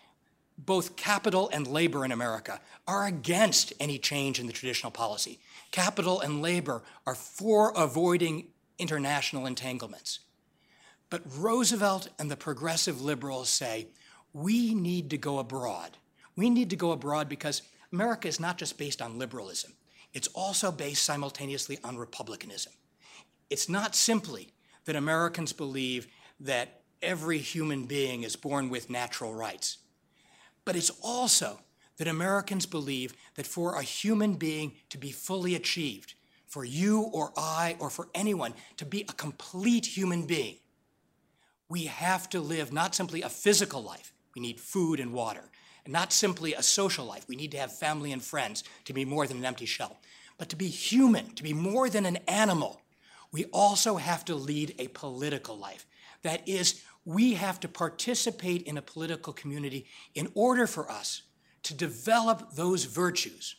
both 0.66 0.96
capital 0.96 1.48
and 1.52 1.66
labor 1.66 2.04
in 2.04 2.12
America 2.12 2.61
are 2.86 3.06
against 3.06 3.72
any 3.80 3.98
change 3.98 4.38
in 4.38 4.46
the 4.46 4.52
traditional 4.52 4.90
policy. 4.90 5.38
Capital 5.70 6.20
and 6.20 6.42
labor 6.42 6.82
are 7.06 7.14
for 7.14 7.72
avoiding 7.76 8.48
international 8.78 9.46
entanglements. 9.46 10.20
But 11.08 11.22
Roosevelt 11.36 12.08
and 12.18 12.30
the 12.30 12.36
progressive 12.36 13.00
liberals 13.00 13.48
say 13.48 13.88
we 14.32 14.74
need 14.74 15.11
to 15.11 15.18
go 15.18 15.38
abroad. 15.38 15.96
We 16.36 16.50
need 16.50 16.70
to 16.70 16.76
go 16.76 16.92
abroad 16.92 17.28
because 17.28 17.62
America 17.92 18.28
is 18.28 18.38
not 18.38 18.58
just 18.58 18.78
based 18.78 19.02
on 19.02 19.18
liberalism, 19.18 19.72
it's 20.12 20.28
also 20.28 20.70
based 20.72 21.04
simultaneously 21.04 21.78
on 21.84 21.96
republicanism. 21.96 22.72
It's 23.48 23.68
not 23.68 23.94
simply 23.94 24.52
that 24.84 24.96
Americans 24.96 25.52
believe 25.52 26.06
that 26.38 26.82
every 27.02 27.38
human 27.38 27.84
being 27.84 28.22
is 28.22 28.36
born 28.36 28.70
with 28.70 28.90
natural 28.90 29.34
rights. 29.34 29.78
But 30.70 30.76
it's 30.76 30.92
also 31.02 31.58
that 31.96 32.06
Americans 32.06 32.64
believe 32.64 33.12
that 33.34 33.44
for 33.44 33.74
a 33.74 33.82
human 33.82 34.34
being 34.34 34.74
to 34.90 34.98
be 34.98 35.10
fully 35.10 35.56
achieved, 35.56 36.14
for 36.46 36.64
you 36.64 37.10
or 37.12 37.32
I 37.36 37.74
or 37.80 37.90
for 37.90 38.06
anyone 38.14 38.54
to 38.76 38.84
be 38.84 39.00
a 39.08 39.12
complete 39.12 39.84
human 39.84 40.26
being, 40.26 40.58
we 41.68 41.86
have 41.86 42.28
to 42.28 42.40
live 42.40 42.72
not 42.72 42.94
simply 42.94 43.20
a 43.20 43.28
physical 43.28 43.82
life, 43.82 44.12
we 44.36 44.40
need 44.40 44.60
food 44.60 45.00
and 45.00 45.12
water, 45.12 45.50
and 45.84 45.92
not 45.92 46.12
simply 46.12 46.54
a 46.54 46.62
social 46.62 47.04
life, 47.04 47.26
we 47.26 47.34
need 47.34 47.50
to 47.50 47.58
have 47.58 47.76
family 47.76 48.12
and 48.12 48.22
friends 48.22 48.62
to 48.84 48.92
be 48.92 49.04
more 49.04 49.26
than 49.26 49.38
an 49.38 49.44
empty 49.44 49.66
shell, 49.66 49.98
but 50.38 50.48
to 50.50 50.56
be 50.56 50.68
human, 50.68 51.34
to 51.34 51.42
be 51.42 51.52
more 51.52 51.90
than 51.90 52.06
an 52.06 52.18
animal, 52.28 52.80
we 53.32 53.46
also 53.46 53.96
have 53.96 54.24
to 54.26 54.36
lead 54.36 54.76
a 54.78 54.86
political 54.86 55.58
life. 55.58 55.84
That 56.22 56.48
is, 56.48 56.80
we 57.05 57.34
have 57.34 57.61
to 57.61 57.68
participate 57.68 58.62
in 58.62 58.76
a 58.76 58.82
political 58.82 59.32
community 59.32 59.86
in 60.14 60.30
order 60.34 60.66
for 60.66 60.90
us 60.90 61.22
to 61.62 61.74
develop 61.74 62.53
those 62.53 62.84
virtues, 62.84 63.57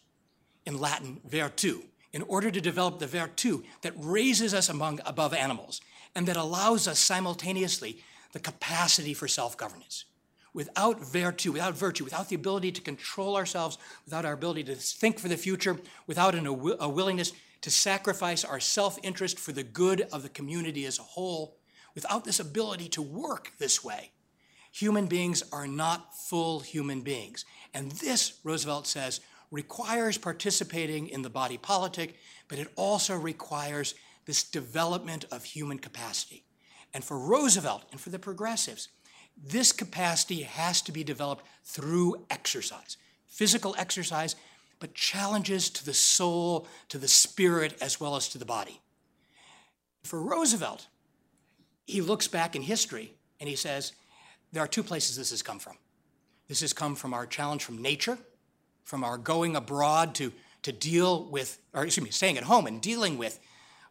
in 0.66 0.80
Latin, 0.80 1.20
virtu, 1.26 1.84
in 2.14 2.22
order 2.24 2.52
to 2.52 2.62
develop 2.62 3.00
the 3.00 3.08
virtu 3.08 3.64
that 3.82 3.94
raises 3.98 4.54
us 4.54 4.70
among, 4.70 5.00
above 5.06 5.34
animals 5.34 5.82
and 6.16 6.28
that 6.28 6.38
allows 6.38 6.88
us 6.88 7.00
simultaneously 7.00 8.04
the 8.34 8.39
capacity 8.39 9.14
for 9.14 9.28
self 9.28 9.58
governance. 9.58 10.06
Without 10.54 11.00
virtu, 11.00 11.54
without 11.54 11.76
virtue, 11.76 12.04
without 12.04 12.28
the 12.28 12.36
ability 12.36 12.72
to 12.74 12.82
control 12.82 13.38
ourselves, 13.38 13.78
without 14.06 14.26
our 14.26 14.34
ability 14.34 14.64
to 14.66 14.76
think 14.76 15.18
for 15.18 15.30
the 15.30 15.38
future, 15.38 15.78
without 16.08 16.36
an, 16.36 16.46
a 16.46 16.89
willingness 16.89 17.32
to 17.62 17.72
sacrifice 17.72 18.44
our 18.44 18.60
self 18.60 19.00
interest 19.04 19.39
for 19.39 19.54
the 19.54 19.64
good 19.64 20.02
of 20.12 20.24
the 20.24 20.30
community 20.30 20.86
as 20.86 21.00
a 21.00 21.04
whole, 21.04 21.56
without 21.96 22.26
this 22.26 22.39
ability 22.39 22.89
to 22.89 23.02
work 23.02 23.52
this 23.58 23.84
way, 23.84 24.12
human 24.72 25.08
beings 25.08 25.44
are 25.52 25.68
not 25.68 26.16
full 26.16 26.60
human 26.62 27.02
beings. 27.02 27.46
And 27.74 27.92
this, 27.92 28.39
Roosevelt 28.44 28.88
says, 28.88 29.22
requires 29.52 30.18
participating 30.18 31.08
in 31.10 31.22
the 31.22 31.30
body 31.30 31.58
politic, 31.58 32.16
but 32.48 32.60
it 32.60 32.70
also 32.76 33.16
requires 33.16 33.96
this 34.26 34.44
development 34.44 35.26
of 35.32 35.44
human 35.44 35.80
capacity. 35.80 36.46
And 36.94 37.04
for 37.04 37.20
Roosevelt 37.20 37.86
and 37.92 38.00
for 38.00 38.10
the 38.10 38.20
progressives, 38.20 38.89
this 39.38 39.72
capacity 39.72 40.44
has 40.44 40.82
to 40.84 40.92
be 40.92 41.04
developed 41.04 41.46
through 41.64 42.26
exercise, 42.30 42.98
physical 43.28 43.76
exercise, 43.78 44.36
but 44.80 44.94
challenges 44.94 45.70
to 45.70 45.86
the 45.86 45.94
soul, 45.94 46.68
to 46.89 46.98
the 46.98 47.08
spirit, 47.08 47.78
as 47.82 48.00
well 48.00 48.16
as 48.16 48.28
to 48.30 48.38
the 48.38 48.46
body. 48.46 48.82
For 50.04 50.22
Roosevelt, 50.22 50.88
he 51.92 52.02
looks 52.02 52.28
back 52.28 52.56
in 52.56 52.62
history 52.62 53.14
and 53.39 53.50
he 53.50 53.56
says, 53.56 53.92
there 54.54 54.64
are 54.64 54.68
two 54.68 54.84
places 54.84 55.18
this 55.18 55.32
has 55.32 55.42
come 55.42 55.60
from. 55.60 55.76
This 56.48 56.62
has 56.62 56.72
come 56.72 56.96
from 56.96 57.14
our 57.14 57.26
challenge 57.26 57.64
from 57.64 57.82
nature, 57.82 58.18
from 58.84 59.04
our 59.04 59.18
going 59.18 59.56
abroad 59.56 60.16
to, 60.16 60.32
to 60.64 60.72
deal 60.72 61.26
with, 61.30 61.60
or 61.74 61.84
excuse 61.84 62.04
me, 62.04 62.12
staying 62.12 62.38
at 62.38 62.44
home 62.44 62.66
and 62.66 62.82
dealing 62.82 63.18
with, 63.18 63.39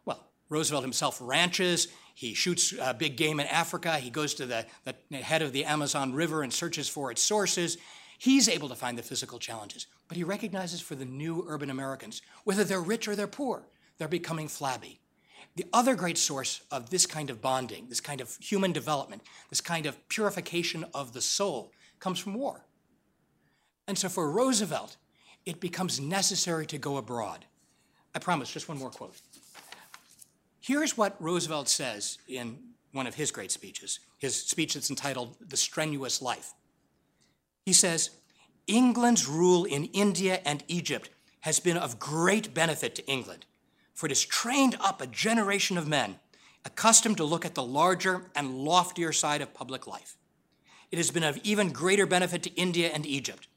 well, 0.05 0.27
Roosevelt 0.49 0.83
himself 0.83 1.19
ranches, 1.21 1.89
he 2.15 2.33
shoots 2.33 2.73
big 2.97 3.17
game 3.17 3.39
in 3.39 3.47
Africa, 3.47 3.97
he 3.97 4.09
goes 4.09 4.33
to 4.35 4.45
the, 4.45 4.65
the 4.85 5.17
head 5.17 5.41
of 5.43 5.53
the 5.53 5.65
Amazon 5.65 6.13
River 6.13 6.41
and 6.41 6.51
searches 6.51 6.89
for 6.89 7.11
its 7.11 7.21
sources. 7.21 7.77
He's 8.17 8.49
able 8.49 8.69
to 8.69 8.75
find 8.75 8.97
the 8.97 9.03
physical 9.03 9.37
challenges, 9.37 9.85
but 10.07 10.17
he 10.17 10.23
recognizes 10.23 10.81
for 10.81 10.95
the 10.95 11.05
new 11.05 11.43
urban 11.47 11.69
Americans, 11.69 12.21
whether 12.45 12.63
they're 12.63 12.81
rich 12.81 13.07
or 13.07 13.15
they're 13.15 13.27
poor, 13.27 13.67
they're 13.97 14.07
becoming 14.07 14.47
flabby. 14.47 15.00
The 15.55 15.65
other 15.73 15.95
great 15.95 16.17
source 16.17 16.61
of 16.71 16.89
this 16.89 17.05
kind 17.05 17.29
of 17.29 17.41
bonding, 17.41 17.87
this 17.89 17.99
kind 17.99 18.21
of 18.21 18.37
human 18.37 18.71
development, 18.71 19.23
this 19.49 19.61
kind 19.61 19.85
of 19.85 20.07
purification 20.07 20.85
of 20.93 21.13
the 21.13 21.21
soul 21.21 21.71
comes 21.99 22.19
from 22.19 22.33
war. 22.33 22.65
And 23.87 23.97
so 23.97 24.07
for 24.07 24.31
Roosevelt, 24.31 24.97
it 25.45 25.59
becomes 25.59 25.99
necessary 25.99 26.65
to 26.67 26.77
go 26.77 26.97
abroad. 26.97 27.45
I 28.15 28.19
promise, 28.19 28.51
just 28.51 28.69
one 28.69 28.77
more 28.77 28.89
quote. 28.89 29.15
Here's 30.61 30.95
what 30.95 31.21
Roosevelt 31.21 31.67
says 31.67 32.17
in 32.27 32.57
one 32.91 33.07
of 33.07 33.15
his 33.15 33.31
great 33.31 33.51
speeches, 33.51 33.99
his 34.19 34.35
speech 34.35 34.75
that's 34.75 34.89
entitled 34.89 35.35
The 35.41 35.57
Strenuous 35.57 36.21
Life. 36.21 36.53
He 37.65 37.73
says, 37.73 38.11
England's 38.67 39.27
rule 39.27 39.65
in 39.65 39.85
India 39.85 40.39
and 40.45 40.63
Egypt 40.67 41.09
has 41.41 41.59
been 41.59 41.77
of 41.77 41.99
great 41.99 42.53
benefit 42.53 42.95
to 42.95 43.05
England 43.07 43.45
for 44.01 44.07
it 44.07 44.09
has 44.09 44.25
trained 44.25 44.75
up 44.79 44.99
a 44.99 45.05
generation 45.05 45.77
of 45.77 45.87
men 45.87 46.15
accustomed 46.65 47.17
to 47.17 47.23
look 47.23 47.45
at 47.45 47.53
the 47.53 47.61
larger 47.61 48.31
and 48.35 48.57
loftier 48.57 49.11
side 49.11 49.43
of 49.43 49.53
public 49.53 49.85
life. 49.85 50.17
It 50.89 50.97
has 50.97 51.11
been 51.11 51.21
of 51.21 51.37
even 51.43 51.71
greater 51.71 52.07
benefit 52.07 52.41
to 52.41 52.53
India 52.55 52.89
and 52.91 53.05
Egypt. 53.05 53.47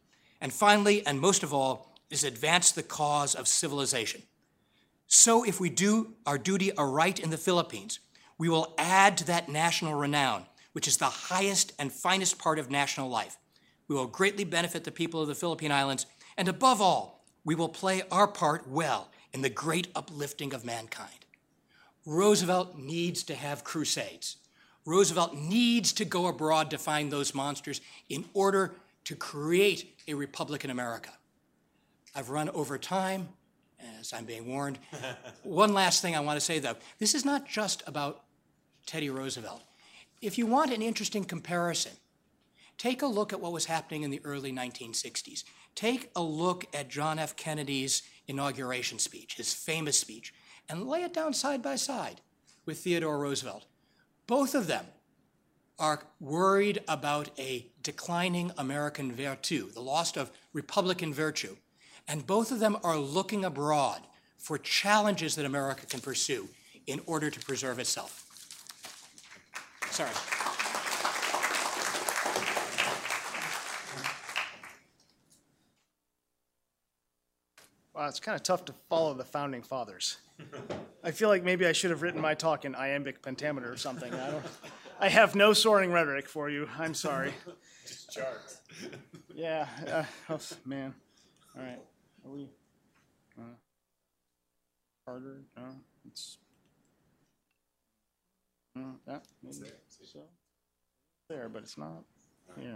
And 0.42 0.52
finally, 0.52 1.06
and 1.06 1.18
most 1.18 1.44
of 1.44 1.54
all, 1.54 1.94
it 2.10 2.16
has 2.16 2.24
advanced 2.24 2.74
the 2.74 2.82
cause 2.82 3.34
of 3.34 3.48
civilization. 3.48 4.20
So, 5.06 5.44
if 5.44 5.60
we 5.60 5.70
do 5.70 6.12
our 6.26 6.36
duty 6.36 6.76
aright 6.76 7.20
in 7.20 7.30
the 7.30 7.38
Philippines, 7.38 8.00
we 8.36 8.50
will 8.50 8.74
add 8.76 9.16
to 9.16 9.24
that 9.28 9.48
national 9.48 9.94
renown, 9.94 10.44
which 10.72 10.86
is 10.86 10.98
the 10.98 11.06
highest 11.06 11.72
and 11.78 11.90
finest 11.90 12.38
part 12.38 12.58
of 12.58 12.70
national 12.70 13.08
life. 13.08 13.38
We 13.88 13.94
will 13.94 14.08
greatly 14.08 14.44
benefit 14.44 14.84
the 14.84 14.92
people 14.92 15.22
of 15.22 15.28
the 15.28 15.34
Philippine 15.34 15.72
Islands, 15.72 16.04
and 16.36 16.48
above 16.48 16.82
all, 16.82 17.24
we 17.44 17.54
will 17.54 17.70
play 17.70 18.02
our 18.10 18.28
part 18.28 18.68
well 18.68 19.08
in 19.34 19.42
the 19.42 19.50
great 19.50 19.88
uplifting 19.94 20.54
of 20.54 20.64
mankind. 20.64 21.10
Roosevelt 22.06 22.78
needs 22.78 23.24
to 23.24 23.34
have 23.34 23.64
crusades. 23.64 24.36
Roosevelt 24.86 25.34
needs 25.34 25.92
to 25.94 26.04
go 26.04 26.28
abroad 26.28 26.70
to 26.70 26.78
find 26.78 27.10
those 27.10 27.34
monsters 27.34 27.80
in 28.08 28.24
order 28.32 28.76
to 29.04 29.16
create 29.16 29.94
a 30.06 30.14
Republican 30.14 30.70
America. 30.70 31.10
I've 32.14 32.30
run 32.30 32.48
over 32.50 32.78
time, 32.78 33.28
as 33.98 34.12
I'm 34.12 34.24
being 34.24 34.46
warned. 34.46 34.78
One 35.42 35.74
last 35.74 36.00
thing 36.00 36.14
I 36.14 36.20
want 36.20 36.36
to 36.36 36.44
say, 36.44 36.60
though 36.60 36.76
this 36.98 37.14
is 37.14 37.24
not 37.24 37.48
just 37.48 37.82
about 37.86 38.22
Teddy 38.86 39.10
Roosevelt. 39.10 39.62
If 40.22 40.38
you 40.38 40.46
want 40.46 40.72
an 40.72 40.80
interesting 40.80 41.24
comparison, 41.24 41.92
take 42.78 43.02
a 43.02 43.06
look 43.06 43.32
at 43.32 43.40
what 43.40 43.52
was 43.52 43.64
happening 43.64 44.04
in 44.04 44.10
the 44.10 44.20
early 44.24 44.52
1960s. 44.52 45.44
Take 45.74 46.10
a 46.14 46.22
look 46.22 46.66
at 46.72 46.88
John 46.88 47.18
F. 47.18 47.34
Kennedy's 47.34 48.02
inauguration 48.28 48.98
speech, 48.98 49.36
his 49.36 49.52
famous 49.52 49.98
speech, 49.98 50.34
and 50.68 50.88
lay 50.88 51.02
it 51.02 51.14
down 51.14 51.32
side 51.32 51.62
by 51.62 51.76
side 51.76 52.20
with 52.66 52.78
Theodore 52.78 53.18
Roosevelt. 53.18 53.66
Both 54.26 54.54
of 54.54 54.66
them 54.66 54.86
are 55.78 56.02
worried 56.20 56.80
about 56.88 57.30
a 57.38 57.66
declining 57.82 58.52
American 58.56 59.12
virtue, 59.12 59.70
the 59.72 59.80
loss 59.80 60.16
of 60.16 60.30
Republican 60.52 61.12
virtue. 61.12 61.56
And 62.06 62.26
both 62.26 62.52
of 62.52 62.60
them 62.60 62.76
are 62.84 62.96
looking 62.96 63.44
abroad 63.44 64.00
for 64.38 64.58
challenges 64.58 65.36
that 65.36 65.46
America 65.46 65.86
can 65.86 66.00
pursue 66.00 66.48
in 66.86 67.00
order 67.06 67.30
to 67.30 67.40
preserve 67.40 67.78
itself. 67.78 68.20
Sorry. 69.90 70.43
Wow, 77.94 78.08
it's 78.08 78.18
kind 78.18 78.34
of 78.34 78.42
tough 78.42 78.64
to 78.64 78.74
follow 78.88 79.14
the 79.14 79.24
founding 79.24 79.62
fathers. 79.62 80.18
I 81.04 81.12
feel 81.12 81.28
like 81.28 81.44
maybe 81.44 81.64
I 81.66 81.72
should 81.72 81.90
have 81.90 82.02
written 82.02 82.20
my 82.20 82.34
talk 82.34 82.64
in 82.64 82.74
iambic 82.74 83.22
pentameter 83.22 83.72
or 83.72 83.76
something. 83.76 84.12
I 84.12 84.30
don't. 84.30 84.44
I 85.00 85.08
have 85.08 85.34
no 85.34 85.52
soaring 85.52 85.92
rhetoric 85.92 86.28
for 86.28 86.50
you. 86.50 86.68
I'm 86.78 86.94
sorry. 86.94 87.32
Just 87.86 88.10
charts. 88.10 88.60
Yeah. 89.32 89.68
Uh, 89.86 90.04
oh, 90.30 90.40
man. 90.64 90.94
All 91.56 91.62
right. 91.62 91.78
Are 92.24 92.30
we? 92.30 92.48
Uh, 93.38 93.42
harder, 95.06 95.42
no, 95.56 95.62
it's. 96.06 96.38
No, 98.74 98.86
that, 99.06 99.24
maybe 99.42 99.70
so. 99.88 100.20
There, 101.28 101.48
but 101.48 101.62
it's 101.62 101.78
not, 101.78 102.02
yeah. 102.60 102.72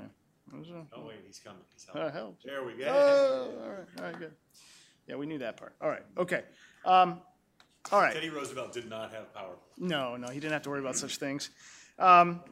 Oh, 0.52 1.06
wait, 1.06 1.16
he's 1.26 1.38
coming. 1.38 1.60
He's 1.74 1.86
That 1.92 2.12
helps. 2.12 2.44
There 2.44 2.64
we 2.64 2.72
Oh, 2.86 3.50
all 3.62 3.68
right, 3.68 3.78
all 3.98 4.04
right, 4.04 4.18
good. 4.18 4.32
Yeah, 5.08 5.16
we 5.16 5.26
knew 5.26 5.38
that 5.38 5.56
part. 5.56 5.74
All 5.80 5.88
right, 5.88 6.04
okay. 6.18 6.42
Um, 6.84 7.20
all 7.90 8.00
right. 8.00 8.12
Teddy 8.12 8.28
Roosevelt 8.28 8.72
did 8.72 8.88
not 8.88 9.12
have 9.12 9.32
power. 9.34 9.54
No, 9.78 10.16
no, 10.16 10.28
he 10.28 10.40
didn't 10.40 10.52
have 10.52 10.62
to 10.62 10.70
worry 10.70 10.80
about 10.80 10.96
such 10.96 11.16
things. 11.16 11.50
Um, 11.98 12.42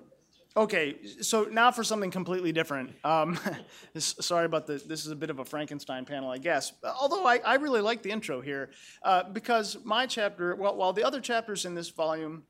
okay, 0.56 0.96
so 1.20 1.44
now 1.44 1.70
for 1.70 1.84
something 1.84 2.10
completely 2.10 2.52
different. 2.52 2.92
Um, 3.04 3.38
this- 3.92 4.16
sorry 4.20 4.46
about 4.46 4.66
the. 4.66 4.82
This 4.86 5.04
is 5.04 5.12
a 5.12 5.16
bit 5.16 5.28
of 5.28 5.38
a 5.38 5.44
Frankenstein 5.44 6.06
panel, 6.06 6.30
I 6.30 6.38
guess. 6.38 6.72
Although 6.82 7.26
I, 7.26 7.38
I 7.44 7.56
really 7.56 7.82
like 7.82 8.02
the 8.02 8.10
intro 8.10 8.40
here 8.40 8.70
uh, 9.02 9.24
because 9.24 9.76
my 9.84 10.06
chapter, 10.06 10.56
well, 10.56 10.76
while 10.76 10.94
the 10.94 11.04
other 11.04 11.20
chapters 11.20 11.66
in 11.66 11.74
this 11.74 11.90
volume 11.90 12.44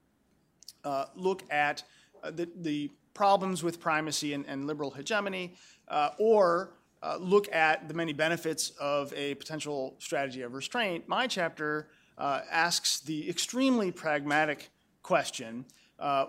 uh, 0.85 1.07
look 1.17 1.43
at 1.51 1.83
uh, 2.23 2.31
the, 2.31 2.49
the 2.57 2.91
problems 3.15 3.65
with 3.65 3.81
primacy 3.81 4.35
and, 4.35 4.47
and 4.47 4.67
liberal 4.67 4.91
hegemony, 4.93 5.57
uh, 5.89 6.11
or 6.19 6.75
uh, 7.03 7.17
look 7.21 7.53
at 7.53 7.89
the 7.89 7.95
many 7.95 8.13
benefits 8.13 8.71
of 8.81 9.13
a 9.15 9.35
potential 9.35 9.95
strategy 9.99 10.43
of 10.43 10.55
restraint, 10.55 11.07
my 11.09 11.27
chapter 11.27 11.89
uh, 12.19 12.41
asks 12.51 13.01
the 13.01 13.29
extremely 13.29 13.91
pragmatic 13.91 14.71
question 15.03 15.65
uh, 15.99 16.27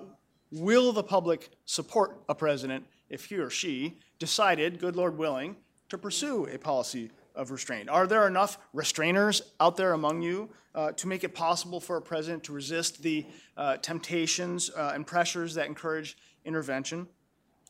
Will 0.52 0.94
the 0.94 1.04
public 1.04 1.50
support 1.66 2.22
a 2.30 2.36
president 2.36 2.86
if 3.10 3.26
he 3.26 3.38
or 3.38 3.50
she 3.50 4.00
decided, 4.18 4.80
good 4.80 4.96
Lord 4.96 5.18
willing, 5.18 5.58
to 5.90 5.98
pursue 5.98 6.46
a 6.46 6.58
policy 6.58 7.12
of 7.36 7.52
restraint? 7.52 7.90
Are 7.90 8.08
there 8.08 8.28
enough 8.28 8.58
restrainers 8.74 9.42
out 9.60 9.76
there 9.76 9.92
among 9.94 10.22
you 10.22 10.50
uh, 10.74 10.94
to 10.94 11.08
make 11.08 11.26
it 11.26 11.36
possible 11.36 11.82
for 11.82 11.98
a 11.98 12.02
president 12.02 12.46
to 12.46 12.54
resist 12.54 13.02
the 13.02 13.26
uh, 13.58 13.78
temptations 13.78 14.70
and 14.70 15.06
pressures 15.06 15.54
that 15.56 15.68
encourage 15.68 16.18
intervention? 16.46 17.08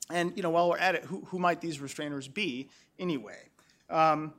And 0.10 0.34
you 0.36 0.44
know, 0.44 0.50
while 0.50 0.70
we're 0.70 0.78
at 0.78 0.96
it, 0.96 1.04
who, 1.06 1.26
who 1.26 1.40
might 1.40 1.62
these 1.62 1.80
restrainers 1.80 2.34
be 2.34 2.70
anyway? 2.98 3.50
Um, 3.90 4.34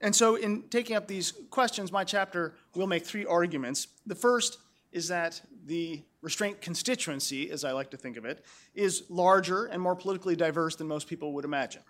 and 0.00 0.14
so, 0.14 0.34
in 0.34 0.64
taking 0.68 0.96
up 0.96 1.06
these 1.06 1.32
questions, 1.50 1.92
my 1.92 2.02
chapter 2.04 2.54
will 2.74 2.88
make 2.88 3.06
three 3.06 3.24
arguments. 3.24 3.86
The 4.04 4.16
first 4.16 4.58
is 4.90 5.08
that 5.08 5.40
the 5.66 6.02
restraint 6.22 6.60
constituency, 6.60 7.50
as 7.50 7.64
I 7.64 7.72
like 7.72 7.90
to 7.90 7.96
think 7.96 8.16
of 8.16 8.24
it, 8.24 8.44
is 8.74 9.04
larger 9.08 9.66
and 9.66 9.80
more 9.80 9.94
politically 9.94 10.36
diverse 10.36 10.76
than 10.76 10.88
most 10.88 11.06
people 11.06 11.32
would 11.34 11.44
imagine. 11.44 11.82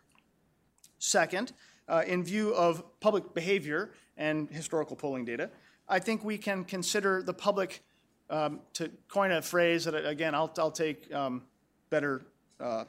Second, 0.98 1.52
uh, 1.88 2.02
in 2.06 2.22
view 2.22 2.54
of 2.54 2.84
public 3.00 3.34
behavior 3.34 3.92
and 4.16 4.48
historical 4.50 4.94
polling 4.94 5.24
data, 5.24 5.50
I 5.88 5.98
think 5.98 6.22
we 6.22 6.38
can 6.38 6.64
consider 6.64 7.22
the 7.22 7.34
public, 7.34 7.82
um, 8.30 8.60
to 8.74 8.90
coin 9.08 9.32
a 9.32 9.42
phrase 9.42 9.84
that, 9.84 9.94
again, 10.06 10.34
I'll, 10.34 10.52
I'll 10.58 10.70
take 10.70 11.12
um, 11.12 11.42
better 11.90 12.26
uh, 12.60 12.84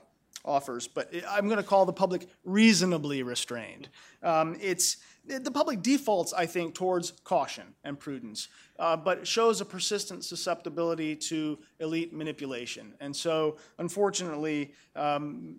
offers, 0.46 0.88
but 0.88 1.14
I'm 1.30 1.46
going 1.48 1.58
to 1.58 1.64
call 1.64 1.86
the 1.86 1.94
public 1.94 2.28
reasonably 2.44 3.24
restrained. 3.24 3.90
Um, 4.22 4.58
it's 4.60 4.98
the 5.26 5.52
public 5.52 5.82
defaults, 5.82 6.34
I 6.34 6.46
think, 6.46 6.76
towards 6.76 7.12
caution 7.24 7.76
and 7.84 7.98
prudence, 7.98 8.50
uh, 8.78 8.98
but 8.98 9.26
shows 9.26 9.62
a 9.62 9.66
persistent 9.66 10.26
susceptibility 10.26 11.16
to 11.16 11.58
elite 11.80 12.14
manipulation. 12.14 12.94
And 13.00 13.16
so, 13.16 13.58
unfortunately, 13.78 14.74
um, 14.96 15.56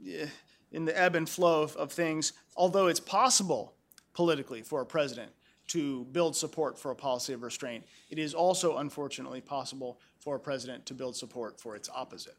in 0.71 0.85
the 0.85 0.99
ebb 0.99 1.15
and 1.15 1.29
flow 1.29 1.63
of, 1.63 1.77
of 1.77 1.93
things, 1.93 2.35
although 2.57 2.89
it's 2.89 3.01
possible 3.01 3.75
politically 4.13 4.61
for 4.61 4.83
a 4.83 4.87
president 4.87 5.33
to 5.69 6.05
build 6.13 6.37
support 6.37 6.79
for 6.79 6.91
a 6.91 6.97
policy 6.97 7.33
of 7.33 7.43
restraint, 7.43 7.85
it 8.11 8.19
is 8.19 8.35
also 8.35 8.77
unfortunately 8.77 9.41
possible 9.41 9.99
for 10.19 10.37
a 10.37 10.41
president 10.41 10.85
to 10.87 10.95
build 10.95 11.17
support 11.17 11.59
for 11.59 11.75
its 11.75 11.89
opposite. 11.95 12.37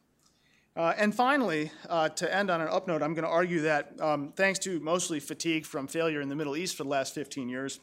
Uh, 0.76 0.94
and 0.98 1.16
finally, 1.16 1.72
uh, 1.90 2.10
to 2.10 2.34
end 2.34 2.52
on 2.52 2.60
an 2.60 2.68
up 2.68 2.86
note, 2.86 3.02
I'm 3.02 3.14
going 3.14 3.24
to 3.24 3.32
argue 3.32 3.62
that 3.62 4.00
um, 4.02 4.34
thanks 4.36 4.60
to 4.60 4.80
mostly 4.82 5.22
fatigue 5.22 5.66
from 5.66 5.88
failure 5.88 6.20
in 6.20 6.28
the 6.28 6.36
Middle 6.36 6.58
East 6.58 6.76
for 6.76 6.84
the 6.84 6.90
last 6.90 7.16
15 7.16 7.48
years, 7.48 7.80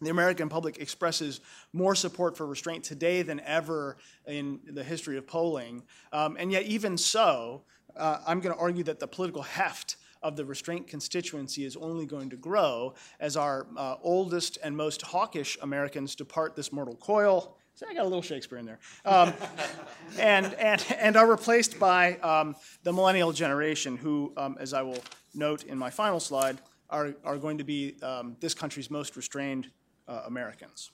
the 0.00 0.10
American 0.10 0.48
public 0.48 0.78
expresses 0.78 1.40
more 1.72 1.94
support 1.94 2.36
for 2.36 2.44
restraint 2.46 2.82
today 2.82 3.22
than 3.22 3.40
ever 3.40 3.96
in 4.26 4.58
the 4.66 4.82
history 4.82 5.16
of 5.16 5.26
polling. 5.26 5.84
Um, 6.12 6.36
and 6.38 6.50
yet, 6.50 6.64
even 6.64 6.98
so, 6.98 7.62
uh, 7.96 8.18
I'm 8.26 8.40
going 8.40 8.54
to 8.54 8.60
argue 8.60 8.82
that 8.84 8.98
the 8.98 9.06
political 9.06 9.42
heft 9.42 9.96
of 10.20 10.34
the 10.34 10.44
restraint 10.44 10.88
constituency 10.88 11.64
is 11.64 11.76
only 11.76 12.06
going 12.06 12.28
to 12.30 12.36
grow 12.36 12.94
as 13.20 13.36
our 13.36 13.68
uh, 13.76 13.96
oldest 14.02 14.58
and 14.64 14.76
most 14.76 15.00
hawkish 15.00 15.56
Americans 15.62 16.16
depart 16.16 16.56
this 16.56 16.72
mortal 16.72 16.96
coil. 16.96 17.56
I 17.88 17.92
got 17.92 18.02
a 18.02 18.08
little 18.08 18.22
Shakespeare 18.22 18.56
in 18.56 18.64
there. 18.64 18.78
Um, 19.04 19.34
and, 20.18 20.54
and, 20.54 20.84
and 20.98 21.16
are 21.16 21.26
replaced 21.28 21.78
by 21.78 22.14
um, 22.16 22.56
the 22.84 22.92
millennial 22.92 23.32
generation, 23.32 23.96
who, 23.96 24.32
um, 24.38 24.56
as 24.58 24.72
I 24.72 24.80
will 24.80 25.02
note 25.34 25.64
in 25.64 25.76
my 25.76 25.90
final 25.90 26.18
slide, 26.18 26.58
are, 26.88 27.14
are 27.24 27.36
going 27.36 27.58
to 27.58 27.64
be 27.64 27.96
um, 28.02 28.36
this 28.40 28.54
country's 28.54 28.90
most 28.90 29.16
restrained 29.16 29.70
uh, 30.08 30.22
Americans. 30.26 30.90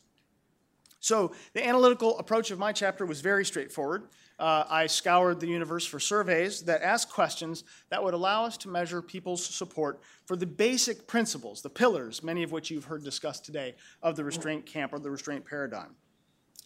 So 0.99 1.33
the 1.53 1.67
analytical 1.67 2.19
approach 2.19 2.51
of 2.51 2.59
my 2.59 2.73
chapter 2.73 3.05
was 3.05 3.21
very 3.21 3.45
straightforward. 3.45 4.09
Uh, 4.39 4.65
I 4.69 4.87
scoured 4.87 5.41
the 5.41 5.49
universe 5.49 5.85
for 5.85 6.01
surveys 6.01 6.63
that 6.63 6.83
ask 6.83 7.11
questions 7.11 7.65
that 7.91 8.03
would 8.03 8.15
allow 8.15 8.45
us 8.45 8.57
to 8.59 8.69
measure 8.69 9.03
people's 9.03 9.45
support 9.45 10.01
for 10.27 10.37
the 10.37 10.47
basic 10.47 11.07
principles, 11.07 11.61
the 11.61 11.71
pillars, 11.71 12.23
many 12.23 12.43
of 12.43 12.51
which 12.51 12.71
you've 12.71 12.85
heard 12.85 13.05
discussed 13.05 13.45
today, 13.45 13.75
of 14.03 14.17
the 14.17 14.25
restraint 14.25 14.65
camp 14.65 14.93
or 14.93 14.99
the 14.99 15.11
restraint 15.11 15.45
paradigm. 15.45 15.95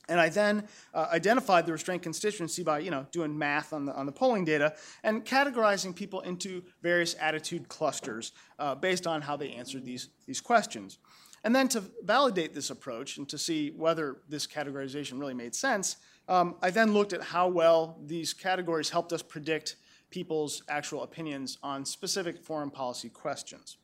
And 0.09 0.20
I 0.20 0.28
then 0.28 0.68
uh, 0.94 1.09
identified 1.12 1.66
the 1.66 1.72
restraint 1.72 2.02
constituency 2.02 2.62
by, 2.62 2.78
you 2.78 2.90
know, 2.90 3.07
doing 3.11 3.36
math 3.36 3.72
on 3.72 3.86
the, 3.86 3.94
on 3.94 4.07
the 4.07 4.12
polling 4.12 4.44
data 4.44 4.74
and 5.02 5.24
categorizing 5.24 5.94
people 5.94 6.20
into 6.20 6.62
various 6.80 7.16
attitude 7.18 7.68
clusters 7.68 8.32
uh, 8.59 8.74
based 8.74 9.07
on 9.07 9.22
how 9.22 9.36
they 9.36 9.50
answered 9.50 9.84
these, 9.84 10.09
these 10.26 10.40
questions. 10.40 10.98
And 11.42 11.54
then 11.54 11.68
to 11.68 11.82
validate 12.02 12.54
this 12.54 12.70
approach 12.70 13.18
and 13.18 13.28
to 13.28 13.38
see 13.38 13.70
whether 13.70 14.18
this 14.28 14.46
categorization 14.46 15.18
really 15.18 15.34
made 15.34 15.54
sense, 15.54 15.96
um, 16.28 16.57
I 16.62 16.70
then 16.70 16.92
looked 16.92 17.12
at 17.12 17.22
how 17.22 17.48
well 17.48 17.98
these 18.04 18.32
categories 18.32 18.90
helped 18.90 19.12
us 19.12 19.22
predict 19.22 19.76
people's 20.11 20.62
actual 20.68 21.02
opinions 21.02 21.59
on 21.62 21.84
specific 21.84 22.42
foreign 22.42 22.70
policy 22.70 23.09
questions. 23.09 23.76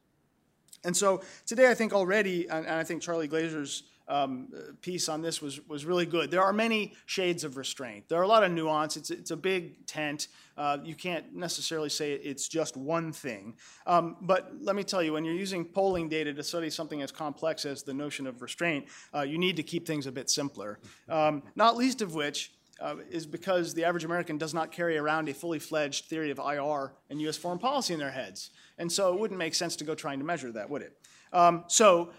And 0.84 0.96
so 0.96 1.22
today, 1.46 1.70
I 1.70 1.74
think 1.74 1.92
already, 1.92 2.48
and 2.48 2.66
and 2.66 2.74
I 2.74 2.84
think 2.84 3.02
Charlie 3.02 3.28
Glaser's 3.28 3.84
um, 4.12 4.48
piece 4.82 5.08
on 5.08 5.22
this 5.22 5.40
was, 5.40 5.66
was 5.66 5.86
really 5.86 6.04
good. 6.04 6.30
There 6.30 6.42
are 6.42 6.52
many 6.52 6.94
shades 7.06 7.44
of 7.44 7.56
restraint. 7.56 8.08
There 8.08 8.18
are 8.20 8.24
a 8.24 8.28
lot 8.28 8.44
of 8.44 8.52
nuance. 8.52 8.98
It's, 8.98 9.10
it's 9.10 9.30
a 9.30 9.36
big 9.36 9.86
tent. 9.86 10.28
Uh, 10.56 10.78
you 10.84 10.94
can't 10.94 11.34
necessarily 11.34 11.88
say 11.88 12.12
it's 12.12 12.46
just 12.46 12.76
one 12.76 13.12
thing. 13.12 13.54
Um, 13.86 14.16
but 14.20 14.52
let 14.60 14.76
me 14.76 14.84
tell 14.84 15.02
you, 15.02 15.14
when 15.14 15.24
you're 15.24 15.34
using 15.34 15.64
polling 15.64 16.10
data 16.10 16.34
to 16.34 16.42
study 16.42 16.68
something 16.68 17.00
as 17.00 17.10
complex 17.10 17.64
as 17.64 17.84
the 17.84 17.94
notion 17.94 18.26
of 18.26 18.42
restraint, 18.42 18.84
uh, 19.14 19.22
you 19.22 19.38
need 19.38 19.56
to 19.56 19.62
keep 19.62 19.86
things 19.86 20.06
a 20.06 20.12
bit 20.12 20.28
simpler. 20.28 20.78
Um, 21.08 21.42
not 21.56 21.78
least 21.78 22.02
of 22.02 22.14
which 22.14 22.52
uh, 22.82 22.96
is 23.10 23.24
because 23.26 23.72
the 23.72 23.84
average 23.84 24.04
American 24.04 24.36
does 24.36 24.52
not 24.52 24.72
carry 24.72 24.98
around 24.98 25.30
a 25.30 25.34
fully 25.34 25.58
fledged 25.58 26.04
theory 26.06 26.30
of 26.30 26.38
IR 26.38 26.92
and 27.08 27.18
U.S. 27.22 27.38
foreign 27.38 27.58
policy 27.58 27.94
in 27.94 27.98
their 27.98 28.10
heads. 28.10 28.50
And 28.76 28.92
so 28.92 29.14
it 29.14 29.18
wouldn't 29.18 29.38
make 29.38 29.54
sense 29.54 29.76
to 29.76 29.84
go 29.84 29.94
trying 29.94 30.18
to 30.18 30.24
measure 30.24 30.52
that, 30.52 30.68
would 30.68 30.82
it? 30.82 30.98
Um, 31.32 31.64
so 31.68 32.10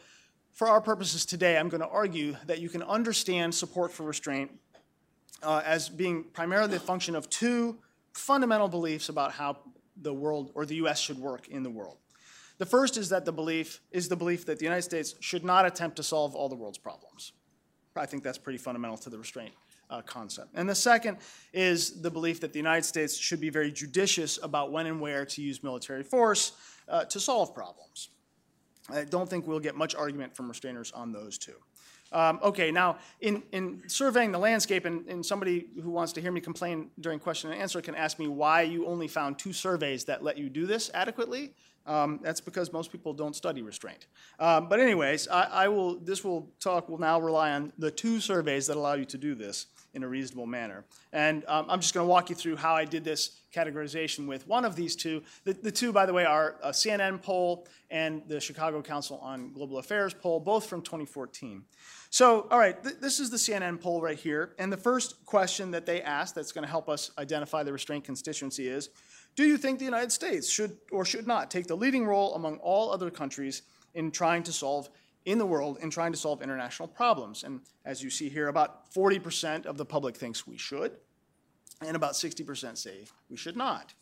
for 0.53 0.67
our 0.67 0.81
purposes 0.81 1.25
today, 1.25 1.57
I'm 1.57 1.69
going 1.69 1.81
to 1.81 1.87
argue 1.87 2.37
that 2.45 2.59
you 2.59 2.69
can 2.69 2.83
understand 2.83 3.53
support 3.53 3.91
for 3.91 4.03
restraint 4.03 4.51
uh, 5.41 5.61
as 5.65 5.89
being 5.89 6.23
primarily 6.31 6.69
the 6.69 6.79
function 6.79 7.15
of 7.15 7.29
two 7.29 7.77
fundamental 8.13 8.67
beliefs 8.67 9.09
about 9.09 9.31
how 9.33 9.57
the 10.01 10.13
world 10.13 10.51
or 10.53 10.65
the 10.65 10.75
U.S. 10.75 10.99
should 10.99 11.17
work 11.17 11.47
in 11.47 11.63
the 11.63 11.69
world. 11.69 11.97
The 12.59 12.65
first 12.65 12.97
is 12.97 13.09
that 13.09 13.25
the 13.25 13.31
belief 13.31 13.81
is 13.91 14.07
the 14.07 14.15
belief 14.15 14.45
that 14.45 14.59
the 14.59 14.63
United 14.63 14.83
States 14.83 15.15
should 15.19 15.43
not 15.43 15.65
attempt 15.65 15.97
to 15.97 16.03
solve 16.03 16.35
all 16.35 16.49
the 16.49 16.55
world's 16.55 16.77
problems. 16.77 17.33
I 17.95 18.05
think 18.05 18.23
that's 18.23 18.37
pretty 18.37 18.57
fundamental 18.59 18.97
to 18.97 19.09
the 19.09 19.17
restraint 19.17 19.53
uh, 19.89 20.01
concept. 20.01 20.49
And 20.53 20.69
the 20.69 20.75
second 20.75 21.17
is 21.51 22.01
the 22.01 22.09
belief 22.11 22.41
that 22.41 22.53
the 22.53 22.59
United 22.59 22.85
States 22.85 23.17
should 23.17 23.41
be 23.41 23.49
very 23.49 23.71
judicious 23.71 24.39
about 24.41 24.71
when 24.71 24.85
and 24.85 25.01
where 25.01 25.25
to 25.25 25.41
use 25.41 25.63
military 25.63 26.03
force 26.03 26.53
uh, 26.87 27.05
to 27.05 27.19
solve 27.19 27.53
problems. 27.53 28.09
I 28.89 29.03
don't 29.03 29.29
think 29.29 29.47
we'll 29.47 29.59
get 29.59 29.75
much 29.75 29.95
argument 29.95 30.35
from 30.35 30.51
restrainers 30.51 30.91
on 30.95 31.11
those 31.11 31.37
two. 31.37 31.55
Um, 32.11 32.39
okay, 32.43 32.71
now 32.71 32.97
in, 33.21 33.41
in 33.51 33.81
surveying 33.87 34.31
the 34.31 34.37
landscape, 34.39 34.85
and, 34.85 35.07
and 35.07 35.25
somebody 35.25 35.67
who 35.81 35.89
wants 35.89 36.13
to 36.13 36.21
hear 36.21 36.31
me 36.31 36.41
complain 36.41 36.91
during 36.99 37.19
question 37.19 37.51
and 37.51 37.59
answer 37.59 37.81
can 37.81 37.95
ask 37.95 38.19
me 38.19 38.27
why 38.27 38.61
you 38.61 38.85
only 38.85 39.07
found 39.07 39.39
two 39.39 39.51
surveys 39.51 40.05
that 40.05 40.23
let 40.23 40.37
you 40.37 40.47
do 40.47 40.67
this 40.67 40.91
adequately. 40.93 41.53
Um, 41.85 42.19
that's 42.21 42.39
because 42.39 42.71
most 42.71 42.91
people 42.91 43.13
don't 43.13 43.35
study 43.35 43.61
restraint. 43.61 44.07
Um, 44.39 44.69
but 44.69 44.79
anyways, 44.79 45.27
I, 45.27 45.43
I 45.43 45.67
will. 45.67 45.99
This 45.99 46.23
will 46.23 46.49
talk 46.61 46.87
will 46.87 46.97
now 46.99 47.19
rely 47.19 47.51
on 47.51 47.73
the 47.77 47.91
two 47.91 48.21
surveys 48.21 48.67
that 48.67 48.77
allow 48.77 48.93
you 48.93 49.05
to 49.05 49.17
do 49.17 49.35
this 49.35 49.65
in 49.93 50.03
a 50.03 50.07
reasonable 50.07 50.47
manner. 50.47 50.83
And 51.11 51.43
um, 51.47 51.67
I'm 51.69 51.79
just 51.79 51.93
going 51.93 52.05
to 52.05 52.09
walk 52.09 52.29
you 52.29 52.35
through 52.35 52.55
how 52.55 52.73
I 52.73 52.85
did 52.85 53.03
this 53.03 53.39
categorization 53.53 54.27
with 54.27 54.47
one 54.47 54.65
of 54.65 54.75
these 54.75 54.95
two. 54.95 55.21
The, 55.43 55.53
the 55.53 55.71
two, 55.71 55.93
by 55.93 56.05
the 56.05 56.13
way, 56.13 56.25
are 56.25 56.55
a 56.63 56.71
CNN 56.71 57.21
poll 57.21 57.67
and 57.91 58.23
the 58.27 58.39
Chicago 58.39 58.81
Council 58.81 59.19
on 59.21 59.53
Global 59.53 59.77
Affairs 59.77 60.13
poll, 60.13 60.39
both 60.39 60.65
from 60.65 60.81
2014. 60.81 61.63
So, 62.09 62.47
all 62.49 62.57
right, 62.57 62.81
th- 62.81 62.95
this 62.99 63.19
is 63.19 63.29
the 63.29 63.37
CNN 63.37 63.79
poll 63.79 64.01
right 64.01 64.17
here. 64.17 64.55
And 64.57 64.71
the 64.73 64.77
first 64.77 65.23
question 65.25 65.71
that 65.71 65.85
they 65.85 66.01
asked 66.01 66.35
that's 66.35 66.51
going 66.51 66.63
to 66.63 66.69
help 66.69 66.89
us 66.89 67.11
identify 67.17 67.63
the 67.63 67.73
restraint 67.73 68.03
constituency 68.03 68.67
is 68.67 68.89
Do 69.35 69.45
you 69.45 69.57
think 69.57 69.79
the 69.79 69.85
United 69.85 70.11
States 70.11 70.49
should 70.49 70.77
or 70.91 71.05
should 71.05 71.27
not 71.27 71.51
take 71.51 71.67
the 71.67 71.77
leading 71.77 72.05
role 72.05 72.33
among 72.35 72.57
all 72.57 72.91
other 72.91 73.11
countries 73.11 73.61
in 73.93 74.09
trying 74.09 74.43
to 74.43 74.51
solve 74.51 74.89
in 75.25 75.37
the 75.37 75.45
world 75.45 75.77
in 75.81 75.89
trying 75.89 76.11
to 76.11 76.17
solve 76.17 76.41
international 76.41 76.87
problems. 76.87 77.43
And 77.43 77.61
as 77.85 78.03
you 78.03 78.09
see 78.09 78.29
here, 78.29 78.47
about 78.47 78.91
40% 78.93 79.65
of 79.65 79.77
the 79.77 79.85
public 79.85 80.15
thinks 80.17 80.47
we 80.47 80.57
should, 80.57 80.93
and 81.85 81.95
about 81.95 82.13
60% 82.13 82.77
say 82.77 83.05
we 83.29 83.37
should 83.37 83.57
not. 83.57 83.93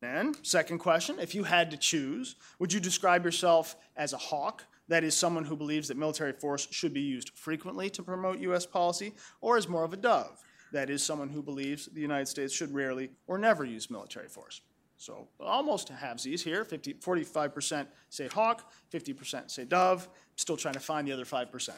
Then, 0.00 0.34
second 0.42 0.78
question 0.78 1.18
if 1.20 1.34
you 1.34 1.44
had 1.44 1.70
to 1.70 1.76
choose, 1.76 2.34
would 2.58 2.72
you 2.72 2.80
describe 2.80 3.24
yourself 3.24 3.76
as 3.96 4.12
a 4.12 4.18
hawk, 4.18 4.64
that 4.88 5.04
is, 5.04 5.16
someone 5.16 5.44
who 5.44 5.56
believes 5.56 5.88
that 5.88 5.96
military 5.96 6.32
force 6.32 6.66
should 6.72 6.92
be 6.92 7.00
used 7.00 7.30
frequently 7.36 7.88
to 7.90 8.02
promote 8.02 8.40
U.S. 8.40 8.66
policy, 8.66 9.14
or 9.40 9.56
as 9.56 9.68
more 9.68 9.84
of 9.84 9.92
a 9.92 9.96
dove, 9.96 10.42
that 10.72 10.90
is, 10.90 11.04
someone 11.04 11.28
who 11.28 11.40
believes 11.40 11.86
the 11.86 12.00
United 12.00 12.26
States 12.26 12.52
should 12.52 12.74
rarely 12.74 13.10
or 13.28 13.38
never 13.38 13.64
use 13.64 13.90
military 13.90 14.28
force? 14.28 14.60
So 15.02 15.26
almost 15.40 15.92
halvesies 15.92 16.44
here, 16.44 16.64
50, 16.64 16.94
45% 16.94 17.88
say 18.08 18.28
hawk, 18.28 18.72
50% 18.92 19.50
say 19.50 19.64
dove, 19.64 20.08
still 20.36 20.56
trying 20.56 20.74
to 20.74 20.80
find 20.80 21.08
the 21.08 21.12
other 21.12 21.24
5%. 21.24 21.70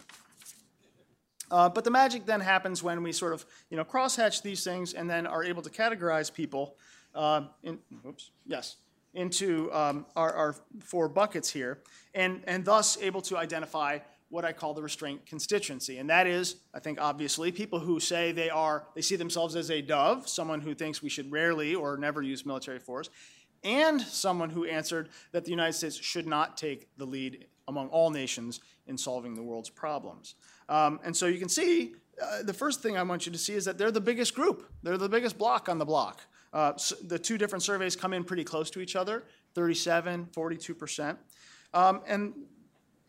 Uh, 1.51 1.71
but 1.71 1.85
the 1.85 1.91
magic 1.91 2.27
then 2.27 2.41
happens 2.41 2.83
when 2.83 3.03
we 3.03 3.13
sort 3.13 3.33
of, 3.33 3.47
you 3.71 3.79
know, 3.79 3.85
crosshatch 3.85 4.43
these 4.43 4.63
things 4.63 4.93
and 4.93 5.09
then 5.09 5.27
are 5.27 5.43
able 5.43 5.63
to 5.63 5.71
categorize 5.71 6.31
people 6.31 6.77
uh, 7.15 7.45
in, 7.63 7.79
oops, 8.07 8.31
yes, 8.45 8.77
into 9.15 9.73
um, 9.73 10.05
our, 10.17 10.35
our 10.35 10.57
four 10.81 11.09
buckets 11.09 11.49
here, 11.49 11.79
and, 12.15 12.43
and 12.47 12.63
thus 12.63 12.99
able 13.01 13.23
to 13.23 13.39
identify 13.39 14.01
what 14.35 14.45
I 14.45 14.53
call 14.53 14.75
the 14.75 14.83
restraint 14.83 15.25
constituency. 15.27 15.99
And 15.99 16.11
that 16.11 16.27
is, 16.27 16.57
I 16.75 16.81
think 16.81 17.01
obviously, 17.01 17.53
people 17.53 17.79
who 17.79 18.01
say 18.01 18.33
they 18.33 18.51
are, 18.51 18.89
they 18.97 19.01
see 19.01 19.15
themselves 19.15 19.55
as 19.55 19.71
a 19.71 19.81
dove, 19.81 20.29
someone 20.29 20.61
who 20.61 20.75
thinks 20.75 21.01
we 21.01 21.09
should 21.09 21.31
rarely 21.31 21.77
or 21.77 21.97
never 21.97 22.21
use 22.21 22.45
military 22.45 22.81
force, 22.81 23.11
and 23.63 24.01
someone 24.01 24.51
who 24.51 24.65
answered 24.65 25.11
that 25.31 25.45
the 25.45 25.53
United 25.53 25.75
States 25.75 25.95
should 25.95 26.27
not 26.27 26.57
take 26.57 26.89
the 26.97 27.05
lead 27.05 27.47
among 27.69 27.89
all 27.91 28.11
nations 28.11 28.59
in 28.89 28.99
solving 28.99 29.35
the 29.37 29.43
world's 29.43 29.71
problems. 29.71 30.35
Um, 30.69 30.99
and 31.05 31.17
so 31.17 31.27
you 31.27 31.39
can 31.39 31.49
see, 31.49 31.95
uh, 32.21 32.43
the 32.43 32.53
first 32.53 32.83
thing 32.83 32.97
I 32.99 33.05
want 33.05 33.27
you 33.27 33.33
to 33.33 33.39
see 33.39 33.55
is 33.55 33.65
that 33.67 33.79
they're 33.79 33.93
the 33.93 34.01
biggest 34.01 34.35
group. 34.35 34.69
They're 34.83 34.99
the 34.99 35.09
biggest 35.09 35.39
block 35.39 35.69
on 35.69 35.79
the 35.79 35.85
block. 35.85 36.23
Uh, 36.53 36.77
so 36.77 36.97
the 37.07 37.21
two 37.21 37.39
different 37.39 37.63
surveys 37.63 37.95
come 37.95 38.13
in 38.13 38.25
pretty 38.25 38.45
close 38.45 38.69
to 38.73 38.81
each 38.81 38.97
other 38.97 39.23
37, 39.55 40.27
42%. 40.33 41.17
Um, 41.73 42.01
and 42.07 42.33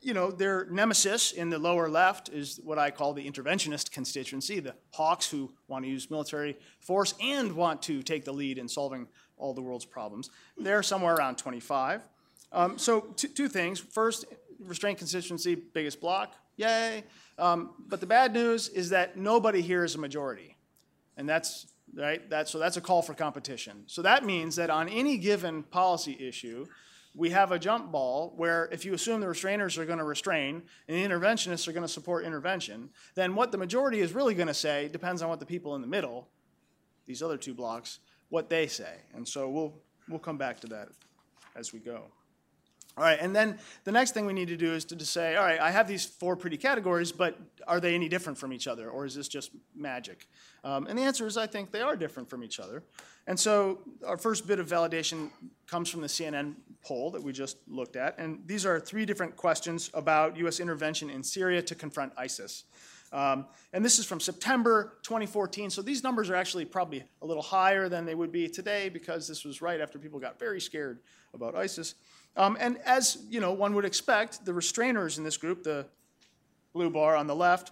you 0.06 0.14
know, 0.14 0.30
their 0.30 0.66
nemesis 0.66 1.32
in 1.32 1.50
the 1.50 1.58
lower 1.58 1.90
left 1.90 2.30
is 2.30 2.60
what 2.64 2.78
I 2.78 2.92
call 2.92 3.14
the 3.14 3.28
interventionist 3.28 3.90
constituency, 3.90 4.60
the 4.60 4.76
hawks 4.92 5.28
who 5.28 5.52
want 5.68 5.84
to 5.84 5.90
use 5.90 6.12
military 6.12 6.60
force 6.80 7.16
and 7.20 7.54
want 7.54 7.82
to 7.84 8.04
take 8.04 8.24
the 8.24 8.32
lead 8.32 8.60
in 8.60 8.68
solving 8.68 9.08
all 9.36 9.56
the 9.56 9.64
world's 9.64 9.84
problems. 9.84 10.30
They're 10.60 10.84
somewhere 10.84 11.16
around 11.16 11.38
25. 11.38 12.04
Um, 12.52 12.78
so, 12.78 13.02
two 13.16 13.48
things. 13.48 13.80
First, 13.80 14.26
restraint 14.60 15.00
constituency, 15.00 15.56
biggest 15.56 16.00
block, 16.00 16.36
yay. 16.56 17.04
Um, 17.40 17.72
but 17.80 18.00
the 18.00 18.06
bad 18.06 18.32
news 18.32 18.70
is 18.70 18.92
that 18.92 19.18
nobody 19.18 19.62
here 19.62 19.84
is 19.84 19.96
a 19.96 19.98
majority. 19.98 20.56
And 21.18 21.28
that's 21.28 21.66
right? 21.96 22.30
That, 22.30 22.48
so 22.48 22.60
that's 22.60 22.78
a 22.78 22.82
call 22.82 23.02
for 23.02 23.16
competition. 23.16 23.86
So 23.88 24.04
that 24.04 24.24
means 24.24 24.58
that 24.58 24.70
on 24.70 24.88
any 24.88 25.18
given 25.18 25.64
policy 25.64 26.16
issue, 26.20 26.68
we 27.16 27.30
have 27.30 27.52
a 27.52 27.60
jump 27.60 27.92
ball 27.92 28.34
where 28.36 28.68
if 28.72 28.84
you 28.84 28.94
assume 28.94 29.22
the 29.22 29.28
restrainers 29.28 29.78
are 29.78 29.86
going 29.86 30.00
to 30.00 30.04
restrain 30.04 30.64
and 30.88 30.98
the 30.98 31.08
interventionists 31.08 31.68
are 31.68 31.72
going 31.72 31.86
to 31.86 31.92
support 31.92 32.26
intervention, 32.26 32.90
then 33.16 33.36
what 33.36 33.52
the 33.52 33.58
majority 33.58 34.02
is 34.02 34.14
really 34.14 34.34
going 34.34 34.48
to 34.48 34.54
say 34.54 34.90
depends 34.90 35.22
on 35.22 35.30
what 35.30 35.40
the 35.40 35.46
people 35.46 35.76
in 35.76 35.82
the 35.82 35.88
middle, 35.88 36.28
these 37.06 37.24
other 37.24 37.38
two 37.38 37.54
blocks, 37.54 38.00
what 38.30 38.50
they 38.50 38.68
say. 38.68 38.96
And 39.14 39.26
so 39.26 39.50
we'll, 39.50 39.74
we'll 40.10 40.20
come 40.20 40.38
back 40.38 40.60
to 40.62 40.68
that 40.68 40.90
as 41.56 41.72
we 41.72 41.80
go. 41.80 42.04
All 42.98 43.04
right, 43.04 43.20
and 43.20 43.36
then 43.36 43.60
the 43.84 43.92
next 43.92 44.12
thing 44.12 44.26
we 44.26 44.32
need 44.32 44.48
to 44.48 44.56
do 44.56 44.74
is 44.74 44.86
to, 44.86 44.96
to 44.96 45.06
say, 45.06 45.36
all 45.36 45.44
right, 45.44 45.60
I 45.60 45.70
have 45.70 45.86
these 45.86 46.06
four 46.06 46.38
pretty 46.38 46.56
categories, 46.56 47.12
but 47.12 47.38
are 47.68 47.82
they 47.82 47.94
any 47.94 48.08
different 48.08 48.38
from 48.38 48.54
each 48.54 48.68
other, 48.68 48.90
or 48.90 49.06
is 49.06 49.14
this 49.14 49.28
just 49.28 49.52
magic? 49.76 50.28
Um, 50.64 50.88
and 50.88 50.98
the 50.98 51.04
answer 51.04 51.28
is, 51.28 51.36
I 51.36 51.46
think 51.46 51.72
they 51.72 51.82
are 51.82 51.98
different 51.98 52.30
from 52.30 52.42
each 52.42 52.58
other. 52.58 52.84
And 53.28 53.38
so 53.38 53.80
our 54.08 54.18
first 54.18 54.48
bit 54.48 54.60
of 54.60 54.70
validation 54.70 55.30
comes 55.68 55.90
from 55.90 56.02
the 56.02 56.08
CNN 56.08 56.54
poll 56.82 57.12
that 57.12 57.22
we 57.22 57.34
just 57.34 57.58
looked 57.68 57.98
at, 57.98 58.18
and 58.18 58.40
these 58.46 58.66
are 58.66 58.80
three 58.80 59.06
different 59.06 59.36
questions 59.36 59.90
about 59.94 60.38
U.S. 60.38 60.62
intervention 60.62 61.10
in 61.10 61.22
Syria 61.22 61.62
to 61.64 61.76
confront 61.76 62.14
ISIS. 62.18 62.64
Um, 63.12 63.46
and 63.74 63.84
this 63.84 64.00
is 64.00 64.06
from 64.06 64.22
September 64.22 64.98
2014, 65.04 65.70
so 65.70 65.82
these 65.82 66.02
numbers 66.02 66.30
are 66.30 66.36
actually 66.36 66.64
probably 66.64 67.04
a 67.22 67.26
little 67.26 67.44
higher 67.44 67.90
than 67.90 68.06
they 68.06 68.16
would 68.16 68.32
be 68.32 68.48
today 68.48 68.88
because 68.88 69.28
this 69.28 69.44
was 69.44 69.62
right 69.62 69.82
after 69.82 70.00
people 70.00 70.20
got 70.20 70.40
very 70.40 70.62
scared 70.62 71.00
about 71.34 71.56
ISIS. 71.56 71.96
Um, 72.38 72.58
and 72.60 72.78
as 72.86 73.18
you 73.30 73.40
know, 73.40 73.52
one 73.52 73.74
would 73.76 73.86
expect, 73.86 74.46
the 74.46 74.52
restrainers 74.52 75.18
in 75.18 75.24
this 75.24 75.38
group, 75.38 75.64
the 75.64 75.86
blue 76.74 76.90
bar 76.90 77.16
on 77.16 77.28
the 77.28 77.36
left, 77.36 77.72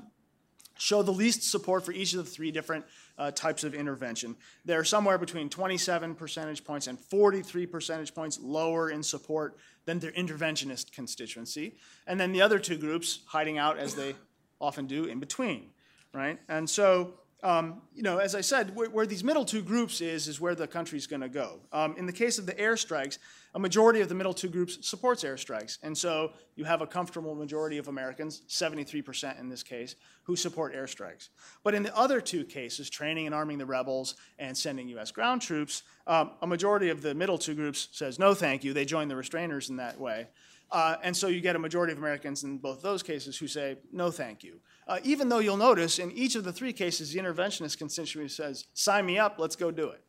show 0.77 1.03
the 1.03 1.11
least 1.11 1.43
support 1.43 1.85
for 1.85 1.91
each 1.91 2.13
of 2.13 2.23
the 2.23 2.29
three 2.29 2.51
different 2.51 2.85
uh, 3.17 3.31
types 3.31 3.63
of 3.63 3.73
intervention. 3.73 4.35
They're 4.65 4.83
somewhere 4.83 5.17
between 5.17 5.49
27 5.49 6.15
percentage 6.15 6.63
points 6.63 6.87
and 6.87 6.99
43 6.99 7.65
percentage 7.67 8.15
points 8.15 8.39
lower 8.41 8.89
in 8.89 9.03
support 9.03 9.57
than 9.85 9.99
their 9.99 10.11
interventionist 10.11 10.91
constituency. 10.91 11.75
And 12.07 12.19
then 12.19 12.31
the 12.31 12.41
other 12.41 12.59
two 12.59 12.77
groups 12.77 13.19
hiding 13.27 13.57
out 13.57 13.77
as 13.77 13.95
they 13.95 14.15
often 14.59 14.87
do 14.87 15.05
in 15.05 15.19
between, 15.19 15.69
right? 16.13 16.39
And 16.47 16.69
so 16.69 17.15
um, 17.43 17.81
you 17.93 18.03
know, 18.03 18.19
as 18.19 18.35
I 18.35 18.41
said, 18.41 18.73
where, 18.73 18.89
where, 18.89 19.05
these 19.05 19.23
middle 19.23 19.43
two 19.43 19.61
groups 19.61 19.99
is, 19.99 20.29
is 20.29 20.39
where 20.39 20.55
the 20.55 20.65
country's 20.65 21.05
going 21.05 21.21
to 21.21 21.29
go. 21.29 21.59
Um, 21.73 21.93
in 21.97 22.05
the 22.05 22.13
case 22.13 22.39
of 22.39 22.45
the 22.45 22.53
airstrikes, 22.53 23.17
a 23.53 23.59
majority 23.59 23.99
of 23.99 24.07
the 24.07 24.15
middle 24.15 24.33
two 24.33 24.47
groups 24.47 24.77
supports 24.87 25.25
airstrikes. 25.25 25.77
And 25.83 25.95
so 25.95 26.31
you 26.55 26.63
have 26.63 26.81
a 26.81 26.87
comfortable 26.87 27.35
majority 27.35 27.77
of 27.77 27.89
Americans, 27.89 28.43
73% 28.47 29.39
in 29.41 29.49
this 29.49 29.61
case, 29.61 29.95
who 30.23 30.37
support 30.37 30.73
airstrikes. 30.73 31.29
But 31.63 31.75
in 31.75 31.83
the 31.83 31.95
other 31.95 32.21
two 32.21 32.45
cases, 32.45 32.89
training 32.89 33.25
and 33.25 33.35
arming 33.35 33.57
the 33.57 33.65
rebels 33.65 34.15
and 34.39 34.57
sending 34.57 34.87
U.S. 34.89 35.11
ground 35.11 35.41
troops, 35.41 35.83
um, 36.07 36.31
a 36.41 36.47
majority 36.47 36.89
of 36.89 37.01
the 37.01 37.13
middle 37.13 37.37
two 37.37 37.55
groups 37.55 37.89
says 37.91 38.17
no 38.19 38.33
thank 38.33 38.63
you. 38.63 38.73
They 38.73 38.85
join 38.85 39.09
the 39.09 39.15
restrainers 39.15 39.69
in 39.69 39.75
that 39.77 39.99
way. 39.99 40.27
Uh, 40.71 40.95
and 41.03 41.15
so 41.15 41.27
you 41.27 41.41
get 41.41 41.55
a 41.55 41.59
majority 41.59 41.91
of 41.91 41.99
Americans 41.99 42.43
in 42.43 42.57
both 42.57 42.81
those 42.81 43.03
cases 43.03 43.37
who 43.37 43.47
say 43.47 43.77
no 43.91 44.09
thank 44.09 44.43
you. 44.43 44.59
Uh, 44.87 44.99
even 45.03 45.29
though 45.29 45.39
you'll 45.39 45.57
notice 45.57 45.99
in 45.99 46.11
each 46.11 46.35
of 46.35 46.43
the 46.43 46.51
three 46.51 46.73
cases, 46.73 47.13
the 47.13 47.19
interventionist 47.19 47.77
constituency 47.77 48.33
says, 48.33 48.65
sign 48.73 49.05
me 49.05 49.17
up, 49.17 49.35
let's 49.39 49.55
go 49.55 49.71
do 49.71 49.89
it. 49.89 50.01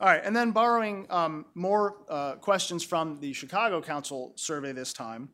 All 0.00 0.06
right, 0.06 0.20
and 0.22 0.36
then 0.36 0.52
borrowing 0.52 1.06
um, 1.10 1.44
more 1.54 1.96
uh, 2.08 2.34
questions 2.34 2.84
from 2.84 3.18
the 3.18 3.32
Chicago 3.32 3.80
Council 3.80 4.32
survey 4.36 4.70
this 4.72 4.92
time. 4.92 5.30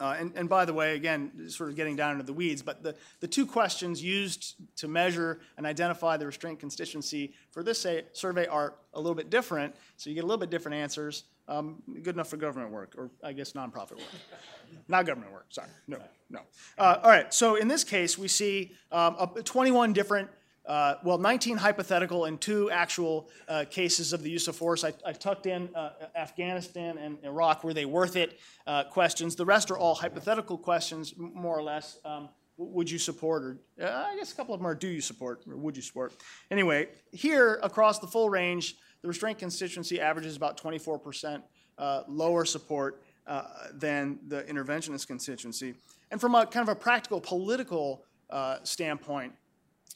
Uh, 0.00 0.16
and, 0.18 0.32
and, 0.34 0.48
by 0.48 0.64
the 0.64 0.72
way, 0.72 0.96
again, 0.96 1.48
sort 1.48 1.70
of 1.70 1.76
getting 1.76 1.94
down 1.94 2.12
into 2.12 2.24
the 2.24 2.32
weeds, 2.32 2.62
but 2.62 2.82
the, 2.82 2.96
the 3.20 3.28
two 3.28 3.46
questions 3.46 4.02
used 4.02 4.56
to 4.76 4.88
measure 4.88 5.40
and 5.56 5.66
identify 5.66 6.16
the 6.16 6.26
restraint 6.26 6.58
constituency 6.58 7.32
for 7.52 7.62
this 7.62 7.80
say, 7.80 8.04
survey 8.12 8.46
are 8.46 8.74
a 8.94 8.98
little 8.98 9.14
bit 9.14 9.30
different, 9.30 9.74
so 9.96 10.10
you 10.10 10.14
get 10.14 10.24
a 10.24 10.26
little 10.26 10.40
bit 10.40 10.50
different 10.50 10.76
answers. 10.76 11.24
Um, 11.46 11.82
good 12.02 12.14
enough 12.14 12.28
for 12.28 12.38
government 12.38 12.72
work, 12.72 12.94
or 12.96 13.10
I 13.22 13.32
guess 13.32 13.52
nonprofit 13.52 13.92
work. 13.92 14.08
Not 14.88 15.04
government 15.04 15.32
work, 15.32 15.46
sorry. 15.50 15.68
No, 15.86 15.98
no. 16.30 16.40
Uh, 16.78 17.00
all 17.02 17.10
right, 17.10 17.32
so 17.34 17.56
in 17.56 17.68
this 17.68 17.84
case, 17.84 18.16
we 18.16 18.28
see 18.28 18.72
um, 18.90 19.16
21 19.44 19.92
different, 19.92 20.30
uh, 20.64 20.94
well, 21.04 21.18
19 21.18 21.58
hypothetical 21.58 22.24
and 22.24 22.40
two 22.40 22.70
actual 22.70 23.28
uh, 23.46 23.66
cases 23.70 24.14
of 24.14 24.22
the 24.22 24.30
use 24.30 24.48
of 24.48 24.56
force. 24.56 24.84
I, 24.84 24.94
I 25.04 25.12
tucked 25.12 25.44
in 25.44 25.68
uh, 25.74 25.90
Afghanistan 26.16 26.96
and 26.96 27.18
Iraq. 27.22 27.62
Were 27.62 27.74
they 27.74 27.84
worth 27.84 28.16
it? 28.16 28.40
Uh, 28.66 28.84
questions. 28.84 29.36
The 29.36 29.44
rest 29.44 29.70
are 29.70 29.76
all 29.76 29.94
hypothetical 29.94 30.56
questions, 30.56 31.12
more 31.18 31.58
or 31.58 31.62
less. 31.62 31.98
Um, 32.06 32.30
would 32.56 32.90
you 32.90 32.98
support, 32.98 33.42
or 33.42 33.58
uh, 33.82 34.04
I 34.06 34.16
guess 34.16 34.32
a 34.32 34.36
couple 34.36 34.54
of 34.54 34.60
them 34.60 34.66
are 34.66 34.74
do 34.74 34.88
you 34.88 35.00
support, 35.00 35.42
or 35.48 35.56
would 35.56 35.76
you 35.76 35.82
support? 35.82 36.14
Anyway, 36.50 36.88
here 37.12 37.58
across 37.62 37.98
the 37.98 38.06
full 38.06 38.30
range, 38.30 38.76
the 39.04 39.08
restraint 39.08 39.38
constituency 39.38 40.00
averages 40.00 40.34
about 40.34 40.58
24% 40.58 41.42
uh, 41.76 42.04
lower 42.08 42.46
support 42.46 43.02
uh, 43.26 43.42
than 43.74 44.18
the 44.28 44.44
interventionist 44.44 45.06
constituency. 45.06 45.74
And 46.10 46.18
from 46.18 46.34
a 46.34 46.46
kind 46.46 46.66
of 46.66 46.74
a 46.74 46.78
practical 46.78 47.20
political 47.20 48.02
uh, 48.30 48.56
standpoint, 48.62 49.34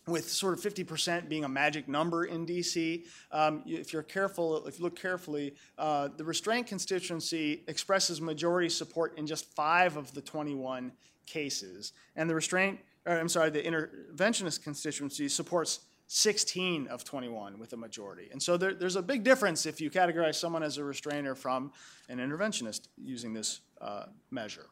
with 0.06 0.28
sort 0.30 0.52
of 0.54 0.60
50% 0.60 1.28
being 1.28 1.44
a 1.44 1.48
magic 1.48 1.86
number 1.86 2.24
in 2.26 2.46
DC. 2.46 3.04
Um, 3.30 3.62
if 3.66 3.92
you're 3.92 4.02
careful, 4.02 4.66
if 4.66 4.78
you 4.78 4.84
look 4.84 4.98
carefully, 4.98 5.54
uh, 5.76 6.08
the 6.16 6.24
restraint 6.24 6.66
constituency 6.66 7.64
expresses 7.68 8.18
majority 8.18 8.70
support 8.70 9.18
in 9.18 9.26
just 9.26 9.44
five 9.54 9.98
of 9.98 10.14
the 10.14 10.22
21 10.22 10.92
cases, 11.26 11.92
and 12.16 12.28
the 12.28 12.34
restraint, 12.34 12.78
or 13.04 13.18
I'm 13.18 13.28
sorry, 13.28 13.50
the 13.50 13.62
interventionist 13.62 14.62
constituency 14.62 15.28
supports 15.28 15.80
16 16.08 16.88
of 16.88 17.04
21 17.04 17.58
with 17.58 17.72
a 17.74 17.76
majority. 17.76 18.28
And 18.32 18.42
so 18.42 18.56
there, 18.56 18.74
there's 18.74 18.96
a 18.96 19.02
big 19.02 19.22
difference 19.22 19.66
if 19.66 19.80
you 19.80 19.90
categorize 19.90 20.36
someone 20.36 20.62
as 20.62 20.78
a 20.78 20.84
restrainer 20.84 21.34
from 21.34 21.70
an 22.08 22.18
interventionist 22.18 22.88
using 22.96 23.34
this 23.34 23.60
uh, 23.80 24.06
measure. 24.30 24.66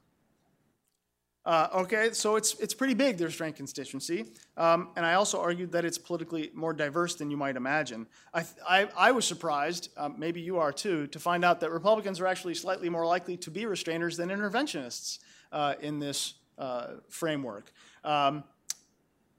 Uh, 1.45 1.69
okay, 1.73 2.11
so 2.13 2.35
it's, 2.35 2.59
it's 2.59 2.75
pretty 2.75 2.95
big, 2.95 3.19
the 3.19 3.25
restraint 3.27 3.55
constituency. 3.55 4.25
Um, 4.57 4.89
and 4.97 5.07
I 5.07 5.15
also 5.15 5.41
argued 5.41 5.71
that 5.73 5.85
it's 5.85 5.99
politically 5.99 6.51
more 6.55 6.73
diverse 6.73 7.15
than 7.15 7.31
you 7.31 7.37
might 7.37 7.55
imagine. 7.55 8.09
I, 8.35 8.45
I, 8.69 8.89
I 8.97 9.13
was 9.13 9.27
surprised, 9.27 9.91
um, 9.97 10.17
maybe 10.19 10.41
you 10.41 10.59
are 10.59 10.73
too, 10.73 11.07
to 11.09 11.21
find 11.21 11.45
out 11.45 11.61
that 11.61 11.71
Republicans 11.71 12.19
are 12.19 12.27
actually 12.27 12.55
slightly 12.55 12.89
more 12.89 13.07
likely 13.07 13.37
to 13.37 13.51
be 13.51 13.63
restrainers 13.63 14.17
than 14.17 14.31
interventionists 14.31 15.21
uh, 15.53 15.75
in 15.81 16.01
this 16.01 16.35
uh, 16.59 16.95
framework. 17.09 17.71
Um, 18.03 18.43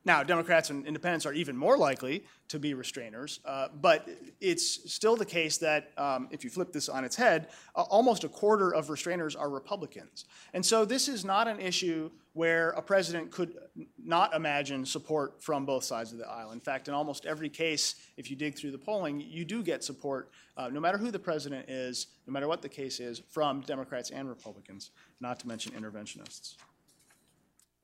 now, 0.07 0.23
Democrats 0.23 0.69
and 0.69 0.87
independents 0.87 1.25
are 1.25 1.33
even 1.33 1.57
more 1.57 1.77
likely 1.77 2.23
to 2.47 2.59
be 2.59 2.73
restrainers, 2.73 3.39
uh, 3.45 3.67
but 3.81 4.07
it's 4.39 4.91
still 4.91 5.17
the 5.17 5.25
case 5.25 5.57
that 5.57 5.91
um, 5.97 6.29
if 6.31 6.45
you 6.45 6.49
flip 6.49 6.71
this 6.71 6.87
on 6.87 7.03
its 7.03 7.17
head, 7.17 7.49
uh, 7.75 7.81
almost 7.81 8.23
a 8.23 8.29
quarter 8.29 8.73
of 8.73 8.87
restrainers 8.87 9.37
are 9.37 9.49
Republicans. 9.49 10.23
And 10.53 10.65
so 10.65 10.85
this 10.85 11.09
is 11.09 11.25
not 11.25 11.49
an 11.49 11.59
issue 11.59 12.09
where 12.31 12.69
a 12.69 12.81
president 12.81 13.31
could 13.31 13.55
not 14.01 14.33
imagine 14.33 14.85
support 14.85 15.43
from 15.43 15.65
both 15.65 15.83
sides 15.83 16.13
of 16.13 16.19
the 16.19 16.29
aisle. 16.29 16.51
In 16.51 16.61
fact, 16.61 16.87
in 16.87 16.93
almost 16.93 17.25
every 17.25 17.49
case, 17.49 17.95
if 18.15 18.29
you 18.29 18.37
dig 18.37 18.55
through 18.55 18.71
the 18.71 18.77
polling, 18.77 19.19
you 19.19 19.43
do 19.43 19.61
get 19.61 19.83
support, 19.83 20.31
uh, 20.55 20.69
no 20.69 20.79
matter 20.79 20.97
who 20.97 21.11
the 21.11 21.19
president 21.19 21.69
is, 21.69 22.07
no 22.25 22.31
matter 22.31 22.47
what 22.47 22.61
the 22.61 22.69
case 22.69 23.01
is, 23.01 23.21
from 23.29 23.59
Democrats 23.61 24.09
and 24.11 24.29
Republicans, 24.29 24.91
not 25.19 25.37
to 25.41 25.49
mention 25.49 25.73
interventionists. 25.73 26.55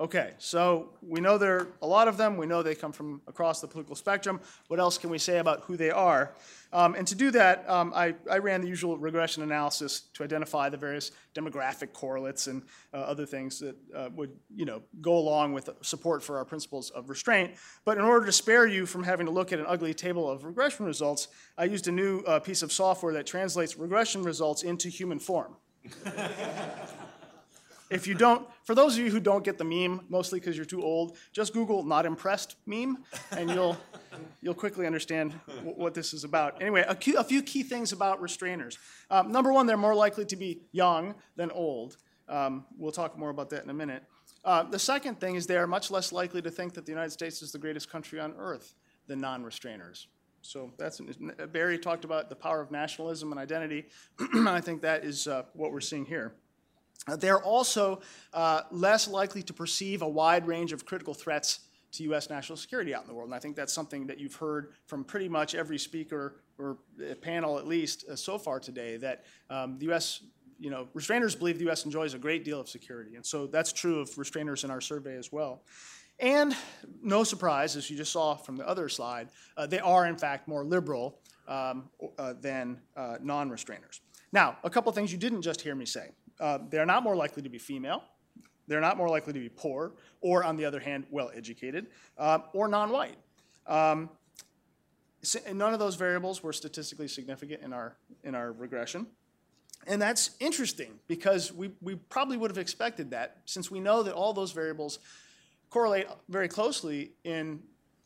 Okay, 0.04 0.34
so 0.38 0.90
we 1.02 1.22
know 1.22 1.38
there 1.38 1.56
are 1.56 1.68
a 1.82 1.88
lot 1.88 2.10
of 2.10 2.18
them. 2.18 2.36
We 2.36 2.46
know 2.46 2.62
they 2.62 2.76
come 2.76 2.92
from 2.92 3.22
across 3.26 3.62
the 3.62 3.68
political 3.68 3.96
spectrum. 3.96 4.42
What 4.68 4.78
else 4.78 4.98
can 4.98 5.10
we 5.10 5.18
say 5.18 5.38
about 5.38 5.62
who 5.62 5.78
they 5.78 5.92
are? 5.92 6.36
Um, 6.74 6.94
and 6.96 7.08
to 7.08 7.16
do 7.16 7.32
that, 7.32 7.64
um, 7.70 7.94
I, 7.96 8.14
I, 8.30 8.40
ran 8.40 8.60
the 8.60 8.68
usual 8.68 8.98
regression 8.98 9.44
analysis 9.44 10.02
to 10.16 10.26
identify 10.26 10.68
the 10.68 10.76
various 10.76 11.12
demographic 11.34 11.94
correlates 11.94 12.48
and 12.48 12.64
uh, 12.94 12.98
other 12.98 13.26
things 13.26 13.60
that 13.60 13.78
uh, 13.96 14.10
would, 14.14 14.32
you 14.54 14.66
know, 14.66 14.82
go 15.00 15.18
along 15.18 15.54
with 15.54 15.70
support 15.84 16.22
for 16.22 16.38
our 16.38 16.44
principles 16.44 16.90
of 16.90 17.10
restraint. 17.10 17.54
But 17.86 17.98
in 17.98 18.04
order 18.04 18.26
to 18.26 18.34
spare 18.34 18.68
you 18.68 18.86
from 18.86 19.04
having 19.04 19.26
to 19.28 19.32
look 19.32 19.54
at 19.54 19.60
an 19.60 19.66
ugly 19.70 19.94
table 19.94 20.30
of 20.30 20.44
regression 20.44 20.86
results, 20.86 21.30
I 21.58 21.64
used 21.64 21.88
a 21.88 21.94
new 21.94 22.20
uh, 22.28 22.42
piece 22.42 22.62
of 22.62 22.74
software 22.74 23.14
that 23.14 23.26
translates 23.26 23.78
regression 23.78 24.24
results 24.24 24.64
into 24.64 24.90
human 24.90 25.20
form. 25.20 25.56
If 27.94 28.08
you 28.08 28.16
don't, 28.16 28.48
for 28.64 28.74
those 28.74 28.98
of 28.98 29.06
you 29.06 29.12
who 29.12 29.20
don't 29.20 29.44
get 29.44 29.60
the 29.60 29.64
meme, 29.64 30.06
mostly 30.10 30.40
because 30.40 30.56
you're 30.56 30.66
too 30.66 30.82
old, 30.82 31.16
just 31.32 31.54
Google 31.54 31.84
"not 31.84 32.06
impressed" 32.06 32.56
meme, 32.66 33.04
and 33.32 33.52
you'll 33.52 33.78
you'll 34.42 34.56
quickly 34.56 34.88
understand 34.88 35.34
what 35.64 35.94
this 35.94 36.14
is 36.14 36.24
about. 36.24 36.60
Anyway, 36.60 36.82
a, 36.82 36.98
a, 37.18 37.24
few 37.24 37.44
key 37.44 37.62
things 37.62 37.92
about 37.92 38.20
restrainers. 38.22 38.78
Um, 39.12 39.32
number 39.32 39.54
one, 39.54 39.68
they're 39.68 39.78
more 39.78 39.96
likely 39.96 40.26
to 40.26 40.36
be 40.36 40.62
young 40.72 41.14
than 41.36 41.52
old. 41.52 41.98
Um, 42.28 42.66
we'll 42.78 42.92
talk 42.92 43.18
more 43.18 43.30
about 43.30 43.50
that 43.52 43.64
in 43.64 43.70
a 43.70 43.74
minute. 43.74 44.04
Uh, 44.44 44.64
the 44.64 44.80
second 44.80 45.20
thing 45.20 45.36
is 45.36 45.46
they 45.46 45.58
are 45.58 45.68
much 45.68 45.92
less 45.92 46.12
likely 46.12 46.42
to 46.42 46.50
think 46.50 46.74
that 46.74 46.86
the 46.86 46.92
United 46.92 47.12
States 47.12 47.42
is 47.42 47.52
the 47.52 47.60
greatest 47.60 47.90
country 47.90 48.20
on 48.20 48.34
earth 48.38 48.74
than 49.08 49.22
non-restrainers. 49.22 50.08
So 50.42 50.74
that's 50.78 51.00
Barry 51.52 51.78
talked 51.78 52.04
about 52.04 52.30
the 52.30 52.36
power 52.36 52.60
of 52.60 52.70
nationalism 52.70 53.32
and 53.32 53.40
identity. 53.40 53.86
I 54.36 54.60
think 54.62 54.82
that 54.82 55.06
is 55.06 55.28
uh, 55.28 55.44
what 55.54 55.72
we're 55.72 55.80
seeing 55.80 56.06
here. 56.06 56.34
Uh, 57.08 57.16
they're 57.16 57.42
also 57.42 58.02
uh, 58.34 58.62
less 58.72 59.08
likely 59.08 59.44
to 59.44 59.54
perceive 59.54 60.02
a 60.02 60.08
wide 60.08 60.48
range 60.48 60.72
of 60.72 60.86
critical 60.86 61.14
threats 61.14 61.60
to 61.94 62.04
U.S. 62.04 62.30
national 62.30 62.58
security 62.58 62.94
out 62.94 63.04
in 63.04 63.08
the 63.08 63.14
world. 63.14 63.28
And 63.28 63.36
I 63.36 63.40
think 63.40 63.56
that's 63.56 63.74
something 63.74 64.08
that 64.08 64.20
you've 64.20 64.36
heard 64.36 64.74
from 64.88 65.04
pretty 65.04 65.30
much 65.30 65.54
every 65.54 65.78
speaker 65.78 66.42
or 66.58 66.78
panel, 67.22 67.60
at 67.60 67.68
least 67.68 68.06
uh, 68.10 68.16
so 68.16 68.38
far 68.38 68.60
today, 68.60 68.98
that 68.98 69.26
um, 69.50 69.78
the 69.78 69.86
U.S. 69.86 70.22
You 70.60 70.70
know, 70.70 70.88
restrainers 70.96 71.38
believe 71.38 71.58
the 71.58 71.66
U.S. 71.66 71.86
enjoys 71.86 72.14
a 72.14 72.18
great 72.18 72.46
deal 72.46 72.60
of 72.60 72.70
security, 72.70 73.16
and 73.16 73.26
so 73.26 73.48
that's 73.48 73.74
true 73.74 74.00
of 74.00 74.10
restrainers 74.12 74.64
in 74.64 74.72
our 74.72 74.82
survey 74.82 75.18
as 75.18 75.32
well. 75.32 75.64
And 76.20 76.56
no 77.02 77.24
surprise, 77.24 77.76
as 77.76 77.90
you 77.90 77.98
just 77.98 78.12
saw 78.12 78.36
from 78.36 78.56
the 78.56 78.68
other 78.68 78.88
slide, 78.88 79.30
uh, 79.58 79.66
they 79.66 79.80
are 79.80 80.06
in 80.06 80.16
fact 80.16 80.48
more 80.48 80.64
liberal 80.64 81.20
um, 81.48 81.90
uh, 82.18 82.34
than 82.40 82.80
uh, 82.96 83.18
non-restrainers. 83.22 84.00
Now, 84.32 84.58
a 84.64 84.70
couple 84.70 84.90
of 84.90 84.96
things 84.96 85.12
you 85.12 85.18
didn't 85.18 85.42
just 85.42 85.62
hear 85.62 85.76
me 85.76 85.86
say. 85.86 86.12
Uh, 86.44 86.60
they're 86.70 86.86
not 86.86 87.04
more 87.04 87.16
likely 87.16 87.42
to 87.42 87.48
be 87.48 87.58
female. 87.58 88.04
They're 88.68 88.82
not 88.82 88.98
more 88.98 89.08
likely 89.08 89.32
to 89.32 89.40
be 89.40 89.48
poor, 89.48 89.94
or 90.20 90.44
on 90.44 90.58
the 90.58 90.66
other 90.66 90.80
hand, 90.82 91.06
well 91.10 91.32
educated, 91.34 91.88
uh, 92.18 92.40
or 92.52 92.68
non 92.68 92.92
white. 92.92 93.16
Um, 93.66 94.10
none 95.54 95.72
of 95.72 95.80
those 95.80 95.96
variables 95.96 96.44
were 96.44 96.52
statistically 96.52 97.08
significant 97.08 97.62
in 97.62 97.72
our, 97.72 97.96
in 98.26 98.36
our 98.36 98.52
regression. 98.52 99.08
And 99.88 100.02
that's 100.02 100.32
interesting 100.42 101.00
because 101.08 101.54
we, 101.54 101.72
we 101.82 101.96
probably 101.96 102.36
would 102.36 102.52
have 102.52 102.58
expected 102.58 103.12
that 103.12 103.38
since 103.46 103.72
we 103.72 103.80
know 103.80 104.04
that 104.04 104.14
all 104.14 104.34
those 104.34 104.52
variables 104.52 105.00
correlate 105.70 106.08
very 106.28 106.50
closely 106.50 107.14
in 107.24 107.62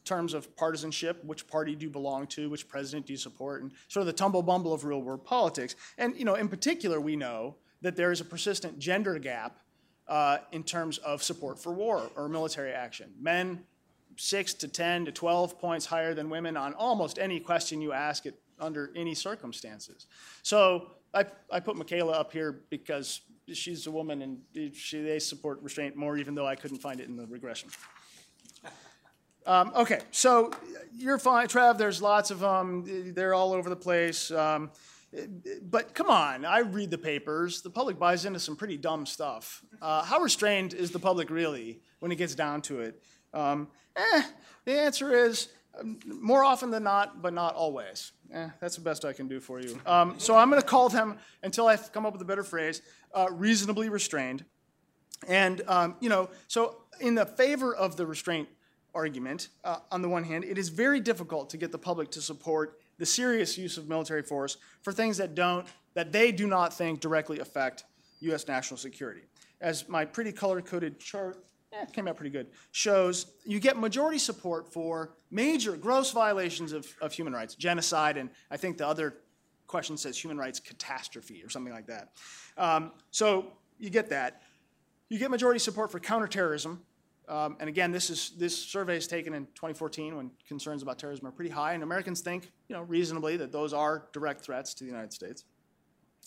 terms 0.05 0.35
of 0.35 0.55
partisanship, 0.55 1.23
which 1.25 1.47
party 1.47 1.75
do 1.75 1.87
you 1.87 1.91
belong 1.91 2.27
to, 2.27 2.51
which 2.51 2.67
president 2.67 3.07
do 3.07 3.13
you 3.13 3.17
support, 3.17 3.63
and 3.63 3.71
sort 3.87 4.01
of 4.01 4.07
the 4.07 4.13
tumble 4.13 4.43
bumble 4.43 4.73
of 4.73 4.83
real 4.83 5.01
world 5.01 5.25
politics. 5.25 5.75
And 5.97 6.15
you 6.15 6.23
know, 6.23 6.35
in 6.35 6.47
particular, 6.49 7.01
we 7.01 7.15
know 7.15 7.55
that 7.81 7.95
there 7.95 8.11
is 8.11 8.21
a 8.21 8.25
persistent 8.25 8.79
gender 8.79 9.19
gap 9.19 9.59
uh, 10.07 10.37
in 10.51 10.63
terms 10.63 10.97
of 10.99 11.21
support 11.21 11.59
for 11.59 11.71
war 11.71 12.09
or 12.15 12.27
military 12.29 12.71
action. 12.71 13.11
Men, 13.19 13.63
six 14.15 14.53
to 14.55 14.67
10 14.67 15.05
to 15.05 15.11
12 15.11 15.59
points 15.59 15.85
higher 15.85 16.13
than 16.13 16.29
women 16.29 16.57
on 16.57 16.73
almost 16.73 17.19
any 17.19 17.39
question 17.39 17.81
you 17.81 17.93
ask 17.93 18.25
it 18.25 18.39
under 18.59 18.91
any 18.95 19.13
circumstances. 19.13 20.07
So 20.43 20.91
I, 21.13 21.25
I 21.51 21.59
put 21.59 21.75
Michaela 21.75 22.13
up 22.13 22.31
here 22.31 22.63
because 22.69 23.21
she's 23.53 23.87
a 23.87 23.91
woman 23.91 24.21
and 24.21 24.73
she, 24.73 25.01
they 25.01 25.19
support 25.19 25.61
restraint 25.61 25.95
more, 25.95 26.17
even 26.17 26.35
though 26.35 26.47
I 26.47 26.55
couldn't 26.55 26.79
find 26.79 26.99
it 26.99 27.07
in 27.07 27.15
the 27.15 27.27
regression. 27.27 27.69
Um, 29.45 29.71
okay, 29.77 30.01
so 30.11 30.51
you're 30.93 31.17
fine, 31.17 31.47
Trav. 31.47 31.77
There's 31.77 32.01
lots 32.01 32.31
of 32.31 32.39
them. 32.39 33.13
They're 33.13 33.33
all 33.33 33.53
over 33.53 33.69
the 33.69 33.77
place. 33.77 34.29
Um, 34.29 34.71
but 35.61 35.93
come 35.93 36.09
on, 36.09 36.45
I 36.45 36.59
read 36.59 36.91
the 36.91 36.97
papers. 36.97 37.61
The 37.61 37.69
public 37.69 37.97
buys 37.97 38.25
into 38.25 38.39
some 38.39 38.55
pretty 38.55 38.77
dumb 38.77 39.05
stuff. 39.05 39.63
Uh, 39.81 40.03
how 40.03 40.19
restrained 40.19 40.73
is 40.73 40.91
the 40.91 40.99
public 40.99 41.29
really 41.29 41.81
when 41.99 42.11
it 42.11 42.15
gets 42.15 42.35
down 42.35 42.61
to 42.63 42.81
it? 42.81 43.01
Um, 43.33 43.69
eh, 43.95 44.23
the 44.65 44.79
answer 44.79 45.13
is 45.13 45.49
um, 45.79 45.99
more 46.05 46.43
often 46.43 46.71
than 46.71 46.83
not, 46.83 47.21
but 47.21 47.33
not 47.33 47.55
always. 47.55 48.11
Eh, 48.33 48.49
that's 48.59 48.75
the 48.75 48.81
best 48.81 49.05
I 49.05 49.13
can 49.13 49.27
do 49.27 49.39
for 49.39 49.61
you. 49.61 49.79
Um, 49.85 50.15
so 50.17 50.37
I'm 50.37 50.49
going 50.49 50.61
to 50.61 50.67
call 50.67 50.89
them, 50.89 51.17
until 51.43 51.67
I 51.67 51.77
come 51.77 52.05
up 52.05 52.13
with 52.13 52.21
a 52.21 52.25
better 52.25 52.43
phrase, 52.43 52.81
uh, 53.13 53.27
reasonably 53.31 53.89
restrained. 53.89 54.43
And, 55.27 55.61
um, 55.67 55.95
you 55.99 56.09
know, 56.09 56.29
so 56.47 56.81
in 56.99 57.15
the 57.15 57.25
favor 57.25 57.73
of 57.73 57.95
the 57.95 58.05
restraint 58.05 58.49
argument, 58.93 59.49
uh, 59.63 59.77
on 59.91 60.01
the 60.01 60.09
one 60.09 60.23
hand, 60.23 60.43
it 60.43 60.57
is 60.57 60.69
very 60.69 60.99
difficult 60.99 61.49
to 61.51 61.57
get 61.57 61.71
the 61.71 61.77
public 61.77 62.11
to 62.11 62.21
support 62.21 62.79
the 62.97 63.05
serious 63.05 63.57
use 63.57 63.77
of 63.77 63.87
military 63.87 64.23
force 64.23 64.57
for 64.81 64.91
things 64.91 65.17
that 65.17 65.35
don't 65.35 65.67
that 65.93 66.11
they 66.11 66.31
do 66.31 66.45
not 66.45 66.73
think 66.73 66.99
directly 66.99 67.39
affect 67.39 67.83
U.S. 68.19 68.47
national 68.47 68.77
security. 68.77 69.21
As 69.61 69.89
my 69.89 70.05
pretty 70.05 70.31
color-coded 70.31 70.99
chart 70.99 71.43
eh, 71.73 71.85
came 71.85 72.07
out 72.07 72.15
pretty 72.15 72.29
good, 72.29 72.47
shows 72.71 73.25
you 73.45 73.59
get 73.59 73.77
majority 73.77 74.19
support 74.19 74.71
for 74.71 75.15
major 75.31 75.75
gross 75.75 76.11
violations 76.11 76.71
of, 76.71 76.87
of 77.01 77.13
human 77.13 77.33
rights, 77.33 77.55
genocide, 77.55 78.17
and 78.17 78.29
I 78.51 78.57
think 78.57 78.77
the 78.77 78.87
other 78.87 79.15
question 79.65 79.97
says 79.97 80.17
human 80.17 80.37
rights 80.37 80.59
catastrophe 80.59 81.43
or 81.43 81.49
something 81.49 81.73
like 81.73 81.87
that. 81.87 82.09
Um, 82.57 82.91
so 83.09 83.47
you 83.79 83.89
get 83.89 84.09
that. 84.09 84.43
You 85.09 85.17
get 85.17 85.31
majority 85.31 85.59
support 85.59 85.91
for 85.91 85.99
counterterrorism, 85.99 86.81
um, 87.27 87.57
and 87.59 87.67
again, 87.67 87.91
this 87.91 88.09
is 88.09 88.31
this 88.37 88.57
survey 88.57 88.97
is 88.97 89.07
taken 89.07 89.33
in 89.33 89.45
2014 89.47 90.15
when 90.15 90.31
concerns 90.47 90.81
about 90.81 90.97
terrorism 90.97 91.27
are 91.27 91.31
pretty 91.31 91.51
high, 91.51 91.73
and 91.73 91.83
Americans 91.83 92.21
think, 92.21 92.51
you 92.69 92.75
know, 92.75 92.83
reasonably 92.83 93.37
that 93.37 93.51
those 93.51 93.73
are 93.73 94.07
direct 94.13 94.41
threats 94.41 94.73
to 94.75 94.83
the 94.83 94.89
United 94.89 95.13
States. 95.13 95.45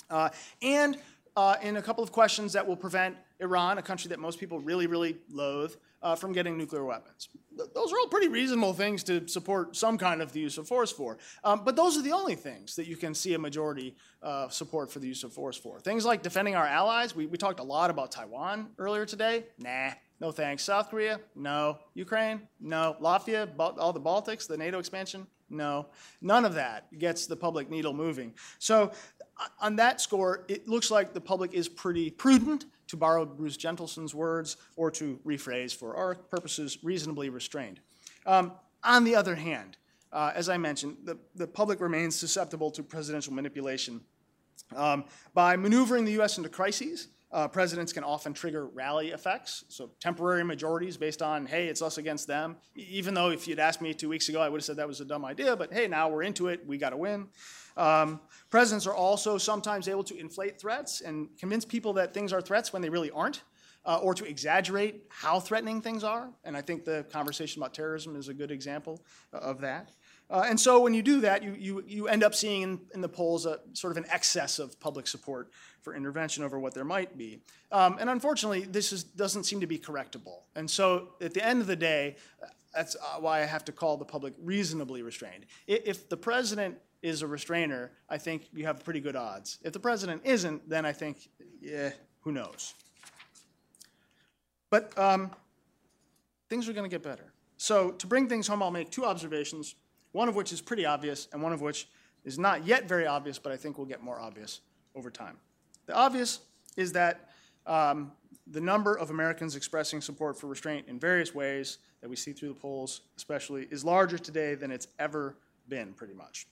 Uh, 0.08 0.30
and 0.62 0.98
uh, 1.36 1.56
in 1.62 1.76
a 1.76 1.82
couple 1.82 2.02
of 2.02 2.12
questions 2.12 2.52
that 2.52 2.66
will 2.66 2.76
prevent 2.76 3.16
Iran, 3.40 3.78
a 3.78 3.82
country 3.82 4.08
that 4.08 4.18
most 4.18 4.38
people 4.38 4.58
really, 4.60 4.86
really 4.86 5.18
loathe, 5.30 5.74
uh, 6.02 6.14
from 6.14 6.32
getting 6.32 6.56
nuclear 6.56 6.84
weapons. 6.84 7.28
Th- 7.56 7.68
those 7.74 7.92
are 7.92 7.98
all 7.98 8.08
pretty 8.08 8.28
reasonable 8.28 8.72
things 8.72 9.02
to 9.04 9.26
support 9.28 9.76
some 9.76 9.98
kind 9.98 10.22
of 10.22 10.32
the 10.32 10.40
use 10.40 10.58
of 10.58 10.66
force 10.66 10.90
for. 10.90 11.18
Um, 11.44 11.62
but 11.64 11.76
those 11.76 11.98
are 11.98 12.02
the 12.02 12.12
only 12.12 12.34
things 12.34 12.74
that 12.76 12.86
you 12.86 12.96
can 12.96 13.14
see 13.14 13.34
a 13.34 13.38
majority 13.38 13.96
uh, 14.22 14.48
support 14.48 14.90
for 14.90 14.98
the 14.98 15.08
use 15.08 15.24
of 15.24 15.32
force 15.32 15.56
for. 15.56 15.78
Things 15.80 16.04
like 16.04 16.22
defending 16.22 16.54
our 16.54 16.66
allies. 16.66 17.14
We, 17.14 17.26
we 17.26 17.36
talked 17.36 17.60
a 17.60 17.64
lot 17.64 17.90
about 17.90 18.10
Taiwan 18.10 18.70
earlier 18.78 19.04
today. 19.04 19.44
Nah, 19.58 19.90
no 20.20 20.32
thanks. 20.32 20.64
South 20.64 20.90
Korea? 20.90 21.20
No. 21.34 21.78
Ukraine? 21.94 22.48
No. 22.60 22.96
Latvia? 23.00 23.48
all 23.58 23.92
the 23.92 24.00
Baltics, 24.00 24.46
the 24.46 24.56
NATO 24.56 24.78
expansion? 24.78 25.26
No, 25.50 25.86
none 26.20 26.44
of 26.44 26.54
that 26.54 26.96
gets 26.98 27.26
the 27.26 27.36
public 27.36 27.68
needle 27.68 27.92
moving. 27.92 28.34
So 28.58 28.92
on 29.60 29.76
that 29.76 30.00
score, 30.00 30.44
it 30.48 30.68
looks 30.68 30.90
like 30.90 31.12
the 31.12 31.20
public 31.20 31.54
is 31.54 31.68
pretty 31.68 32.10
prudent, 32.10 32.66
to 32.88 32.96
borrow 32.96 33.24
Bruce 33.24 33.56
Jentleson's 33.56 34.14
words, 34.14 34.56
or 34.76 34.90
to 34.92 35.20
rephrase 35.24 35.74
for 35.74 35.96
our 35.96 36.16
purposes, 36.16 36.78
reasonably 36.82 37.28
restrained. 37.28 37.80
Um, 38.26 38.52
on 38.82 39.04
the 39.04 39.14
other 39.14 39.36
hand, 39.36 39.76
uh, 40.12 40.32
as 40.34 40.48
I 40.48 40.56
mentioned, 40.56 40.96
the, 41.04 41.16
the 41.36 41.46
public 41.46 41.80
remains 41.80 42.16
susceptible 42.16 42.70
to 42.72 42.82
presidential 42.82 43.32
manipulation. 43.32 44.00
Um, 44.74 45.04
by 45.34 45.56
maneuvering 45.56 46.04
the 46.04 46.12
U.S. 46.12 46.36
into 46.36 46.48
crises, 46.48 47.08
uh, 47.32 47.46
presidents 47.48 47.92
can 47.92 48.02
often 48.02 48.32
trigger 48.32 48.66
rally 48.66 49.10
effects, 49.10 49.64
so 49.68 49.90
temporary 50.00 50.44
majorities 50.44 50.96
based 50.96 51.22
on, 51.22 51.46
hey, 51.46 51.68
it's 51.68 51.82
us 51.82 51.98
against 51.98 52.26
them. 52.26 52.56
Even 52.74 53.14
though 53.14 53.30
if 53.30 53.46
you'd 53.46 53.60
asked 53.60 53.80
me 53.80 53.94
two 53.94 54.08
weeks 54.08 54.28
ago, 54.28 54.40
I 54.40 54.48
would 54.48 54.58
have 54.58 54.64
said 54.64 54.76
that 54.76 54.88
was 54.88 55.00
a 55.00 55.04
dumb 55.04 55.24
idea, 55.24 55.56
but 55.56 55.72
hey, 55.72 55.86
now 55.86 56.08
we're 56.08 56.22
into 56.22 56.48
it, 56.48 56.66
we 56.66 56.76
got 56.78 56.90
to 56.90 56.96
win. 56.96 57.28
Um, 57.76 58.20
presidents 58.50 58.86
are 58.86 58.94
also 58.94 59.38
sometimes 59.38 59.86
able 59.88 60.04
to 60.04 60.16
inflate 60.16 60.60
threats 60.60 61.00
and 61.00 61.28
convince 61.38 61.64
people 61.64 61.92
that 61.94 62.12
things 62.12 62.32
are 62.32 62.40
threats 62.40 62.72
when 62.72 62.82
they 62.82 62.88
really 62.88 63.10
aren't, 63.12 63.42
uh, 63.84 63.98
or 64.02 64.12
to 64.14 64.24
exaggerate 64.24 65.04
how 65.08 65.40
threatening 65.40 65.80
things 65.80 66.04
are. 66.04 66.30
And 66.44 66.56
I 66.56 66.62
think 66.62 66.84
the 66.84 67.06
conversation 67.12 67.62
about 67.62 67.74
terrorism 67.74 68.16
is 68.16 68.28
a 68.28 68.34
good 68.34 68.50
example 68.50 69.02
uh, 69.32 69.38
of 69.38 69.60
that. 69.60 69.92
Uh, 70.30 70.44
and 70.46 70.58
so 70.58 70.80
when 70.80 70.94
you 70.94 71.02
do 71.02 71.20
that, 71.20 71.42
you, 71.42 71.56
you, 71.58 71.84
you 71.88 72.08
end 72.08 72.22
up 72.22 72.34
seeing 72.34 72.62
in, 72.62 72.80
in 72.94 73.00
the 73.00 73.08
polls 73.08 73.46
a 73.46 73.58
sort 73.72 73.90
of 73.90 73.96
an 73.96 74.08
excess 74.10 74.60
of 74.60 74.78
public 74.78 75.08
support 75.08 75.50
for 75.82 75.94
intervention 75.94 76.44
over 76.44 76.58
what 76.58 76.72
there 76.72 76.84
might 76.84 77.18
be. 77.18 77.40
Um, 77.72 77.96
and 77.98 78.08
unfortunately, 78.08 78.62
this 78.62 78.92
is, 78.92 79.02
doesn't 79.02 79.44
seem 79.44 79.60
to 79.60 79.66
be 79.66 79.78
correctable. 79.78 80.42
And 80.54 80.70
so 80.70 81.08
at 81.20 81.34
the 81.34 81.44
end 81.44 81.60
of 81.60 81.66
the 81.66 81.74
day, 81.74 82.16
that's 82.72 82.94
uh, 82.94 83.18
why 83.18 83.42
I 83.42 83.46
have 83.46 83.64
to 83.64 83.72
call 83.72 83.96
the 83.96 84.04
public 84.04 84.34
reasonably 84.40 85.02
restrained. 85.02 85.46
If 85.66 86.08
the 86.08 86.16
president 86.16 86.78
is 87.02 87.22
a 87.22 87.26
restrainer, 87.26 87.90
I 88.08 88.18
think 88.18 88.48
you 88.52 88.66
have 88.66 88.84
pretty 88.84 89.00
good 89.00 89.16
odds. 89.16 89.58
If 89.64 89.72
the 89.72 89.80
president 89.80 90.22
isn't, 90.24 90.68
then 90.68 90.86
I 90.86 90.92
think, 90.92 91.28
yeah, 91.60 91.90
who 92.20 92.30
knows? 92.30 92.74
But 94.68 94.96
um, 94.96 95.32
things 96.48 96.68
are 96.68 96.72
going 96.72 96.88
to 96.88 96.94
get 96.94 97.02
better. 97.02 97.32
So 97.56 97.90
to 97.90 98.06
bring 98.06 98.28
things 98.28 98.46
home, 98.46 98.62
I'll 98.62 98.70
make 98.70 98.90
two 98.90 99.04
observations, 99.04 99.74
one 100.12 100.28
of 100.28 100.34
which 100.34 100.52
is 100.52 100.60
pretty 100.60 100.86
obvious 100.86 101.28
and 101.32 101.42
one 101.42 101.52
of 101.52 101.60
which 101.60 101.88
is 102.24 102.38
not 102.38 102.66
yet 102.66 102.88
very 102.88 103.06
obvious, 103.06 103.38
but 103.38 103.52
I 103.52 103.56
think 103.56 103.78
will 103.78 103.86
get 103.86 104.02
more 104.02 104.20
obvious 104.20 104.60
over 104.94 105.10
time. 105.10 105.36
The 105.86 105.94
obvious 105.94 106.40
is 106.76 106.92
that 106.92 107.30
um, 107.66 108.12
the 108.46 108.60
number 108.60 108.94
of 108.96 109.10
Americans 109.10 109.56
expressing 109.56 110.00
support 110.00 110.38
for 110.38 110.46
restraint 110.46 110.86
in 110.88 110.98
various 110.98 111.34
ways 111.34 111.78
that 112.00 112.08
we 112.08 112.16
see 112.16 112.32
through 112.32 112.48
the 112.48 112.54
polls, 112.54 113.02
especially, 113.16 113.68
is 113.70 113.84
larger 113.84 114.18
today 114.18 114.54
than 114.54 114.70
it's 114.70 114.88
ever 114.98 115.36
been, 115.68 115.92
pretty 115.92 116.14
much. 116.14 116.46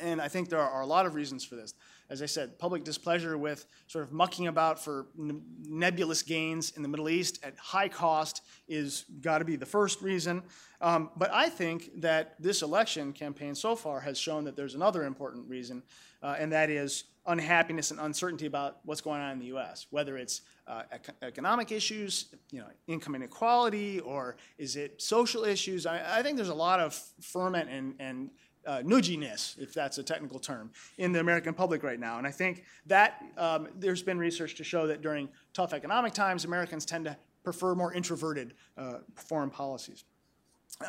And 0.00 0.20
I 0.20 0.28
think 0.28 0.48
there 0.48 0.60
are 0.60 0.82
a 0.82 0.86
lot 0.86 1.06
of 1.06 1.14
reasons 1.14 1.44
for 1.44 1.56
this. 1.56 1.74
As 2.10 2.20
I 2.20 2.26
said, 2.26 2.58
public 2.58 2.84
displeasure 2.84 3.38
with 3.38 3.66
sort 3.86 4.04
of 4.04 4.12
mucking 4.12 4.46
about 4.46 4.82
for 4.82 5.06
nebulous 5.16 6.22
gains 6.22 6.72
in 6.76 6.82
the 6.82 6.88
Middle 6.88 7.08
East 7.08 7.42
at 7.42 7.56
high 7.56 7.88
cost 7.88 8.42
is 8.68 9.06
got 9.22 9.38
to 9.38 9.44
be 9.44 9.56
the 9.56 9.66
first 9.66 10.02
reason. 10.02 10.42
Um, 10.82 11.10
but 11.16 11.32
I 11.32 11.48
think 11.48 12.02
that 12.02 12.34
this 12.38 12.60
election 12.60 13.14
campaign 13.14 13.54
so 13.54 13.74
far 13.74 14.00
has 14.00 14.18
shown 14.18 14.44
that 14.44 14.54
there's 14.54 14.74
another 14.74 15.04
important 15.04 15.48
reason, 15.48 15.82
uh, 16.22 16.36
and 16.38 16.52
that 16.52 16.68
is 16.68 17.04
unhappiness 17.26 17.90
and 17.90 17.98
uncertainty 18.00 18.46
about 18.46 18.78
what's 18.84 19.00
going 19.00 19.20
on 19.20 19.32
in 19.32 19.38
the 19.38 19.46
U.S. 19.46 19.86
Whether 19.90 20.18
it's 20.18 20.42
uh, 20.66 20.82
ec- 20.92 21.14
economic 21.22 21.72
issues, 21.72 22.26
you 22.50 22.60
know, 22.60 22.66
income 22.86 23.14
inequality, 23.14 24.00
or 24.00 24.36
is 24.58 24.76
it 24.76 25.00
social 25.00 25.44
issues? 25.44 25.86
I, 25.86 26.18
I 26.18 26.22
think 26.22 26.36
there's 26.36 26.48
a 26.48 26.54
lot 26.54 26.80
of 26.80 26.94
ferment 27.20 27.70
and, 27.70 27.94
and 27.98 28.30
uh, 28.66 28.78
nudginess, 28.78 29.58
if 29.58 29.74
that's 29.74 29.98
a 29.98 30.02
technical 30.02 30.38
term, 30.38 30.70
in 30.98 31.12
the 31.12 31.20
American 31.20 31.54
public 31.54 31.82
right 31.82 32.00
now. 32.00 32.18
And 32.18 32.26
I 32.26 32.30
think 32.30 32.64
that 32.86 33.22
um, 33.36 33.68
there's 33.76 34.02
been 34.02 34.18
research 34.18 34.54
to 34.56 34.64
show 34.64 34.86
that 34.86 35.02
during 35.02 35.28
tough 35.52 35.72
economic 35.72 36.12
times, 36.12 36.44
Americans 36.44 36.84
tend 36.84 37.04
to 37.04 37.16
prefer 37.42 37.74
more 37.74 37.92
introverted 37.92 38.54
uh, 38.76 38.98
foreign 39.14 39.50
policies. 39.50 40.04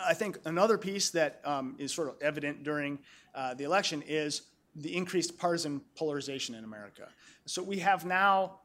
I 0.05 0.13
think 0.13 0.39
another 0.45 0.78
piece 0.78 1.11
that 1.11 1.41
um, 1.45 1.76
is 1.78 1.93
sort 1.93 2.07
of 2.07 2.15
evident 2.21 2.63
during 2.63 2.97
uh, 3.36 3.53
the 3.53 3.65
election 3.65 4.03
is 4.07 4.43
the 4.76 4.95
increased 4.95 5.38
partisan 5.38 5.82
polarization 5.95 6.55
in 6.55 6.63
America. 6.63 7.07
So 7.45 7.61
we 7.61 7.80
have 7.80 8.05
now 8.05 8.59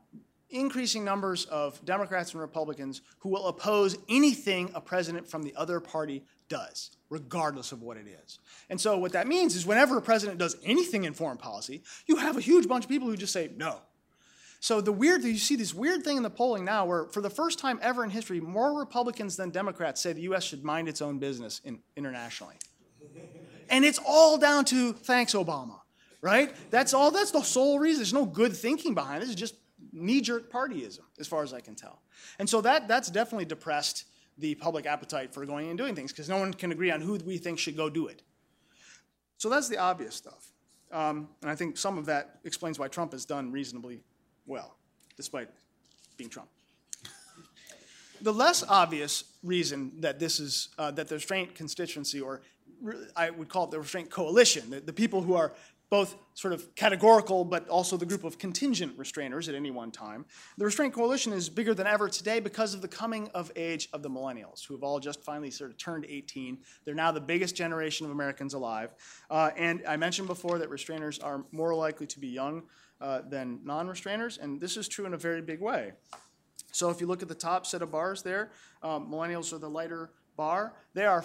increasing 0.51 1.05
numbers 1.05 1.45
of 1.47 1.85
Democrats 1.85 2.33
and 2.33 2.41
Republicans 2.41 3.03
who 3.19 3.29
will 3.29 3.47
oppose 3.47 3.97
anything 4.09 4.71
a 4.75 4.81
president 4.81 5.29
from 5.29 5.43
the 5.43 5.55
other 5.57 5.79
party 5.79 6.25
does, 6.51 6.91
regardless 7.09 7.73
of 7.73 7.81
what 7.81 7.97
it 7.97 8.07
is. 8.07 8.39
And 8.69 8.79
so 8.79 8.99
what 8.99 9.13
that 9.13 9.27
means 9.27 9.57
is 9.57 9.65
whenever 9.65 9.97
a 9.97 10.03
president 10.03 10.39
does 10.39 10.57
anything 10.63 11.05
in 11.05 11.15
foreign 11.15 11.39
policy, 11.39 11.83
you 12.07 12.17
have 12.17 12.37
a 12.37 12.41
huge 12.43 12.69
bunch 12.69 12.85
of 12.85 12.91
people 12.91 13.09
who 13.09 13.17
just 13.17 13.33
say 13.33 13.51
no. 13.57 13.79
So 14.63 14.83
the 14.83 14.93
weird, 14.93 15.25
you 15.25 15.39
see 15.39 15.57
this 15.57 15.73
weird 15.73 16.05
thing 16.05 16.19
in 16.19 16.23
the 16.23 16.29
polling 16.29 16.67
now 16.67 16.85
where 16.85 17.07
for 17.07 17.23
the 17.23 17.31
first 17.31 17.59
time 17.59 17.79
ever 17.81 18.05
in 18.05 18.11
history, 18.11 18.41
more 18.41 18.79
Republicans 18.79 19.37
than 19.37 19.49
Democrats 19.49 20.03
say 20.03 20.13
the 20.13 20.21
U.S. 20.23 20.45
should 20.45 20.63
mind 20.63 20.87
its 20.87 21.01
own 21.01 21.19
business 21.19 21.63
in, 21.65 21.79
internationally. 21.97 22.57
And 23.71 23.85
it's 23.87 24.01
all 24.07 24.37
down 24.37 24.67
to 24.67 24.93
thanks, 24.93 25.33
Obama, 25.33 25.81
right? 26.21 26.55
That's 26.71 26.93
all, 26.93 27.11
that's 27.11 27.31
the 27.31 27.43
sole 27.43 27.79
reason. 27.79 28.01
There's 28.01 28.13
no 28.13 28.27
good 28.27 28.55
thinking 28.55 28.95
behind 28.95 29.23
it. 29.23 29.27
It's 29.27 29.35
just 29.35 29.55
knee-jerk 29.93 30.53
partyism, 30.53 31.01
as 31.19 31.27
far 31.27 31.43
as 31.43 31.55
I 31.55 31.61
can 31.61 31.75
tell. 31.75 32.03
And 32.39 32.49
so 32.49 32.61
that, 32.61 32.87
that's 32.87 33.11
definitely 33.11 33.47
depressed 33.47 34.05
the 34.41 34.55
public 34.57 34.87
appetite 34.87 35.33
for 35.33 35.45
going 35.47 35.69
and 35.69 35.79
doing 35.79 35.95
things 35.95 36.13
because 36.13 36.29
no 36.29 36.39
one 36.39 36.53
can 36.53 36.73
agree 36.73 36.91
on 36.91 37.01
who 37.01 37.15
we 37.25 37.39
think 37.39 37.59
should 37.59 37.77
go 37.77 37.89
do 37.89 38.09
it. 38.09 38.23
So 39.37 39.49
that's 39.49 39.69
the 39.69 39.79
obvious 39.79 40.15
stuff. 40.15 40.53
Um, 40.93 41.29
and 41.43 41.51
I 41.51 41.55
think 41.55 41.77
some 41.77 41.99
of 41.99 42.07
that 42.07 42.41
explains 42.45 42.79
why 42.79 42.89
Trump 42.89 43.13
has 43.13 43.25
done 43.25 43.53
reasonably 43.53 44.01
well, 44.47 44.77
despite 45.17 45.49
being 46.17 46.31
Trump. 46.31 46.49
The 48.23 48.33
less 48.33 48.63
obvious 48.69 49.25
reason 49.43 49.93
that 50.01 50.19
this 50.19 50.41
is, 50.41 50.69
uh, 50.77 50.91
that 50.91 51.09
the 51.09 51.15
restraint 51.15 51.55
constituency, 51.55 52.21
or 52.21 52.43
I 53.17 53.31
would 53.31 53.49
call 53.49 53.65
it 53.65 53.71
the 53.71 53.79
restraint 53.79 54.11
coalition, 54.11 54.69
the, 54.69 54.81
the 54.81 54.93
people 54.93 55.23
who 55.23 55.35
are 55.35 55.55
both 55.91 56.17
sort 56.35 56.55
of 56.55 56.75
categorical, 56.77 57.45
but 57.45 57.69
also 57.69 57.97
the 57.97 58.07
group 58.07 58.23
of 58.23 58.39
contingent 58.39 58.97
restrainers 58.97 59.49
at 59.49 59.57
any 59.57 59.73
one 59.73 59.91
time. 59.91 60.25
The 60.57 60.65
restraint 60.65 60.95
coalition 60.95 61.33
is 61.33 61.49
bigger 61.49 61.75
than 61.75 61.87
ever 61.87 62.09
today 62.09 62.39
because 62.39 62.75
of 62.75 62.81
the 62.81 62.89
coming 62.89 63.29
of 63.35 63.51
age 63.57 63.89
of 63.93 64.03
the 64.03 64.09
millennials, 64.09 64.65
who 64.65 64.75
have 64.75 64.85
all 64.85 65.01
just 65.01 65.23
finally 65.25 65.51
sort 65.51 65.71
of 65.71 65.77
turned 65.77 66.07
18. 66.09 66.59
They're 66.85 66.95
now 66.95 67.11
the 67.11 67.21
biggest 67.21 67.57
generation 67.57 68.07
of 68.07 68.13
Americans 68.13 68.55
alive. 68.55 68.95
Uh, 69.29 69.51
and 69.57 69.83
I 69.87 69.97
mentioned 69.97 70.29
before 70.29 70.59
that 70.59 70.71
restrainers 70.71 71.23
are 71.23 71.45
more 71.51 71.75
likely 71.75 72.07
to 72.07 72.21
be 72.21 72.29
young 72.29 72.63
uh, 73.01 73.23
than 73.29 73.59
non 73.65 73.89
restrainers, 73.89 74.39
and 74.39 74.61
this 74.61 74.77
is 74.77 74.87
true 74.87 75.07
in 75.07 75.15
a 75.15 75.19
very 75.19 75.43
big 75.43 75.61
way. 75.61 75.93
So 76.73 76.91
if 76.91 77.01
you 77.01 77.09
look 77.09 77.23
at 77.23 77.29
the 77.29 77.35
top 77.35 77.67
set 77.67 77.83
of 77.83 77.91
bars 77.91 78.23
there, 78.23 78.53
um, 78.83 79.11
millennials 79.11 79.53
are 79.53 79.59
the 79.59 79.69
lighter 79.69 80.13
bar. 80.37 80.75
They 80.95 81.05
are 81.05 81.25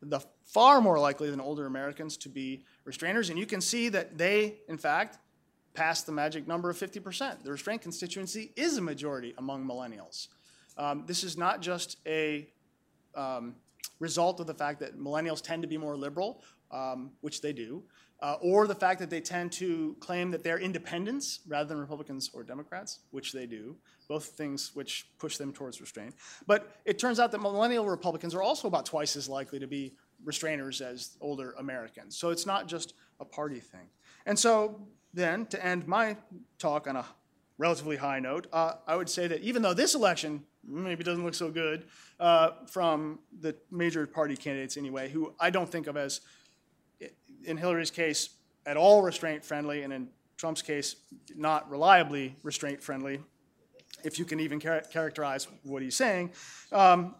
the 0.00 0.20
far 0.44 0.80
more 0.80 0.98
likely 0.98 1.30
than 1.30 1.40
older 1.40 1.66
Americans 1.66 2.16
to 2.18 2.28
be 2.28 2.64
restrainers, 2.86 3.30
and 3.30 3.38
you 3.38 3.46
can 3.46 3.60
see 3.60 3.88
that 3.90 4.16
they, 4.16 4.58
in 4.68 4.78
fact, 4.78 5.18
passed 5.74 6.06
the 6.06 6.12
magic 6.12 6.48
number 6.48 6.70
of 6.70 6.76
50%. 6.76 7.42
The 7.42 7.50
restraint 7.50 7.82
constituency 7.82 8.52
is 8.56 8.78
a 8.78 8.80
majority 8.80 9.34
among 9.38 9.66
millennials. 9.66 10.28
Um, 10.78 11.04
this 11.06 11.22
is 11.22 11.36
not 11.36 11.60
just 11.60 11.98
a 12.06 12.48
um, 13.14 13.54
result 14.00 14.40
of 14.40 14.46
the 14.46 14.54
fact 14.54 14.80
that 14.80 14.98
millennials 14.98 15.42
tend 15.42 15.62
to 15.62 15.68
be 15.68 15.76
more 15.76 15.96
liberal, 15.96 16.42
um, 16.70 17.12
which 17.20 17.40
they 17.40 17.52
do, 17.52 17.82
uh, 18.20 18.36
or 18.40 18.66
the 18.66 18.74
fact 18.74 18.98
that 19.00 19.10
they 19.10 19.20
tend 19.20 19.52
to 19.52 19.96
claim 20.00 20.30
that 20.30 20.42
they're 20.42 20.58
independents 20.58 21.40
rather 21.46 21.68
than 21.68 21.78
Republicans 21.78 22.30
or 22.32 22.42
Democrats, 22.42 23.00
which 23.10 23.32
they 23.32 23.46
do, 23.46 23.76
both 24.08 24.26
things 24.26 24.72
which 24.74 25.08
push 25.18 25.36
them 25.36 25.52
towards 25.52 25.80
restraint. 25.80 26.14
But 26.46 26.76
it 26.84 26.98
turns 26.98 27.20
out 27.20 27.32
that 27.32 27.40
millennial 27.40 27.86
Republicans 27.86 28.34
are 28.34 28.42
also 28.42 28.68
about 28.68 28.86
twice 28.86 29.16
as 29.16 29.28
likely 29.28 29.58
to 29.58 29.66
be 29.66 29.94
restrainers 30.24 30.80
as 30.80 31.16
older 31.20 31.54
Americans. 31.58 32.16
So 32.16 32.30
it's 32.30 32.46
not 32.46 32.66
just 32.66 32.94
a 33.20 33.24
party 33.24 33.60
thing. 33.60 33.88
And 34.26 34.38
so 34.38 34.86
then, 35.14 35.46
to 35.46 35.64
end 35.64 35.86
my 35.86 36.16
talk 36.58 36.86
on 36.86 36.96
a 36.96 37.04
relatively 37.58 37.96
high 37.96 38.20
note, 38.20 38.46
uh, 38.52 38.74
I 38.86 38.96
would 38.96 39.08
say 39.08 39.26
that 39.28 39.40
even 39.40 39.62
though 39.62 39.74
this 39.74 39.94
election 39.94 40.44
maybe 40.66 41.04
doesn't 41.04 41.24
look 41.24 41.34
so 41.34 41.50
good 41.50 41.86
uh, 42.20 42.50
from 42.66 43.20
the 43.40 43.54
major 43.70 44.06
party 44.06 44.36
candidates 44.36 44.76
anyway, 44.76 45.08
who 45.08 45.32
I 45.38 45.50
don't 45.50 45.70
think 45.70 45.86
of 45.86 45.96
as, 45.96 46.20
in 47.44 47.56
Hillary's 47.56 47.90
case, 47.90 48.30
at 48.66 48.76
all 48.76 49.02
restraint 49.02 49.44
friendly, 49.44 49.82
and 49.82 49.92
in 49.92 50.08
Trump's 50.36 50.60
case, 50.60 50.96
not 51.36 51.70
reliably 51.70 52.36
restraint 52.42 52.82
friendly, 52.82 53.20
if 54.04 54.18
you 54.18 54.24
can 54.24 54.40
even 54.40 54.60
char- 54.60 54.82
characterize 54.92 55.46
what 55.62 55.82
he's 55.82 55.96
saying. 55.96 56.32
Um, 56.72 57.14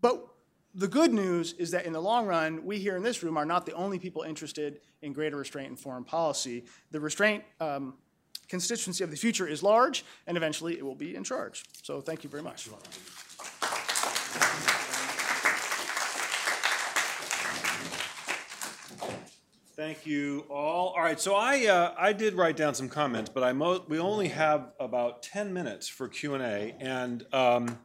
but 0.00 0.26
the 0.74 0.88
good 0.88 1.12
news 1.12 1.52
is 1.54 1.72
that 1.72 1.84
in 1.84 1.92
the 1.92 2.00
long 2.00 2.26
run, 2.26 2.64
we 2.64 2.78
here 2.78 2.96
in 2.96 3.02
this 3.02 3.22
room 3.22 3.36
are 3.36 3.44
not 3.44 3.66
the 3.66 3.72
only 3.72 3.98
people 3.98 4.22
interested 4.22 4.80
in 5.02 5.12
greater 5.12 5.36
restraint 5.36 5.68
in 5.68 5.76
foreign 5.76 6.04
policy. 6.04 6.64
The 6.90 7.00
restraint 7.00 7.42
um, 7.60 7.94
constituency 8.48 9.02
of 9.02 9.10
the 9.10 9.16
future 9.16 9.46
is 9.48 9.62
large, 9.62 10.04
and 10.26 10.36
eventually 10.36 10.78
it 10.78 10.84
will 10.84 10.94
be 10.94 11.16
in 11.16 11.24
charge. 11.24 11.64
So 11.82 12.00
thank 12.00 12.22
you 12.22 12.30
very 12.30 12.42
much. 12.42 12.68
Thank 19.76 20.04
you 20.04 20.44
all. 20.50 20.88
All 20.88 21.02
right, 21.02 21.18
so 21.18 21.34
I, 21.34 21.66
uh, 21.66 21.94
I 21.98 22.12
did 22.12 22.34
write 22.34 22.56
down 22.56 22.74
some 22.74 22.88
comments, 22.88 23.30
but 23.30 23.42
I 23.42 23.52
we 23.52 23.98
only 23.98 24.28
have 24.28 24.72
about 24.78 25.22
10 25.22 25.54
minutes 25.54 25.88
for 25.88 26.06
Q 26.06 26.34
and 26.34 26.42
A, 26.44 26.76
and 26.78 27.24
um, 27.32 27.78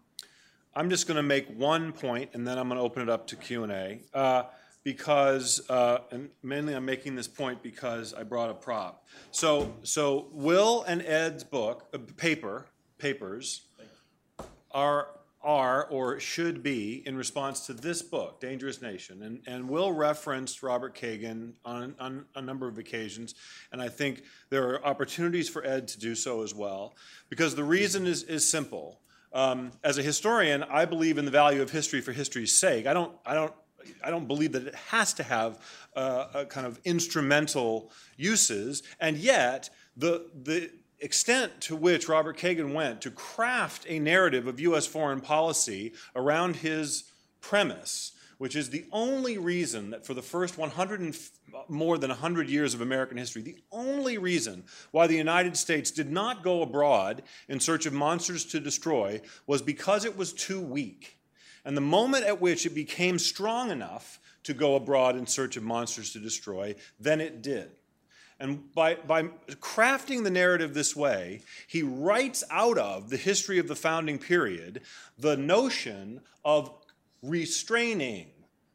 I'm 0.75 0.89
just 0.89 1.07
going 1.07 1.17
to 1.17 1.23
make 1.23 1.47
one 1.57 1.93
point, 1.93 2.31
and 2.33 2.45
then 2.45 2.57
I'm 2.57 2.67
going 2.67 2.77
to 2.77 2.83
open 2.83 3.01
it 3.01 3.09
up 3.09 3.27
to 3.27 3.35
Q 3.35 3.63
and 3.63 3.71
A. 3.71 3.99
Uh, 4.13 4.43
because, 4.83 5.67
uh, 5.69 5.99
and 6.11 6.29
mainly 6.43 6.75
I'm 6.75 6.85
making 6.85 7.15
this 7.15 7.27
point 7.27 7.63
because 7.63 8.13
I 8.13 8.21
brought 8.23 8.51
a 8.51 8.53
prop. 8.53 9.03
So, 9.31 9.73
so 9.81 10.27
Will 10.31 10.83
and 10.83 11.01
Ed's 11.01 11.43
book, 11.43 11.87
uh, 11.93 11.97
paper, 12.17 12.67
papers, 12.99 13.67
are 14.71 15.07
are 15.41 15.85
or 15.91 16.19
should 16.19 16.63
be 16.63 17.03
in 17.05 17.15
response 17.15 17.67
to 17.67 17.73
this 17.73 18.01
book, 18.01 18.41
Dangerous 18.41 18.81
Nation. 18.81 19.21
And, 19.21 19.41
and 19.45 19.69
Will 19.69 19.91
referenced 19.91 20.63
Robert 20.63 20.95
Kagan 20.95 21.53
on, 21.63 21.93
on 21.99 22.25
a 22.33 22.41
number 22.41 22.67
of 22.67 22.79
occasions, 22.79 23.35
and 23.71 23.79
I 23.79 23.87
think 23.87 24.23
there 24.49 24.67
are 24.69 24.83
opportunities 24.83 25.47
for 25.47 25.63
Ed 25.63 25.87
to 25.89 25.99
do 25.99 26.15
so 26.15 26.41
as 26.41 26.55
well, 26.55 26.95
because 27.29 27.53
the 27.53 27.63
reason 27.63 28.07
is, 28.07 28.23
is 28.23 28.49
simple. 28.49 29.01
Um, 29.35 29.73
as 29.83 29.97
a 29.97 30.01
historian, 30.01 30.63
I 30.63 30.85
believe 30.85 31.17
in 31.17 31.25
the 31.25 31.31
value 31.31 31.61
of 31.61 31.69
history 31.69 31.99
for 31.99 32.13
history's 32.13 32.57
sake. 32.57 32.87
I 32.87 32.93
don't, 32.93 33.11
I 33.25 33.33
don't, 33.33 33.53
I 34.01 34.09
don't 34.09 34.27
believe 34.27 34.53
that 34.53 34.65
it 34.65 34.75
has 34.75 35.13
to 35.15 35.23
have 35.23 35.59
uh, 35.93 36.27
a 36.33 36.45
kind 36.45 36.65
of 36.65 36.79
instrumental 36.85 37.91
uses, 38.15 38.81
and 38.99 39.17
yet 39.17 39.69
the, 39.97 40.29
the, 40.33 40.71
extent 41.01 41.59
to 41.59 41.75
which 41.75 42.07
Robert 42.07 42.37
Kagan 42.37 42.73
went 42.73 43.01
to 43.01 43.11
craft 43.11 43.85
a 43.89 43.99
narrative 43.99 44.47
of 44.47 44.61
U.S. 44.61 44.87
foreign 44.87 45.19
policy 45.19 45.93
around 46.15 46.55
his 46.55 47.11
premise, 47.41 48.13
which 48.37 48.55
is 48.55 48.69
the 48.69 48.85
only 48.91 49.37
reason 49.37 49.91
that 49.91 50.05
for 50.05 50.13
the 50.13 50.21
first 50.21 50.57
100 50.57 50.99
and 50.99 51.17
more 51.67 51.97
than 51.97 52.09
100 52.09 52.49
years 52.49 52.73
of 52.73 52.81
American 52.81 53.17
history, 53.17 53.41
the 53.41 53.57
only 53.71 54.17
reason 54.17 54.63
why 54.91 55.07
the 55.07 55.15
United 55.15 55.55
States 55.55 55.91
did 55.91 56.11
not 56.11 56.43
go 56.43 56.61
abroad 56.61 57.23
in 57.47 57.59
search 57.59 57.85
of 57.85 57.93
monsters 57.93 58.45
to 58.45 58.59
destroy 58.59 59.21
was 59.47 59.61
because 59.61 60.05
it 60.05 60.17
was 60.17 60.33
too 60.33 60.59
weak. 60.59 61.17
And 61.63 61.75
the 61.75 61.81
moment 61.81 62.25
at 62.25 62.41
which 62.41 62.65
it 62.65 62.75
became 62.75 63.17
strong 63.17 63.71
enough 63.71 64.19
to 64.43 64.53
go 64.53 64.75
abroad 64.75 65.15
in 65.15 65.25
search 65.25 65.57
of 65.57 65.63
monsters 65.63 66.11
to 66.13 66.19
destroy, 66.19 66.75
then 66.99 67.19
it 67.19 67.41
did. 67.41 67.71
And 68.39 68.73
by, 68.73 68.95
by 68.95 69.23
crafting 69.61 70.23
the 70.23 70.29
narrative 70.29 70.73
this 70.73 70.95
way, 70.95 71.41
he 71.67 71.81
writes 71.81 72.43
out 72.51 72.77
of 72.77 73.09
the 73.09 73.17
history 73.17 73.59
of 73.59 73.67
the 73.67 73.75
founding 73.75 74.19
period 74.19 74.81
the 75.17 75.37
notion 75.37 76.21
of 76.43 76.84
restraining 77.29 78.27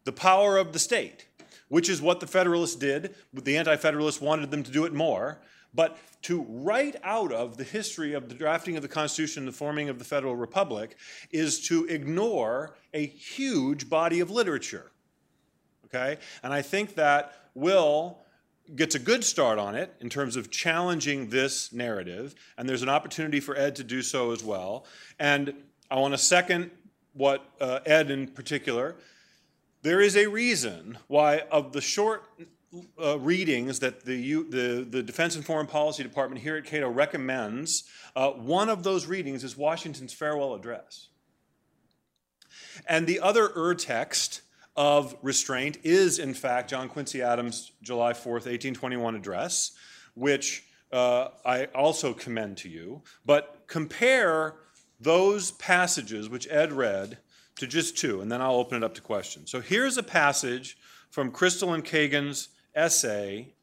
the 0.04 0.12
power 0.12 0.56
of 0.56 0.72
the 0.72 0.78
state, 0.78 1.26
which 1.68 1.88
is 1.88 2.02
what 2.02 2.20
the 2.20 2.26
Federalists 2.26 2.76
did. 2.76 3.14
The 3.32 3.56
Anti 3.56 3.76
Federalists 3.76 4.20
wanted 4.20 4.50
them 4.50 4.62
to 4.62 4.70
do 4.70 4.84
it 4.84 4.92
more. 4.92 5.40
But 5.72 5.98
to 6.22 6.44
write 6.48 6.96
out 7.04 7.32
of 7.32 7.56
the 7.56 7.64
history 7.64 8.12
of 8.14 8.28
the 8.28 8.34
drafting 8.34 8.76
of 8.76 8.82
the 8.82 8.88
Constitution 8.88 9.42
and 9.42 9.48
the 9.48 9.56
forming 9.56 9.88
of 9.88 9.98
the 9.98 10.04
Federal 10.04 10.34
Republic 10.34 10.96
is 11.30 11.66
to 11.68 11.86
ignore 11.86 12.74
a 12.92 13.06
huge 13.06 13.88
body 13.88 14.20
of 14.20 14.30
literature. 14.30 14.90
Okay? 15.86 16.18
And 16.42 16.52
I 16.52 16.62
think 16.62 16.96
that 16.96 17.34
will 17.54 18.18
gets 18.76 18.94
a 18.94 18.98
good 18.98 19.24
start 19.24 19.58
on 19.58 19.74
it 19.74 19.94
in 20.00 20.08
terms 20.08 20.36
of 20.36 20.50
challenging 20.50 21.28
this 21.30 21.72
narrative, 21.72 22.34
and 22.56 22.68
there's 22.68 22.82
an 22.82 22.88
opportunity 22.88 23.40
for 23.40 23.56
Ed 23.56 23.74
to 23.76 23.84
do 23.84 24.00
so 24.00 24.30
as 24.30 24.44
well. 24.44 24.84
And 25.18 25.54
I 25.90 25.96
want 25.96 26.14
to 26.14 26.18
second 26.18 26.70
what 27.20 27.44
uh, 27.60 27.80
Ed 27.84 28.10
in 28.10 28.26
particular. 28.28 28.96
There 29.82 30.00
is 30.00 30.16
a 30.16 30.26
reason 30.26 30.96
why, 31.06 31.42
of 31.52 31.72
the 31.72 31.82
short 31.82 32.24
uh, 32.98 33.18
readings 33.18 33.80
that 33.80 34.06
the, 34.06 34.42
the, 34.44 34.86
the, 34.88 35.02
Defense 35.02 35.36
and 35.36 35.44
Foreign 35.44 35.66
Policy 35.66 36.02
Department 36.02 36.40
here 36.40 36.56
at 36.56 36.64
Cato 36.64 36.88
recommends, 36.88 37.84
uh, 38.16 38.30
one 38.30 38.70
of 38.70 38.84
those 38.84 39.06
readings 39.06 39.44
is 39.44 39.54
Washington's 39.54 40.14
farewell 40.14 40.54
address. 40.54 41.08
And 42.86 43.06
the 43.06 43.20
other 43.20 43.50
ur 43.54 43.74
text 43.74 44.40
of 44.74 45.14
restraint 45.20 45.76
is, 45.82 46.18
in 46.18 46.32
fact, 46.32 46.70
John 46.70 46.88
Quincy 46.88 47.20
Adams' 47.20 47.72
July 47.82 48.14
4th, 48.14 48.46
1821 48.46 49.14
address, 49.14 49.72
which 50.14 50.64
uh, 50.90 51.28
I 51.44 51.66
also 51.74 52.14
commend 52.14 52.56
to 52.58 52.70
you. 52.70 53.02
But 53.26 53.64
compare 53.66 54.54
those 55.00 55.52
passages 55.52 56.28
which 56.28 56.46
Ed 56.50 56.72
read 56.72 57.18
to 57.56 57.66
just 57.66 57.96
two, 57.96 58.20
and 58.20 58.30
then 58.30 58.40
I'll 58.40 58.56
open 58.56 58.76
it 58.76 58.84
up 58.84 58.94
to 58.94 59.00
questions. 59.00 59.50
So 59.50 59.60
here's 59.60 59.96
a 59.96 60.02
passage 60.02 60.76
from 61.10 61.32
Kristol 61.32 61.74
and 61.74 61.84
Kagan's 61.84 62.48
essay 62.74 63.54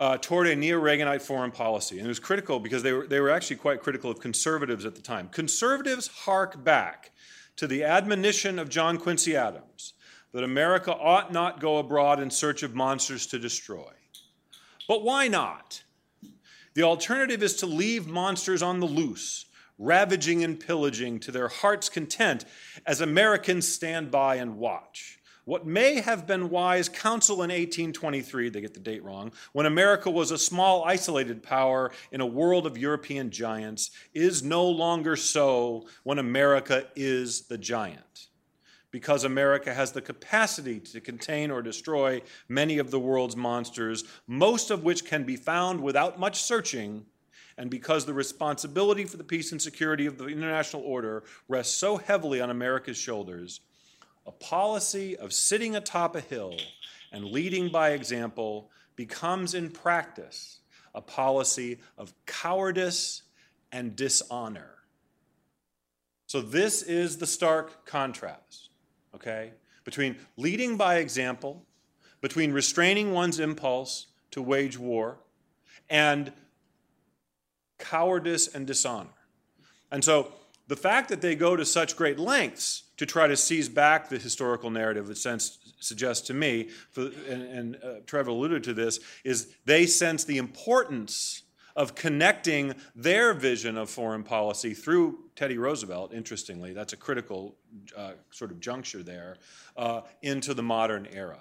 uh, 0.00 0.16
toward 0.16 0.46
a 0.46 0.56
neo 0.56 0.80
Reaganite 0.80 1.20
foreign 1.20 1.50
policy. 1.50 1.98
And 1.98 2.06
it 2.06 2.08
was 2.08 2.18
critical 2.18 2.58
because 2.58 2.82
they 2.82 2.92
were, 2.92 3.06
they 3.06 3.20
were 3.20 3.30
actually 3.30 3.56
quite 3.56 3.82
critical 3.82 4.10
of 4.10 4.18
conservatives 4.18 4.86
at 4.86 4.94
the 4.94 5.02
time. 5.02 5.28
Conservatives 5.28 6.08
hark 6.08 6.64
back 6.64 7.10
to 7.56 7.66
the 7.66 7.84
admonition 7.84 8.58
of 8.58 8.70
John 8.70 8.96
Quincy 8.96 9.36
Adams 9.36 9.92
that 10.32 10.42
America 10.42 10.94
ought 10.94 11.32
not 11.32 11.60
go 11.60 11.76
abroad 11.78 12.20
in 12.20 12.30
search 12.30 12.62
of 12.62 12.74
monsters 12.74 13.26
to 13.26 13.38
destroy. 13.38 13.92
But 14.88 15.02
why 15.02 15.28
not? 15.28 15.82
The 16.74 16.82
alternative 16.82 17.42
is 17.42 17.56
to 17.56 17.66
leave 17.66 18.06
monsters 18.06 18.62
on 18.62 18.80
the 18.80 18.86
loose, 18.86 19.44
ravaging 19.80 20.44
and 20.44 20.60
pillaging 20.60 21.18
to 21.18 21.32
their 21.32 21.48
heart's 21.48 21.88
content 21.88 22.44
as 22.86 23.00
Americans 23.00 23.66
stand 23.66 24.10
by 24.10 24.36
and 24.36 24.58
watch. 24.58 25.18
What 25.46 25.66
may 25.66 26.00
have 26.00 26.26
been 26.26 26.50
wise 26.50 26.88
counsel 26.88 27.36
in 27.36 27.48
1823, 27.48 28.50
they 28.50 28.60
get 28.60 28.74
the 28.74 28.78
date 28.78 29.02
wrong, 29.02 29.32
when 29.52 29.66
America 29.66 30.10
was 30.10 30.30
a 30.30 30.38
small, 30.38 30.84
isolated 30.84 31.42
power 31.42 31.90
in 32.12 32.20
a 32.20 32.26
world 32.26 32.66
of 32.66 32.76
European 32.76 33.30
giants, 33.30 33.90
is 34.12 34.44
no 34.44 34.68
longer 34.68 35.16
so 35.16 35.88
when 36.04 36.18
America 36.18 36.86
is 36.94 37.48
the 37.48 37.58
giant. 37.58 38.28
Because 38.90 39.24
America 39.24 39.72
has 39.72 39.92
the 39.92 40.02
capacity 40.02 40.78
to 40.78 41.00
contain 41.00 41.50
or 41.50 41.62
destroy 41.62 42.20
many 42.48 42.78
of 42.78 42.90
the 42.90 43.00
world's 43.00 43.36
monsters, 43.36 44.04
most 44.26 44.70
of 44.70 44.84
which 44.84 45.06
can 45.06 45.24
be 45.24 45.36
found 45.36 45.80
without 45.80 46.20
much 46.20 46.42
searching, 46.42 47.06
and 47.60 47.68
because 47.68 48.06
the 48.06 48.14
responsibility 48.14 49.04
for 49.04 49.18
the 49.18 49.22
peace 49.22 49.52
and 49.52 49.60
security 49.60 50.06
of 50.06 50.16
the 50.16 50.28
international 50.28 50.80
order 50.80 51.24
rests 51.46 51.76
so 51.76 51.98
heavily 51.98 52.40
on 52.40 52.48
America's 52.48 52.96
shoulders, 52.96 53.60
a 54.26 54.32
policy 54.32 55.14
of 55.14 55.30
sitting 55.30 55.76
atop 55.76 56.16
a 56.16 56.22
hill 56.22 56.56
and 57.12 57.22
leading 57.22 57.68
by 57.68 57.90
example 57.90 58.70
becomes 58.96 59.52
in 59.52 59.70
practice 59.70 60.60
a 60.94 61.02
policy 61.02 61.78
of 61.98 62.14
cowardice 62.24 63.24
and 63.72 63.94
dishonor. 63.94 64.76
So, 66.28 66.40
this 66.40 66.80
is 66.80 67.18
the 67.18 67.26
stark 67.26 67.84
contrast, 67.84 68.70
okay, 69.14 69.52
between 69.84 70.16
leading 70.38 70.78
by 70.78 70.96
example, 70.96 71.66
between 72.22 72.52
restraining 72.52 73.12
one's 73.12 73.38
impulse 73.38 74.06
to 74.30 74.40
wage 74.40 74.78
war, 74.78 75.18
and 75.90 76.32
cowardice 77.80 78.48
and 78.54 78.66
dishonor. 78.66 79.10
And 79.90 80.04
so, 80.04 80.32
the 80.68 80.76
fact 80.76 81.08
that 81.08 81.20
they 81.20 81.34
go 81.34 81.56
to 81.56 81.64
such 81.64 81.96
great 81.96 82.16
lengths 82.16 82.84
to 82.96 83.04
try 83.04 83.26
to 83.26 83.36
seize 83.36 83.68
back 83.68 84.08
the 84.08 84.18
historical 84.18 84.70
narrative, 84.70 85.10
it 85.10 85.18
sense, 85.18 85.58
suggests 85.80 86.28
to 86.28 86.34
me, 86.34 86.68
for, 86.92 87.10
and, 87.28 87.42
and 87.42 87.76
uh, 87.82 87.94
Trevor 88.06 88.30
alluded 88.30 88.62
to 88.64 88.72
this, 88.72 89.00
is 89.24 89.56
they 89.64 89.84
sense 89.86 90.22
the 90.22 90.38
importance 90.38 91.42
of 91.74 91.94
connecting 91.94 92.74
their 92.94 93.34
vision 93.34 93.76
of 93.76 93.90
foreign 93.90 94.22
policy 94.22 94.74
through 94.74 95.18
Teddy 95.34 95.58
Roosevelt, 95.58 96.12
interestingly, 96.12 96.72
that's 96.72 96.92
a 96.92 96.96
critical 96.96 97.56
uh, 97.96 98.12
sort 98.30 98.52
of 98.52 98.60
juncture 98.60 99.02
there, 99.02 99.38
uh, 99.76 100.02
into 100.22 100.54
the 100.54 100.62
modern 100.62 101.08
era. 101.12 101.40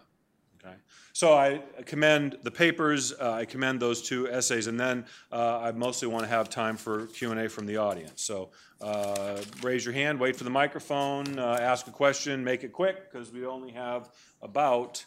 Okay? 0.64 0.76
So 1.14 1.34
I 1.34 1.62
commend 1.86 2.38
the 2.44 2.52
papers, 2.52 3.14
uh, 3.14 3.32
I 3.32 3.46
commend 3.46 3.80
those 3.80 4.02
two 4.02 4.30
essays, 4.30 4.68
and 4.68 4.80
then 4.80 5.06
uh, 5.32 5.60
I 5.60 5.72
mostly 5.72 6.08
want 6.08 6.24
to 6.24 6.30
have 6.30 6.50
time 6.50 6.78
for 6.78 7.08
Q&A 7.08 7.48
from 7.50 7.66
the 7.66 7.78
audience. 7.78 8.22
So 8.24 8.50
uh, 8.82 9.42
raise 9.62 9.86
your 9.86 9.94
hand, 9.94 10.20
wait 10.20 10.36
for 10.36 10.44
the 10.44 10.50
microphone, 10.50 11.40
uh, 11.40 11.58
ask 11.60 11.88
a 11.88 11.92
question, 11.92 12.44
make 12.44 12.64
it 12.64 12.74
quick, 12.74 13.12
because 13.12 13.32
we 13.32 13.46
only 13.46 13.72
have 13.72 14.10
about, 14.42 15.06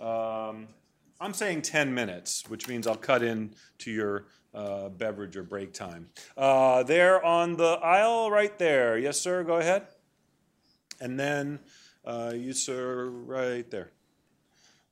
um, 0.00 0.68
I'm 1.20 1.34
saying 1.34 1.62
10 1.62 1.92
minutes, 1.92 2.44
which 2.48 2.68
means 2.68 2.86
I'll 2.86 2.94
cut 2.94 3.22
in 3.22 3.54
to 3.78 3.90
your 3.90 4.26
uh, 4.54 4.88
beverage 4.90 5.36
or 5.36 5.42
break 5.42 5.72
time. 5.72 6.08
Uh, 6.36 6.84
there 6.84 7.24
on 7.24 7.56
the 7.56 7.78
aisle 7.82 8.30
right 8.30 8.56
there. 8.58 8.96
Yes, 8.96 9.20
sir, 9.20 9.42
go 9.42 9.56
ahead. 9.56 9.88
And 11.00 11.18
then 11.18 11.58
you, 12.06 12.52
sir, 12.52 13.08
right 13.08 13.68
there. 13.70 13.90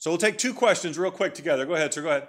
So 0.03 0.11
we'll 0.11 0.19
take 0.19 0.37
two 0.37 0.53
questions 0.53 0.99
real 0.99 1.13
quick 1.13 1.33
together. 1.33 1.65
Go 1.65 1.75
ahead, 1.75 1.95
sir. 1.95 2.03
Go 2.03 2.09
ahead. 2.09 2.27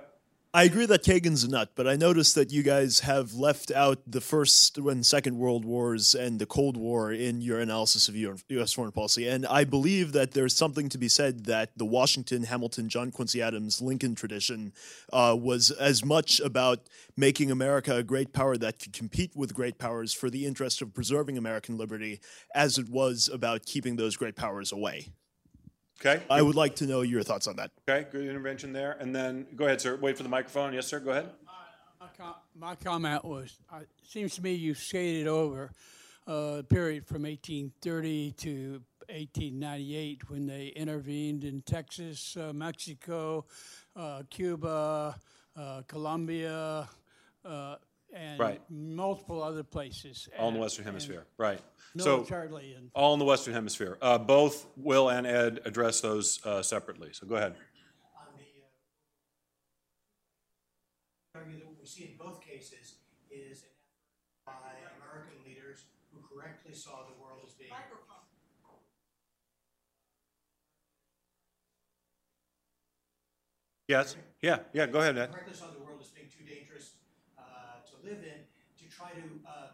I 0.53 0.65
agree 0.65 0.85
that 0.85 1.03
Kagan's 1.03 1.43
a 1.43 1.49
nut, 1.49 1.71
but 1.73 1.87
I 1.87 1.95
noticed 1.95 2.35
that 2.35 2.51
you 2.51 2.61
guys 2.61 2.99
have 2.99 3.33
left 3.33 3.71
out 3.71 3.97
the 4.05 4.21
First 4.21 4.77
and 4.77 5.03
Second 5.03 5.39
World 5.39 5.65
Wars 5.65 6.13
and 6.13 6.37
the 6.37 6.45
Cold 6.45 6.77
War 6.77 7.11
in 7.11 7.41
your 7.41 7.59
analysis 7.59 8.07
of 8.07 8.15
U.S. 8.15 8.73
foreign 8.73 8.91
policy. 8.91 9.27
And 9.27 9.47
I 9.47 9.63
believe 9.63 10.11
that 10.11 10.33
there's 10.33 10.55
something 10.55 10.87
to 10.89 10.99
be 10.99 11.09
said 11.09 11.45
that 11.45 11.75
the 11.75 11.83
Washington, 11.83 12.43
Hamilton, 12.43 12.89
John 12.89 13.09
Quincy 13.09 13.41
Adams, 13.41 13.81
Lincoln 13.81 14.13
tradition 14.13 14.71
uh, 15.11 15.35
was 15.35 15.71
as 15.71 16.05
much 16.05 16.39
about 16.41 16.81
making 17.17 17.49
America 17.49 17.95
a 17.95 18.03
great 18.03 18.33
power 18.33 18.55
that 18.55 18.77
could 18.77 18.93
compete 18.93 19.31
with 19.35 19.55
great 19.55 19.79
powers 19.79 20.13
for 20.13 20.29
the 20.29 20.45
interest 20.45 20.83
of 20.83 20.93
preserving 20.93 21.39
American 21.39 21.75
liberty 21.75 22.19
as 22.53 22.77
it 22.77 22.87
was 22.87 23.31
about 23.33 23.65
keeping 23.65 23.95
those 23.95 24.15
great 24.15 24.35
powers 24.35 24.71
away. 24.71 25.07
Okay, 26.01 26.21
I 26.29 26.41
would 26.41 26.55
like 26.55 26.75
to 26.77 26.85
know 26.85 27.01
your 27.01 27.23
thoughts 27.23 27.47
on 27.47 27.55
that. 27.57 27.71
okay, 27.87 28.07
good 28.11 28.27
intervention 28.27 28.73
there. 28.73 28.97
And 28.99 29.15
then, 29.15 29.45
go 29.55 29.65
ahead, 29.65 29.79
sir. 29.79 29.95
Wait 29.95 30.17
for 30.17 30.23
the 30.23 30.29
microphone. 30.29 30.73
Yes, 30.73 30.87
sir, 30.87 30.99
go 30.99 31.11
ahead. 31.11 31.29
My 31.99 32.07
com- 32.17 32.35
My 32.59 32.75
comment 32.75 33.23
was, 33.23 33.55
uh, 33.71 33.77
it 33.77 33.89
seems 34.05 34.35
to 34.35 34.41
me 34.43 34.53
you 34.53 34.73
skated 34.73 35.27
over 35.27 35.71
uh, 36.27 36.57
the 36.57 36.63
period 36.63 37.05
from 37.07 37.23
1830 37.23 38.31
to 38.31 38.81
1898 39.07 40.29
when 40.29 40.45
they 40.45 40.67
intervened 40.75 41.43
in 41.45 41.61
Texas, 41.61 42.35
uh, 42.37 42.51
Mexico, 42.53 43.45
uh, 43.95 44.23
Cuba, 44.29 45.17
uh, 45.55 45.81
Colombia, 45.87 46.89
uh, 47.45 47.75
and 48.13 48.39
Right. 48.39 48.61
multiple 48.69 49.41
other 49.41 49.63
places. 49.63 50.29
All 50.37 50.47
in 50.49 50.53
the 50.53 50.57
and- 50.57 50.61
Western 50.61 50.83
and 50.83 50.93
Hemisphere, 50.93 51.25
right. 51.37 51.59
So, 51.97 52.17
Militarily 52.17 52.73
and 52.73 52.89
all 52.95 53.13
in 53.13 53.19
the 53.19 53.25
Western 53.25 53.53
Hemisphere. 53.53 53.97
Uh, 54.01 54.17
Both 54.17 54.67
Will 54.77 55.09
and 55.09 55.27
Ed 55.27 55.59
address 55.65 56.01
those 56.01 56.43
uh, 56.45 56.63
separately, 56.63 57.09
so 57.13 57.27
go 57.27 57.35
ahead. 57.35 57.55
argue 61.35 61.57
that 61.57 61.65
what 61.67 61.79
we 61.79 61.85
see 61.85 62.05
in 62.05 62.17
both 62.17 62.41
cases 62.41 62.95
is 63.31 63.63
an 63.63 63.69
effort 64.47 64.61
by 64.61 64.73
American 65.01 65.43
leaders 65.45 65.85
who 66.13 66.19
correctly 66.21 66.73
saw 66.73 67.03
the 67.05 67.13
world 67.21 67.41
as 67.45 67.53
being. 67.53 67.71
Yes, 73.87 74.15
yeah, 74.41 74.59
yeah, 74.71 74.87
go 74.87 74.99
ahead, 74.99 75.17
Ed. 75.17 75.31
correctly 75.31 75.53
saw 75.53 75.67
the 75.67 75.79
world 75.83 75.99
as 76.01 76.07
being 76.09 76.27
too 76.31 76.43
dangerous 76.47 76.95
uh, 77.37 77.83
to 77.85 77.92
live 78.03 78.19
in, 78.23 78.85
to 78.85 78.95
try 78.95 79.09
to 79.11 79.21
uh, 79.47 79.67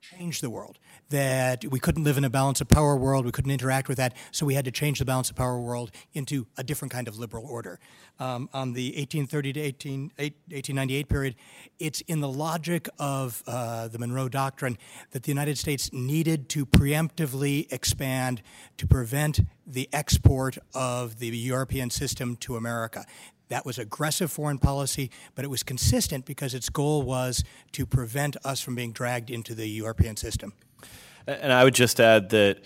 change 0.00 0.40
the 0.40 0.50
world. 0.50 0.78
That 1.10 1.64
we 1.66 1.78
couldn't 1.78 2.04
live 2.04 2.16
in 2.16 2.24
a 2.24 2.30
balance 2.30 2.60
of 2.60 2.68
power 2.68 2.96
world, 2.96 3.24
we 3.24 3.32
couldn't 3.32 3.50
interact 3.50 3.88
with 3.88 3.98
that, 3.98 4.14
so 4.30 4.46
we 4.46 4.54
had 4.54 4.64
to 4.64 4.70
change 4.70 4.98
the 4.98 5.04
balance 5.04 5.30
of 5.30 5.36
power 5.36 5.60
world 5.60 5.90
into 6.14 6.46
a 6.56 6.64
different 6.64 6.92
kind 6.92 7.08
of 7.08 7.18
liberal 7.18 7.46
order. 7.46 7.78
Um, 8.18 8.48
on 8.52 8.72
the 8.72 8.88
1830 8.96 9.52
to 9.54 9.60
18, 9.60 10.00
1898 10.16 11.08
period, 11.08 11.34
it's 11.78 12.00
in 12.02 12.20
the 12.20 12.28
logic 12.28 12.88
of 12.98 13.42
uh, 13.46 13.88
the 13.88 13.98
Monroe 13.98 14.28
Doctrine 14.28 14.78
that 15.10 15.24
the 15.24 15.30
United 15.30 15.58
States 15.58 15.92
needed 15.92 16.48
to 16.50 16.64
preemptively 16.64 17.70
expand 17.72 18.42
to 18.78 18.86
prevent 18.86 19.40
the 19.66 19.88
export 19.92 20.58
of 20.74 21.18
the 21.18 21.28
European 21.28 21.90
system 21.90 22.36
to 22.36 22.56
America. 22.56 23.04
That 23.48 23.66
was 23.66 23.78
aggressive 23.78 24.32
foreign 24.32 24.58
policy, 24.58 25.10
but 25.34 25.44
it 25.44 25.48
was 25.48 25.62
consistent 25.62 26.24
because 26.24 26.54
its 26.54 26.68
goal 26.68 27.02
was 27.02 27.44
to 27.72 27.86
prevent 27.86 28.36
us 28.44 28.60
from 28.60 28.74
being 28.74 28.92
dragged 28.92 29.30
into 29.30 29.54
the 29.54 29.66
European 29.66 30.16
system. 30.16 30.54
And 31.26 31.52
I 31.52 31.64
would 31.64 31.74
just 31.74 32.00
add 32.00 32.30
that 32.30 32.58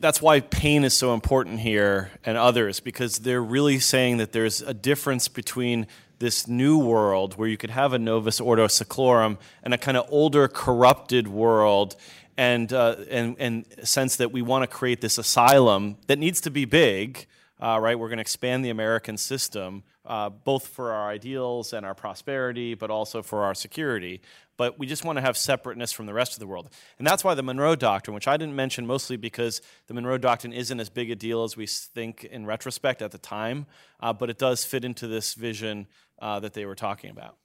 that's 0.00 0.22
why 0.22 0.40
Paine 0.40 0.84
is 0.84 0.94
so 0.94 1.12
important 1.12 1.60
here 1.60 2.10
and 2.24 2.38
others, 2.38 2.80
because 2.80 3.18
they're 3.18 3.42
really 3.42 3.78
saying 3.78 4.16
that 4.18 4.32
there's 4.32 4.62
a 4.62 4.72
difference 4.72 5.28
between 5.28 5.86
this 6.18 6.48
new 6.48 6.78
world 6.78 7.34
where 7.34 7.48
you 7.48 7.58
could 7.58 7.70
have 7.70 7.92
a 7.92 7.98
Novus 7.98 8.40
Ordo 8.40 8.68
Seclorum 8.68 9.36
and 9.62 9.74
a 9.74 9.78
kind 9.78 9.98
of 9.98 10.06
older, 10.10 10.48
corrupted 10.48 11.28
world, 11.28 11.94
and, 12.38 12.72
uh, 12.72 12.96
and, 13.10 13.36
and 13.38 13.66
sense 13.82 14.16
that 14.16 14.32
we 14.32 14.40
want 14.40 14.62
to 14.62 14.66
create 14.66 15.02
this 15.02 15.18
asylum 15.18 15.98
that 16.06 16.18
needs 16.18 16.40
to 16.42 16.50
be 16.50 16.64
big. 16.64 17.26
Uh, 17.58 17.78
right, 17.80 17.98
we're 17.98 18.08
going 18.08 18.18
to 18.18 18.22
expand 18.22 18.62
the 18.62 18.68
American 18.68 19.16
system, 19.16 19.82
uh, 20.04 20.28
both 20.28 20.66
for 20.66 20.92
our 20.92 21.08
ideals 21.08 21.72
and 21.72 21.86
our 21.86 21.94
prosperity, 21.94 22.74
but 22.74 22.90
also 22.90 23.22
for 23.22 23.44
our 23.44 23.54
security. 23.54 24.20
But 24.58 24.78
we 24.78 24.86
just 24.86 25.04
want 25.04 25.16
to 25.16 25.22
have 25.22 25.38
separateness 25.38 25.90
from 25.90 26.04
the 26.04 26.12
rest 26.12 26.34
of 26.34 26.38
the 26.38 26.46
world. 26.46 26.68
And 26.98 27.06
that's 27.06 27.24
why 27.24 27.34
the 27.34 27.42
Monroe 27.42 27.74
Doctrine, 27.74 28.14
which 28.14 28.28
I 28.28 28.36
didn't 28.36 28.56
mention 28.56 28.86
mostly 28.86 29.16
because 29.16 29.62
the 29.86 29.94
Monroe 29.94 30.18
Doctrine 30.18 30.52
isn't 30.52 30.78
as 30.78 30.90
big 30.90 31.10
a 31.10 31.16
deal 31.16 31.44
as 31.44 31.56
we 31.56 31.66
think 31.66 32.24
in 32.24 32.44
retrospect 32.44 33.00
at 33.00 33.10
the 33.10 33.18
time, 33.18 33.66
uh, 34.00 34.12
but 34.12 34.28
it 34.28 34.38
does 34.38 34.64
fit 34.64 34.84
into 34.84 35.06
this 35.06 35.32
vision 35.32 35.86
uh, 36.20 36.40
that 36.40 36.52
they 36.52 36.66
were 36.66 36.74
talking 36.74 37.10
about. 37.10 37.36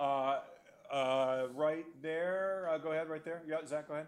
Uh, 0.00 0.38
uh, 0.90 1.46
Right 1.54 1.84
there, 2.02 2.68
go 2.82 2.90
ahead, 2.90 3.08
right 3.08 3.24
there. 3.24 3.42
Yeah, 3.46 3.58
Zach, 3.66 3.86
go 3.86 3.94
ahead. 3.94 4.06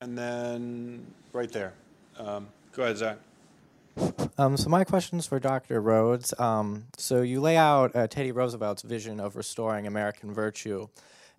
And 0.00 0.16
then, 0.16 1.06
right 1.32 1.50
there. 1.50 1.74
Um, 2.16 2.48
Go 2.72 2.84
ahead, 2.84 2.98
Zach. 2.98 3.18
Um, 4.36 4.56
so 4.56 4.68
my 4.68 4.84
question's 4.84 5.26
for 5.26 5.40
Dr. 5.40 5.80
Rhodes. 5.80 6.32
Um, 6.38 6.84
so 6.96 7.22
you 7.22 7.40
lay 7.40 7.56
out 7.56 7.96
uh, 7.96 8.06
Teddy 8.06 8.30
Roosevelt's 8.30 8.82
vision 8.82 9.18
of 9.18 9.34
restoring 9.34 9.88
American 9.88 10.32
virtue, 10.32 10.86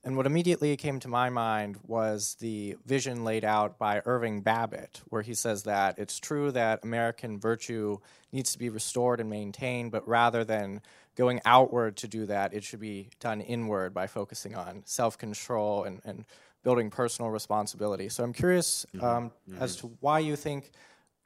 and 0.03 0.15
what 0.15 0.25
immediately 0.25 0.75
came 0.77 0.99
to 1.01 1.07
my 1.07 1.29
mind 1.29 1.77
was 1.85 2.35
the 2.39 2.77
vision 2.85 3.23
laid 3.23 3.43
out 3.43 3.77
by 3.77 4.01
Irving 4.05 4.41
Babbitt, 4.41 5.01
where 5.09 5.21
he 5.21 5.33
says 5.33 5.63
that 5.63 5.99
it's 5.99 6.19
true 6.19 6.51
that 6.51 6.83
American 6.83 7.39
virtue 7.39 7.97
needs 8.31 8.53
to 8.53 8.59
be 8.59 8.69
restored 8.69 9.19
and 9.19 9.29
maintained, 9.29 9.91
but 9.91 10.07
rather 10.07 10.43
than 10.43 10.81
going 11.15 11.41
outward 11.43 11.97
to 11.97 12.07
do 12.07 12.25
that, 12.27 12.53
it 12.53 12.63
should 12.63 12.79
be 12.79 13.09
done 13.19 13.41
inward 13.41 13.93
by 13.93 14.07
focusing 14.07 14.55
on 14.55 14.83
self-control 14.85 15.83
and, 15.83 16.01
and 16.05 16.25
building 16.63 16.89
personal 16.89 17.31
responsibility. 17.31 18.09
So 18.09 18.23
I'm 18.23 18.33
curious 18.33 18.85
um, 19.01 19.31
as 19.59 19.75
to 19.77 19.87
why 19.99 20.19
you 20.19 20.35
think 20.35 20.71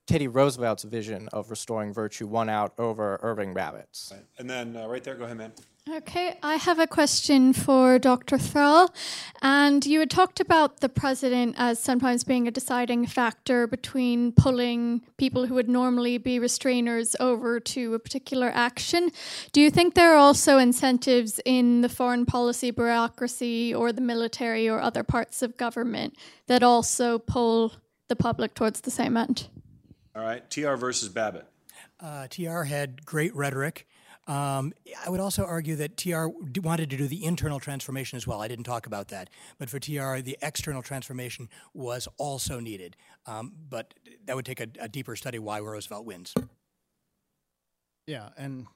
Teddy 0.05 0.27
Roosevelt's 0.27 0.83
vision 0.83 1.29
of 1.33 1.49
restoring 1.49 1.93
virtue 1.93 2.27
won 2.27 2.49
out 2.49 2.73
over 2.77 3.19
Irving 3.21 3.53
Babbitt's. 3.53 4.13
And 4.37 4.49
then, 4.49 4.75
uh, 4.75 4.87
right 4.87 5.03
there, 5.03 5.15
go 5.15 5.23
ahead, 5.23 5.37
man. 5.37 5.53
Okay, 5.89 6.37
I 6.41 6.55
have 6.55 6.79
a 6.79 6.87
question 6.87 7.51
for 7.51 7.99
Dr. 7.99 8.37
Thrall. 8.37 8.93
And 9.41 9.85
you 9.85 9.99
had 9.99 10.09
talked 10.09 10.39
about 10.39 10.79
the 10.79 10.87
president 10.87 11.55
as 11.57 11.77
sometimes 11.77 12.23
being 12.23 12.47
a 12.47 12.51
deciding 12.51 13.05
factor 13.05 13.67
between 13.67 14.31
pulling 14.31 15.01
people 15.17 15.45
who 15.45 15.55
would 15.55 15.67
normally 15.67 16.17
be 16.17 16.39
restrainers 16.39 17.17
over 17.19 17.59
to 17.59 17.95
a 17.95 17.99
particular 17.99 18.49
action. 18.53 19.11
Do 19.51 19.59
you 19.59 19.69
think 19.69 19.93
there 19.93 20.13
are 20.13 20.17
also 20.17 20.57
incentives 20.57 21.41
in 21.43 21.81
the 21.81 21.89
foreign 21.89 22.25
policy 22.25 22.71
bureaucracy 22.71 23.75
or 23.75 23.91
the 23.91 24.01
military 24.01 24.69
or 24.69 24.79
other 24.79 25.03
parts 25.03 25.41
of 25.41 25.57
government 25.57 26.15
that 26.47 26.63
also 26.63 27.19
pull 27.19 27.73
the 28.07 28.15
public 28.15 28.53
towards 28.53 28.81
the 28.81 28.91
same 28.91 29.17
end? 29.17 29.49
All 30.15 30.23
right, 30.23 30.49
TR 30.49 30.75
versus 30.75 31.09
Babbitt. 31.09 31.45
Uh, 31.99 32.27
TR 32.27 32.63
had 32.63 33.05
great 33.05 33.35
rhetoric. 33.35 33.85
Um, 34.25 34.73
I 35.05 35.09
would 35.09 35.19
also 35.19 35.43
argue 35.43 35.75
that 35.75 35.97
TR 35.97 36.27
wanted 36.61 36.89
to 36.91 36.97
do 36.97 37.07
the 37.07 37.25
internal 37.25 37.59
transformation 37.59 38.15
as 38.15 38.25
well. 38.25 38.41
I 38.41 38.47
didn't 38.47 38.63
talk 38.63 38.85
about 38.87 39.09
that. 39.09 39.29
But 39.57 39.69
for 39.69 39.79
TR, 39.79 40.21
the 40.21 40.37
external 40.41 40.81
transformation 40.81 41.49
was 41.73 42.07
also 42.17 42.59
needed. 42.59 42.95
Um, 43.25 43.51
but 43.69 43.93
that 44.25 44.35
would 44.35 44.45
take 44.45 44.61
a, 44.61 44.67
a 44.79 44.87
deeper 44.87 45.15
study 45.15 45.39
why 45.39 45.59
Roosevelt 45.59 46.05
wins. 46.05 46.33
Yeah, 48.07 48.29
and 48.37 48.67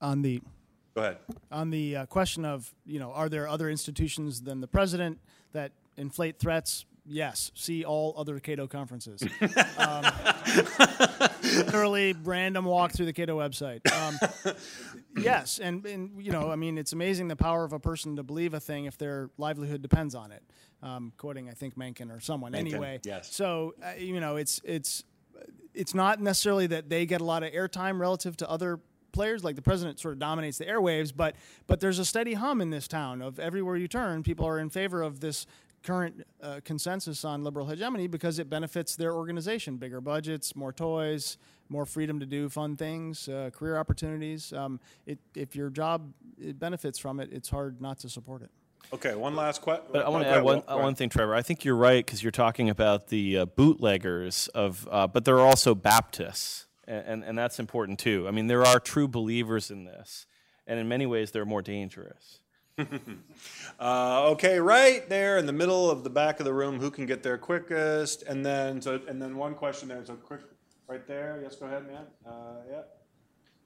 on 0.00 0.22
the 0.22 0.40
Go 0.94 1.02
ahead. 1.02 1.18
on 1.50 1.70
the 1.70 1.96
uh, 1.96 2.06
question 2.06 2.44
of 2.44 2.72
you 2.84 2.98
know 2.98 3.12
are 3.12 3.28
there 3.28 3.48
other 3.48 3.68
institutions 3.70 4.42
than 4.42 4.60
the 4.60 4.68
president 4.68 5.18
that 5.52 5.72
inflate 5.96 6.38
threats? 6.38 6.86
Yes. 7.04 7.50
See 7.54 7.84
all 7.84 8.14
other 8.16 8.38
Cato 8.38 8.66
conferences. 8.66 9.22
um, 9.78 10.04
literally 11.56 12.14
random 12.24 12.64
walk 12.64 12.92
through 12.92 13.06
the 13.06 13.12
Cato 13.12 13.38
website. 13.38 13.80
Um, 13.92 14.54
yes, 15.18 15.58
and, 15.58 15.84
and 15.86 16.22
you 16.22 16.32
know 16.32 16.50
I 16.50 16.56
mean 16.56 16.78
it's 16.78 16.92
amazing 16.92 17.28
the 17.28 17.36
power 17.36 17.64
of 17.64 17.72
a 17.72 17.80
person 17.80 18.16
to 18.16 18.22
believe 18.22 18.54
a 18.54 18.60
thing 18.60 18.86
if 18.86 18.98
their 18.98 19.30
livelihood 19.38 19.82
depends 19.82 20.14
on 20.14 20.32
it. 20.32 20.42
Um, 20.82 21.12
quoting 21.16 21.48
I 21.48 21.52
think 21.52 21.76
Mencken 21.76 22.10
or 22.10 22.20
someone. 22.20 22.54
anyway, 22.54 23.00
yes. 23.04 23.34
So 23.34 23.74
uh, 23.82 23.92
you 23.98 24.20
know 24.20 24.36
it's 24.36 24.60
it's 24.64 25.04
it's 25.74 25.94
not 25.94 26.20
necessarily 26.20 26.66
that 26.68 26.88
they 26.88 27.06
get 27.06 27.20
a 27.20 27.24
lot 27.24 27.42
of 27.42 27.52
airtime 27.52 28.00
relative 28.00 28.36
to 28.38 28.50
other 28.50 28.80
players 29.12 29.42
like 29.42 29.56
the 29.56 29.62
president 29.62 29.98
sort 29.98 30.12
of 30.12 30.18
dominates 30.18 30.58
the 30.58 30.66
airwaves 30.66 31.12
but 31.16 31.34
but 31.66 31.80
there's 31.80 31.98
a 31.98 32.04
steady 32.04 32.34
hum 32.34 32.60
in 32.60 32.70
this 32.70 32.86
town 32.86 33.22
of 33.22 33.38
everywhere 33.40 33.74
you 33.76 33.88
turn 33.88 34.22
people 34.22 34.46
are 34.46 34.58
in 34.58 34.68
favor 34.68 35.02
of 35.02 35.20
this 35.20 35.46
current 35.82 36.26
uh, 36.42 36.60
consensus 36.64 37.24
on 37.24 37.44
liberal 37.44 37.66
hegemony 37.66 38.06
because 38.06 38.38
it 38.38 38.50
benefits 38.50 38.96
their 38.96 39.14
organization 39.14 39.76
bigger 39.76 40.00
budgets 40.00 40.56
more 40.56 40.72
toys 40.72 41.38
more 41.68 41.86
freedom 41.86 42.18
to 42.18 42.26
do 42.26 42.48
fun 42.48 42.76
things 42.76 43.28
uh, 43.28 43.50
career 43.52 43.78
opportunities 43.78 44.52
um, 44.52 44.80
it, 45.06 45.18
if 45.34 45.54
your 45.54 45.70
job 45.70 46.12
it 46.38 46.58
benefits 46.58 46.98
from 46.98 47.20
it 47.20 47.28
it's 47.32 47.48
hard 47.48 47.80
not 47.80 47.98
to 47.98 48.08
support 48.08 48.42
it 48.42 48.50
Okay, 48.90 49.14
one 49.14 49.36
last 49.36 49.60
question. 49.60 49.84
But 49.92 50.06
I 50.06 50.08
want 50.08 50.24
to 50.24 50.30
add 50.30 50.42
one, 50.42 50.60
one 50.60 50.94
thing, 50.94 51.10
Trevor. 51.10 51.34
I 51.34 51.42
think 51.42 51.62
you're 51.62 51.76
right 51.76 52.02
because 52.04 52.22
you're 52.22 52.30
talking 52.30 52.70
about 52.70 53.08
the 53.08 53.38
uh, 53.38 53.44
bootleggers 53.44 54.48
of, 54.48 54.88
uh, 54.90 55.06
but 55.06 55.26
there 55.26 55.36
are 55.36 55.46
also 55.46 55.74
Baptists 55.74 56.68
and, 56.88 57.04
and, 57.06 57.24
and 57.24 57.38
that's 57.38 57.60
important 57.60 57.98
too. 57.98 58.26
I 58.26 58.30
mean, 58.30 58.46
there 58.46 58.64
are 58.64 58.80
true 58.80 59.06
believers 59.06 59.70
in 59.70 59.84
this, 59.84 60.26
and 60.66 60.80
in 60.80 60.88
many 60.88 61.06
ways, 61.06 61.30
they're 61.30 61.44
more 61.44 61.62
dangerous. 61.62 62.40
Uh, 63.80 64.30
okay, 64.30 64.58
right 64.58 65.08
there 65.08 65.38
in 65.38 65.46
the 65.46 65.52
middle 65.52 65.88
of 65.88 66.02
the 66.02 66.10
back 66.10 66.40
of 66.40 66.44
the 66.44 66.52
room, 66.52 66.80
who 66.80 66.90
can 66.90 67.06
get 67.06 67.22
there 67.22 67.38
quickest? 67.38 68.24
And 68.24 68.44
then, 68.44 68.82
so, 68.82 69.00
and 69.06 69.22
then 69.22 69.36
one 69.36 69.54
question 69.54 69.86
there. 69.86 70.04
So 70.04 70.14
quick, 70.16 70.40
right 70.88 71.06
there. 71.06 71.38
Yes, 71.40 71.54
go 71.54 71.66
ahead, 71.66 71.86
man. 71.86 72.02
Uh, 72.26 72.32
yeah, 72.68 72.80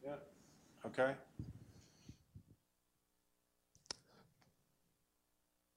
yeah. 0.05 0.15
Okay. 0.85 1.15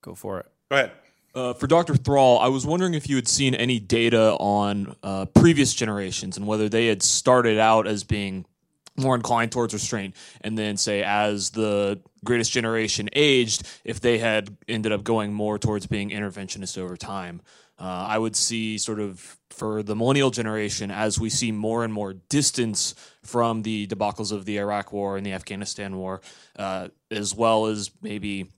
Go 0.01 0.15
for 0.15 0.41
it. 0.41 0.47
Go 0.69 0.75
ahead. 0.75 0.91
Uh, 1.33 1.53
for 1.53 1.67
Dr. 1.67 1.95
Thrall, 1.95 2.39
I 2.39 2.49
was 2.49 2.65
wondering 2.65 2.93
if 2.93 3.09
you 3.09 3.15
had 3.15 3.29
seen 3.29 3.55
any 3.55 3.79
data 3.79 4.35
on 4.37 4.97
uh, 5.01 5.25
previous 5.27 5.73
generations 5.73 6.35
and 6.35 6.45
whether 6.45 6.67
they 6.67 6.87
had 6.87 7.01
started 7.01 7.57
out 7.57 7.87
as 7.87 8.03
being 8.03 8.45
more 8.97 9.15
inclined 9.15 9.51
towards 9.51 9.73
restraint, 9.73 10.15
and 10.41 10.57
then 10.57 10.77
say 10.77 11.03
as 11.03 11.49
the 11.51 11.99
greatest 12.25 12.51
generation 12.51 13.09
aged, 13.13 13.63
if 13.83 13.99
they 14.01 14.17
had 14.17 14.57
ended 14.67 14.91
up 14.91 15.03
going 15.03 15.33
more 15.33 15.57
towards 15.57 15.87
being 15.87 16.09
interventionist 16.09 16.77
over 16.77 16.97
time. 16.97 17.41
Uh, 17.77 18.05
I 18.07 18.17
would 18.17 18.35
see 18.35 18.77
sort 18.77 18.99
of 18.99 19.37
for 19.49 19.83
the 19.83 19.95
millennial 19.95 20.31
generation 20.31 20.91
as 20.91 21.19
we 21.19 21.29
see 21.29 21.51
more 21.51 21.83
and 21.83 21.91
more 21.91 22.13
distance 22.13 22.95
from 23.23 23.63
the 23.63 23.87
debacles 23.87 24.31
of 24.31 24.45
the 24.45 24.57
Iraq 24.59 24.93
War 24.93 25.17
and 25.17 25.25
the 25.25 25.33
Afghanistan 25.33 25.97
War, 25.97 26.21
uh, 26.57 26.87
as 27.11 27.35
well 27.35 27.65
as 27.65 27.91
maybe 28.01 28.49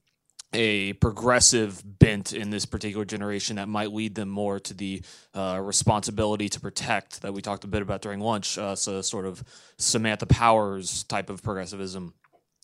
a 0.53 0.93
progressive 0.93 1.81
bent 1.99 2.31
in 2.31 2.51
this 2.51 2.65
particular 2.65 3.05
generation 3.05 3.57
that 3.57 3.67
might 3.67 3.91
lead 3.91 4.15
them 4.15 4.29
more 4.29 4.59
to 4.59 4.73
the 4.73 5.01
uh, 5.33 5.59
responsibility 5.61 6.47
to 6.49 6.59
protect 6.59 7.21
that 7.21 7.33
we 7.33 7.41
talked 7.41 7.63
a 7.63 7.67
bit 7.67 7.81
about 7.81 8.01
during 8.01 8.19
lunch. 8.19 8.57
Uh, 8.57 8.75
so, 8.75 9.01
sort 9.01 9.25
of 9.25 9.43
Samantha 9.77 10.25
Powers 10.25 11.03
type 11.03 11.29
of 11.29 11.43
progressivism. 11.43 12.13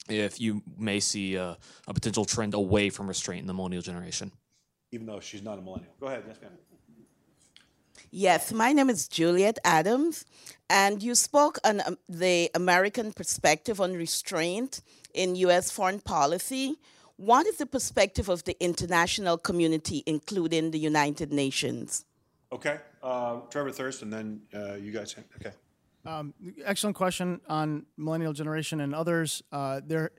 If 0.10 0.40
you 0.42 0.62
may 0.78 1.00
see 1.00 1.36
a, 1.36 1.58
a 1.88 1.94
potential 1.94 2.26
trend 2.26 2.54
away 2.54 2.90
from 2.90 3.08
restraint 3.08 3.42
in 3.42 3.48
the 3.48 3.54
millennial 3.54 3.82
generation. 3.82 4.32
Even 4.92 5.08
though 5.08 5.20
she's 5.20 5.42
not 5.42 5.58
a 5.58 5.62
millennial. 5.62 5.94
Go 6.00 6.08
ahead. 6.08 6.24
Yes, 6.28 6.42
ma'am. 6.42 6.52
Yes, 8.16 8.54
my 8.54 8.74
name 8.74 8.92
is 8.92 9.08
Juliet 9.08 9.58
Adams, 9.64 10.24
and 10.70 11.02
you 11.02 11.16
spoke 11.16 11.58
on 11.64 11.82
um, 11.82 11.98
the 12.08 12.52
American 12.54 13.12
perspective 13.12 13.82
on 13.82 13.94
restraint 13.94 14.82
in 15.16 15.36
U.S. 15.36 15.72
foreign 15.72 16.00
policy. 16.00 16.76
What 17.16 17.48
is 17.48 17.58
the 17.58 17.66
perspective 17.66 18.30
of 18.30 18.44
the 18.44 18.56
international 18.64 19.40
community, 19.40 20.04
including 20.06 20.70
the 20.70 20.78
United 20.78 21.34
Nations? 21.34 22.06
Okay. 22.52 22.78
Uh, 23.02 23.40
Trevor 23.50 23.72
Thirst, 23.72 24.04
and 24.04 24.14
then 24.14 24.42
uh, 24.54 24.76
you 24.76 24.92
guys. 24.92 25.16
Okay. 25.40 25.56
Um, 26.06 26.34
excellent 26.66 26.98
question 26.98 27.40
on 27.48 27.86
millennial 27.98 28.34
generation 28.34 28.82
and 28.82 28.94
others. 28.94 29.42
Uh, 29.52 29.80
there, 29.86 30.12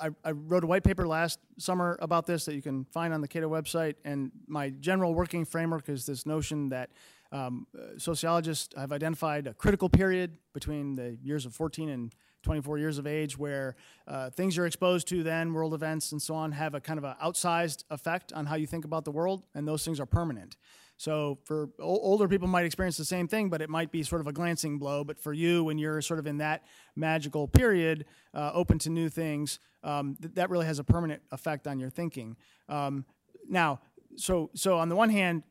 I, 0.00 0.10
I, 0.24 0.32
wrote 0.32 0.64
a 0.64 0.66
white 0.66 0.82
paper 0.82 1.06
last 1.06 1.38
summer 1.56 1.96
about 2.02 2.26
this 2.26 2.46
that 2.46 2.54
you 2.54 2.62
can 2.62 2.84
find 2.86 3.14
on 3.14 3.20
the 3.20 3.28
Cato 3.28 3.48
website. 3.48 3.94
And 4.04 4.32
my 4.48 4.70
general 4.70 5.14
working 5.14 5.44
framework 5.44 5.88
is 5.88 6.04
this 6.04 6.26
notion 6.26 6.70
that 6.70 6.90
um, 7.30 7.68
sociologists 7.96 8.74
have 8.76 8.90
identified 8.90 9.46
a 9.46 9.54
critical 9.54 9.88
period 9.88 10.36
between 10.52 10.96
the 10.96 11.16
years 11.22 11.46
of 11.46 11.54
14 11.54 11.88
and 11.88 12.12
24 12.42 12.78
years 12.78 12.98
of 12.98 13.06
age 13.06 13.36
where 13.38 13.76
uh, 14.06 14.30
things 14.30 14.56
you're 14.56 14.66
exposed 14.66 15.08
to 15.08 15.22
then, 15.22 15.52
world 15.52 15.74
events 15.74 16.12
and 16.12 16.20
so 16.20 16.34
on, 16.34 16.52
have 16.52 16.74
a 16.74 16.80
kind 16.80 16.98
of 16.98 17.04
an 17.04 17.14
outsized 17.22 17.84
effect 17.90 18.32
on 18.32 18.46
how 18.46 18.54
you 18.56 18.66
think 18.66 18.84
about 18.84 19.04
the 19.04 19.10
world, 19.10 19.44
and 19.54 19.66
those 19.66 19.84
things 19.84 19.98
are 19.98 20.06
permanent. 20.06 20.56
So 20.96 21.38
for 21.44 21.68
older 21.78 22.26
people 22.26 22.48
might 22.48 22.64
experience 22.64 22.96
the 22.96 23.04
same 23.04 23.28
thing, 23.28 23.50
but 23.50 23.60
it 23.60 23.68
might 23.68 23.92
be 23.92 24.02
sort 24.02 24.20
of 24.20 24.26
a 24.26 24.32
glancing 24.32 24.78
blow. 24.78 25.04
But 25.04 25.18
for 25.18 25.32
you, 25.32 25.62
when 25.64 25.78
you're 25.78 26.00
sort 26.00 26.18
of 26.18 26.26
in 26.26 26.38
that 26.38 26.64
magical 26.94 27.48
period, 27.48 28.06
uh, 28.32 28.50
open 28.54 28.78
to 28.80 28.90
new 28.90 29.08
things, 29.08 29.58
um, 29.84 30.16
th- 30.20 30.34
that 30.34 30.48
really 30.48 30.66
has 30.66 30.78
a 30.78 30.84
permanent 30.84 31.22
effect 31.32 31.66
on 31.66 31.78
your 31.78 31.90
thinking. 31.90 32.36
Um, 32.68 33.04
now, 33.48 33.80
so 34.16 34.50
so 34.54 34.78
on 34.78 34.88
the 34.88 34.96
one 34.96 35.10
hand, 35.10 35.42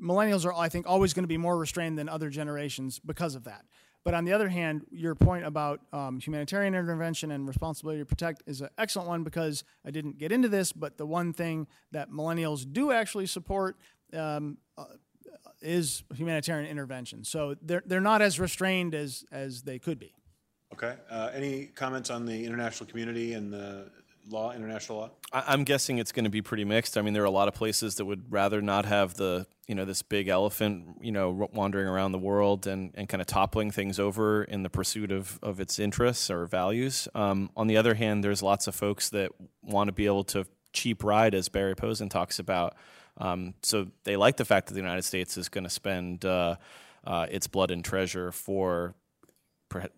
millennials 0.00 0.46
are 0.46 0.54
I 0.54 0.68
think 0.68 0.86
always 0.88 1.12
going 1.12 1.24
to 1.24 1.28
be 1.28 1.38
more 1.38 1.58
restrained 1.58 1.98
than 1.98 2.08
other 2.08 2.30
generations 2.30 2.98
because 2.98 3.34
of 3.34 3.44
that. 3.44 3.64
But 4.04 4.12
on 4.12 4.26
the 4.26 4.34
other 4.34 4.50
hand, 4.50 4.84
your 4.90 5.14
point 5.14 5.46
about 5.46 5.80
um, 5.90 6.20
humanitarian 6.20 6.74
intervention 6.74 7.30
and 7.30 7.48
responsibility 7.48 8.00
to 8.00 8.04
protect 8.04 8.42
is 8.46 8.60
an 8.60 8.68
excellent 8.76 9.08
one 9.08 9.24
because 9.24 9.64
I 9.84 9.90
didn't 9.90 10.18
get 10.18 10.30
into 10.30 10.48
this, 10.48 10.72
but 10.72 10.98
the 10.98 11.06
one 11.06 11.32
thing 11.32 11.66
that 11.90 12.10
millennials 12.10 12.70
do 12.70 12.92
actually 12.92 13.24
support 13.24 13.78
um, 14.12 14.58
uh, 14.76 14.84
is 15.62 16.04
humanitarian 16.14 16.70
intervention. 16.70 17.24
So 17.24 17.54
they're 17.62 17.82
they're 17.86 18.00
not 18.00 18.22
as 18.22 18.38
restrained 18.38 18.94
as 18.94 19.24
as 19.32 19.62
they 19.62 19.78
could 19.78 19.98
be. 19.98 20.14
Okay. 20.72 20.94
Uh, 21.10 21.30
any 21.32 21.66
comments 21.66 22.10
on 22.10 22.26
the 22.26 22.44
international 22.44 22.88
community 22.90 23.34
and 23.34 23.52
the 23.52 23.90
law, 24.28 24.52
international 24.52 24.98
law? 24.98 25.10
I- 25.32 25.44
I'm 25.48 25.62
guessing 25.64 25.98
it's 25.98 26.10
going 26.10 26.24
to 26.24 26.30
be 26.30 26.42
pretty 26.42 26.64
mixed. 26.64 26.98
I 26.98 27.02
mean, 27.02 27.14
there 27.14 27.22
are 27.22 27.26
a 27.26 27.30
lot 27.30 27.46
of 27.46 27.54
places 27.54 27.94
that 27.96 28.04
would 28.04 28.32
rather 28.32 28.60
not 28.60 28.84
have 28.84 29.14
the 29.14 29.46
you 29.68 29.74
know 29.74 29.84
this 29.84 30.02
big 30.02 30.28
elephant 30.28 30.98
you 31.00 31.12
know 31.12 31.48
wandering 31.52 31.86
around 31.86 32.12
the 32.12 32.18
world 32.18 32.66
and, 32.66 32.90
and 32.94 33.08
kind 33.08 33.20
of 33.20 33.26
toppling 33.26 33.70
things 33.70 33.98
over 33.98 34.44
in 34.44 34.62
the 34.62 34.68
pursuit 34.68 35.10
of, 35.10 35.38
of 35.42 35.60
its 35.60 35.78
interests 35.78 36.28
or 36.30 36.44
values. 36.46 37.08
Um, 37.14 37.50
on 37.56 37.66
the 37.68 37.76
other 37.76 37.94
hand, 37.94 38.22
there's 38.24 38.42
lots 38.42 38.66
of 38.66 38.74
folks 38.74 39.08
that 39.10 39.30
want 39.62 39.88
to 39.88 39.92
be 39.92 40.06
able 40.06 40.24
to 40.24 40.46
cheap 40.72 41.04
ride, 41.04 41.34
as 41.34 41.48
Barry 41.48 41.74
Posen 41.76 42.08
talks 42.08 42.38
about. 42.38 42.74
Um, 43.18 43.54
so 43.62 43.88
they 44.04 44.16
like 44.16 44.36
the 44.36 44.44
fact 44.44 44.68
that 44.68 44.74
the 44.74 44.80
United 44.80 45.02
States 45.02 45.36
is 45.36 45.48
going 45.48 45.64
to 45.64 45.70
spend 45.70 46.24
uh, 46.24 46.56
uh, 47.04 47.26
its 47.30 47.46
blood 47.46 47.70
and 47.70 47.84
treasure 47.84 48.32
for 48.32 48.94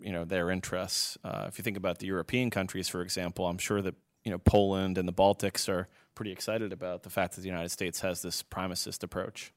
you 0.01 0.13
know 0.13 0.25
their 0.25 0.51
interests. 0.51 1.19
Uh, 1.23 1.45
if 1.49 1.59
you 1.59 1.63
think 1.63 1.77
about 1.77 1.99
the 1.99 2.07
European 2.07 2.51
countries, 2.51 2.89
for 2.89 3.03
example, 3.03 3.47
I'm 3.47 3.59
sure 3.59 3.83
that 3.83 3.95
you 4.25 4.31
know 4.31 4.39
Poland 4.39 4.99
and 4.99 5.07
the 5.07 5.13
Baltics 5.13 5.69
are 5.69 5.89
pretty 6.15 6.33
excited 6.33 6.73
about 6.73 7.03
the 7.03 7.11
fact 7.11 7.35
that 7.35 7.43
the 7.43 7.49
United 7.49 7.71
States 7.71 8.01
has 8.01 8.23
this 8.23 8.43
primacist 8.43 9.03
approach. 9.03 9.53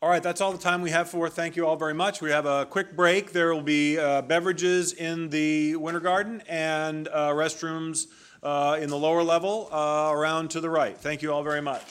All 0.00 0.08
right, 0.08 0.22
that's 0.22 0.40
all 0.40 0.52
the 0.52 0.58
time 0.58 0.82
we 0.82 0.90
have 0.90 1.10
for. 1.10 1.28
Thank 1.28 1.56
you 1.56 1.66
all 1.66 1.76
very 1.76 1.94
much. 1.94 2.20
We 2.20 2.30
have 2.30 2.46
a 2.46 2.66
quick 2.66 2.96
break. 2.96 3.32
There 3.32 3.52
will 3.52 3.62
be 3.62 3.98
uh, 3.98 4.22
beverages 4.22 4.92
in 4.92 5.30
the 5.30 5.76
Winter 5.76 6.00
Garden 6.00 6.42
and 6.48 7.08
uh, 7.08 7.30
restrooms 7.30 8.06
uh, 8.42 8.78
in 8.80 8.88
the 8.88 8.98
lower 8.98 9.22
level 9.22 9.68
uh, 9.72 10.10
around 10.12 10.50
to 10.50 10.60
the 10.60 10.70
right. 10.70 10.96
Thank 10.96 11.22
you 11.22 11.32
all 11.32 11.42
very 11.42 11.62
much. 11.62 11.82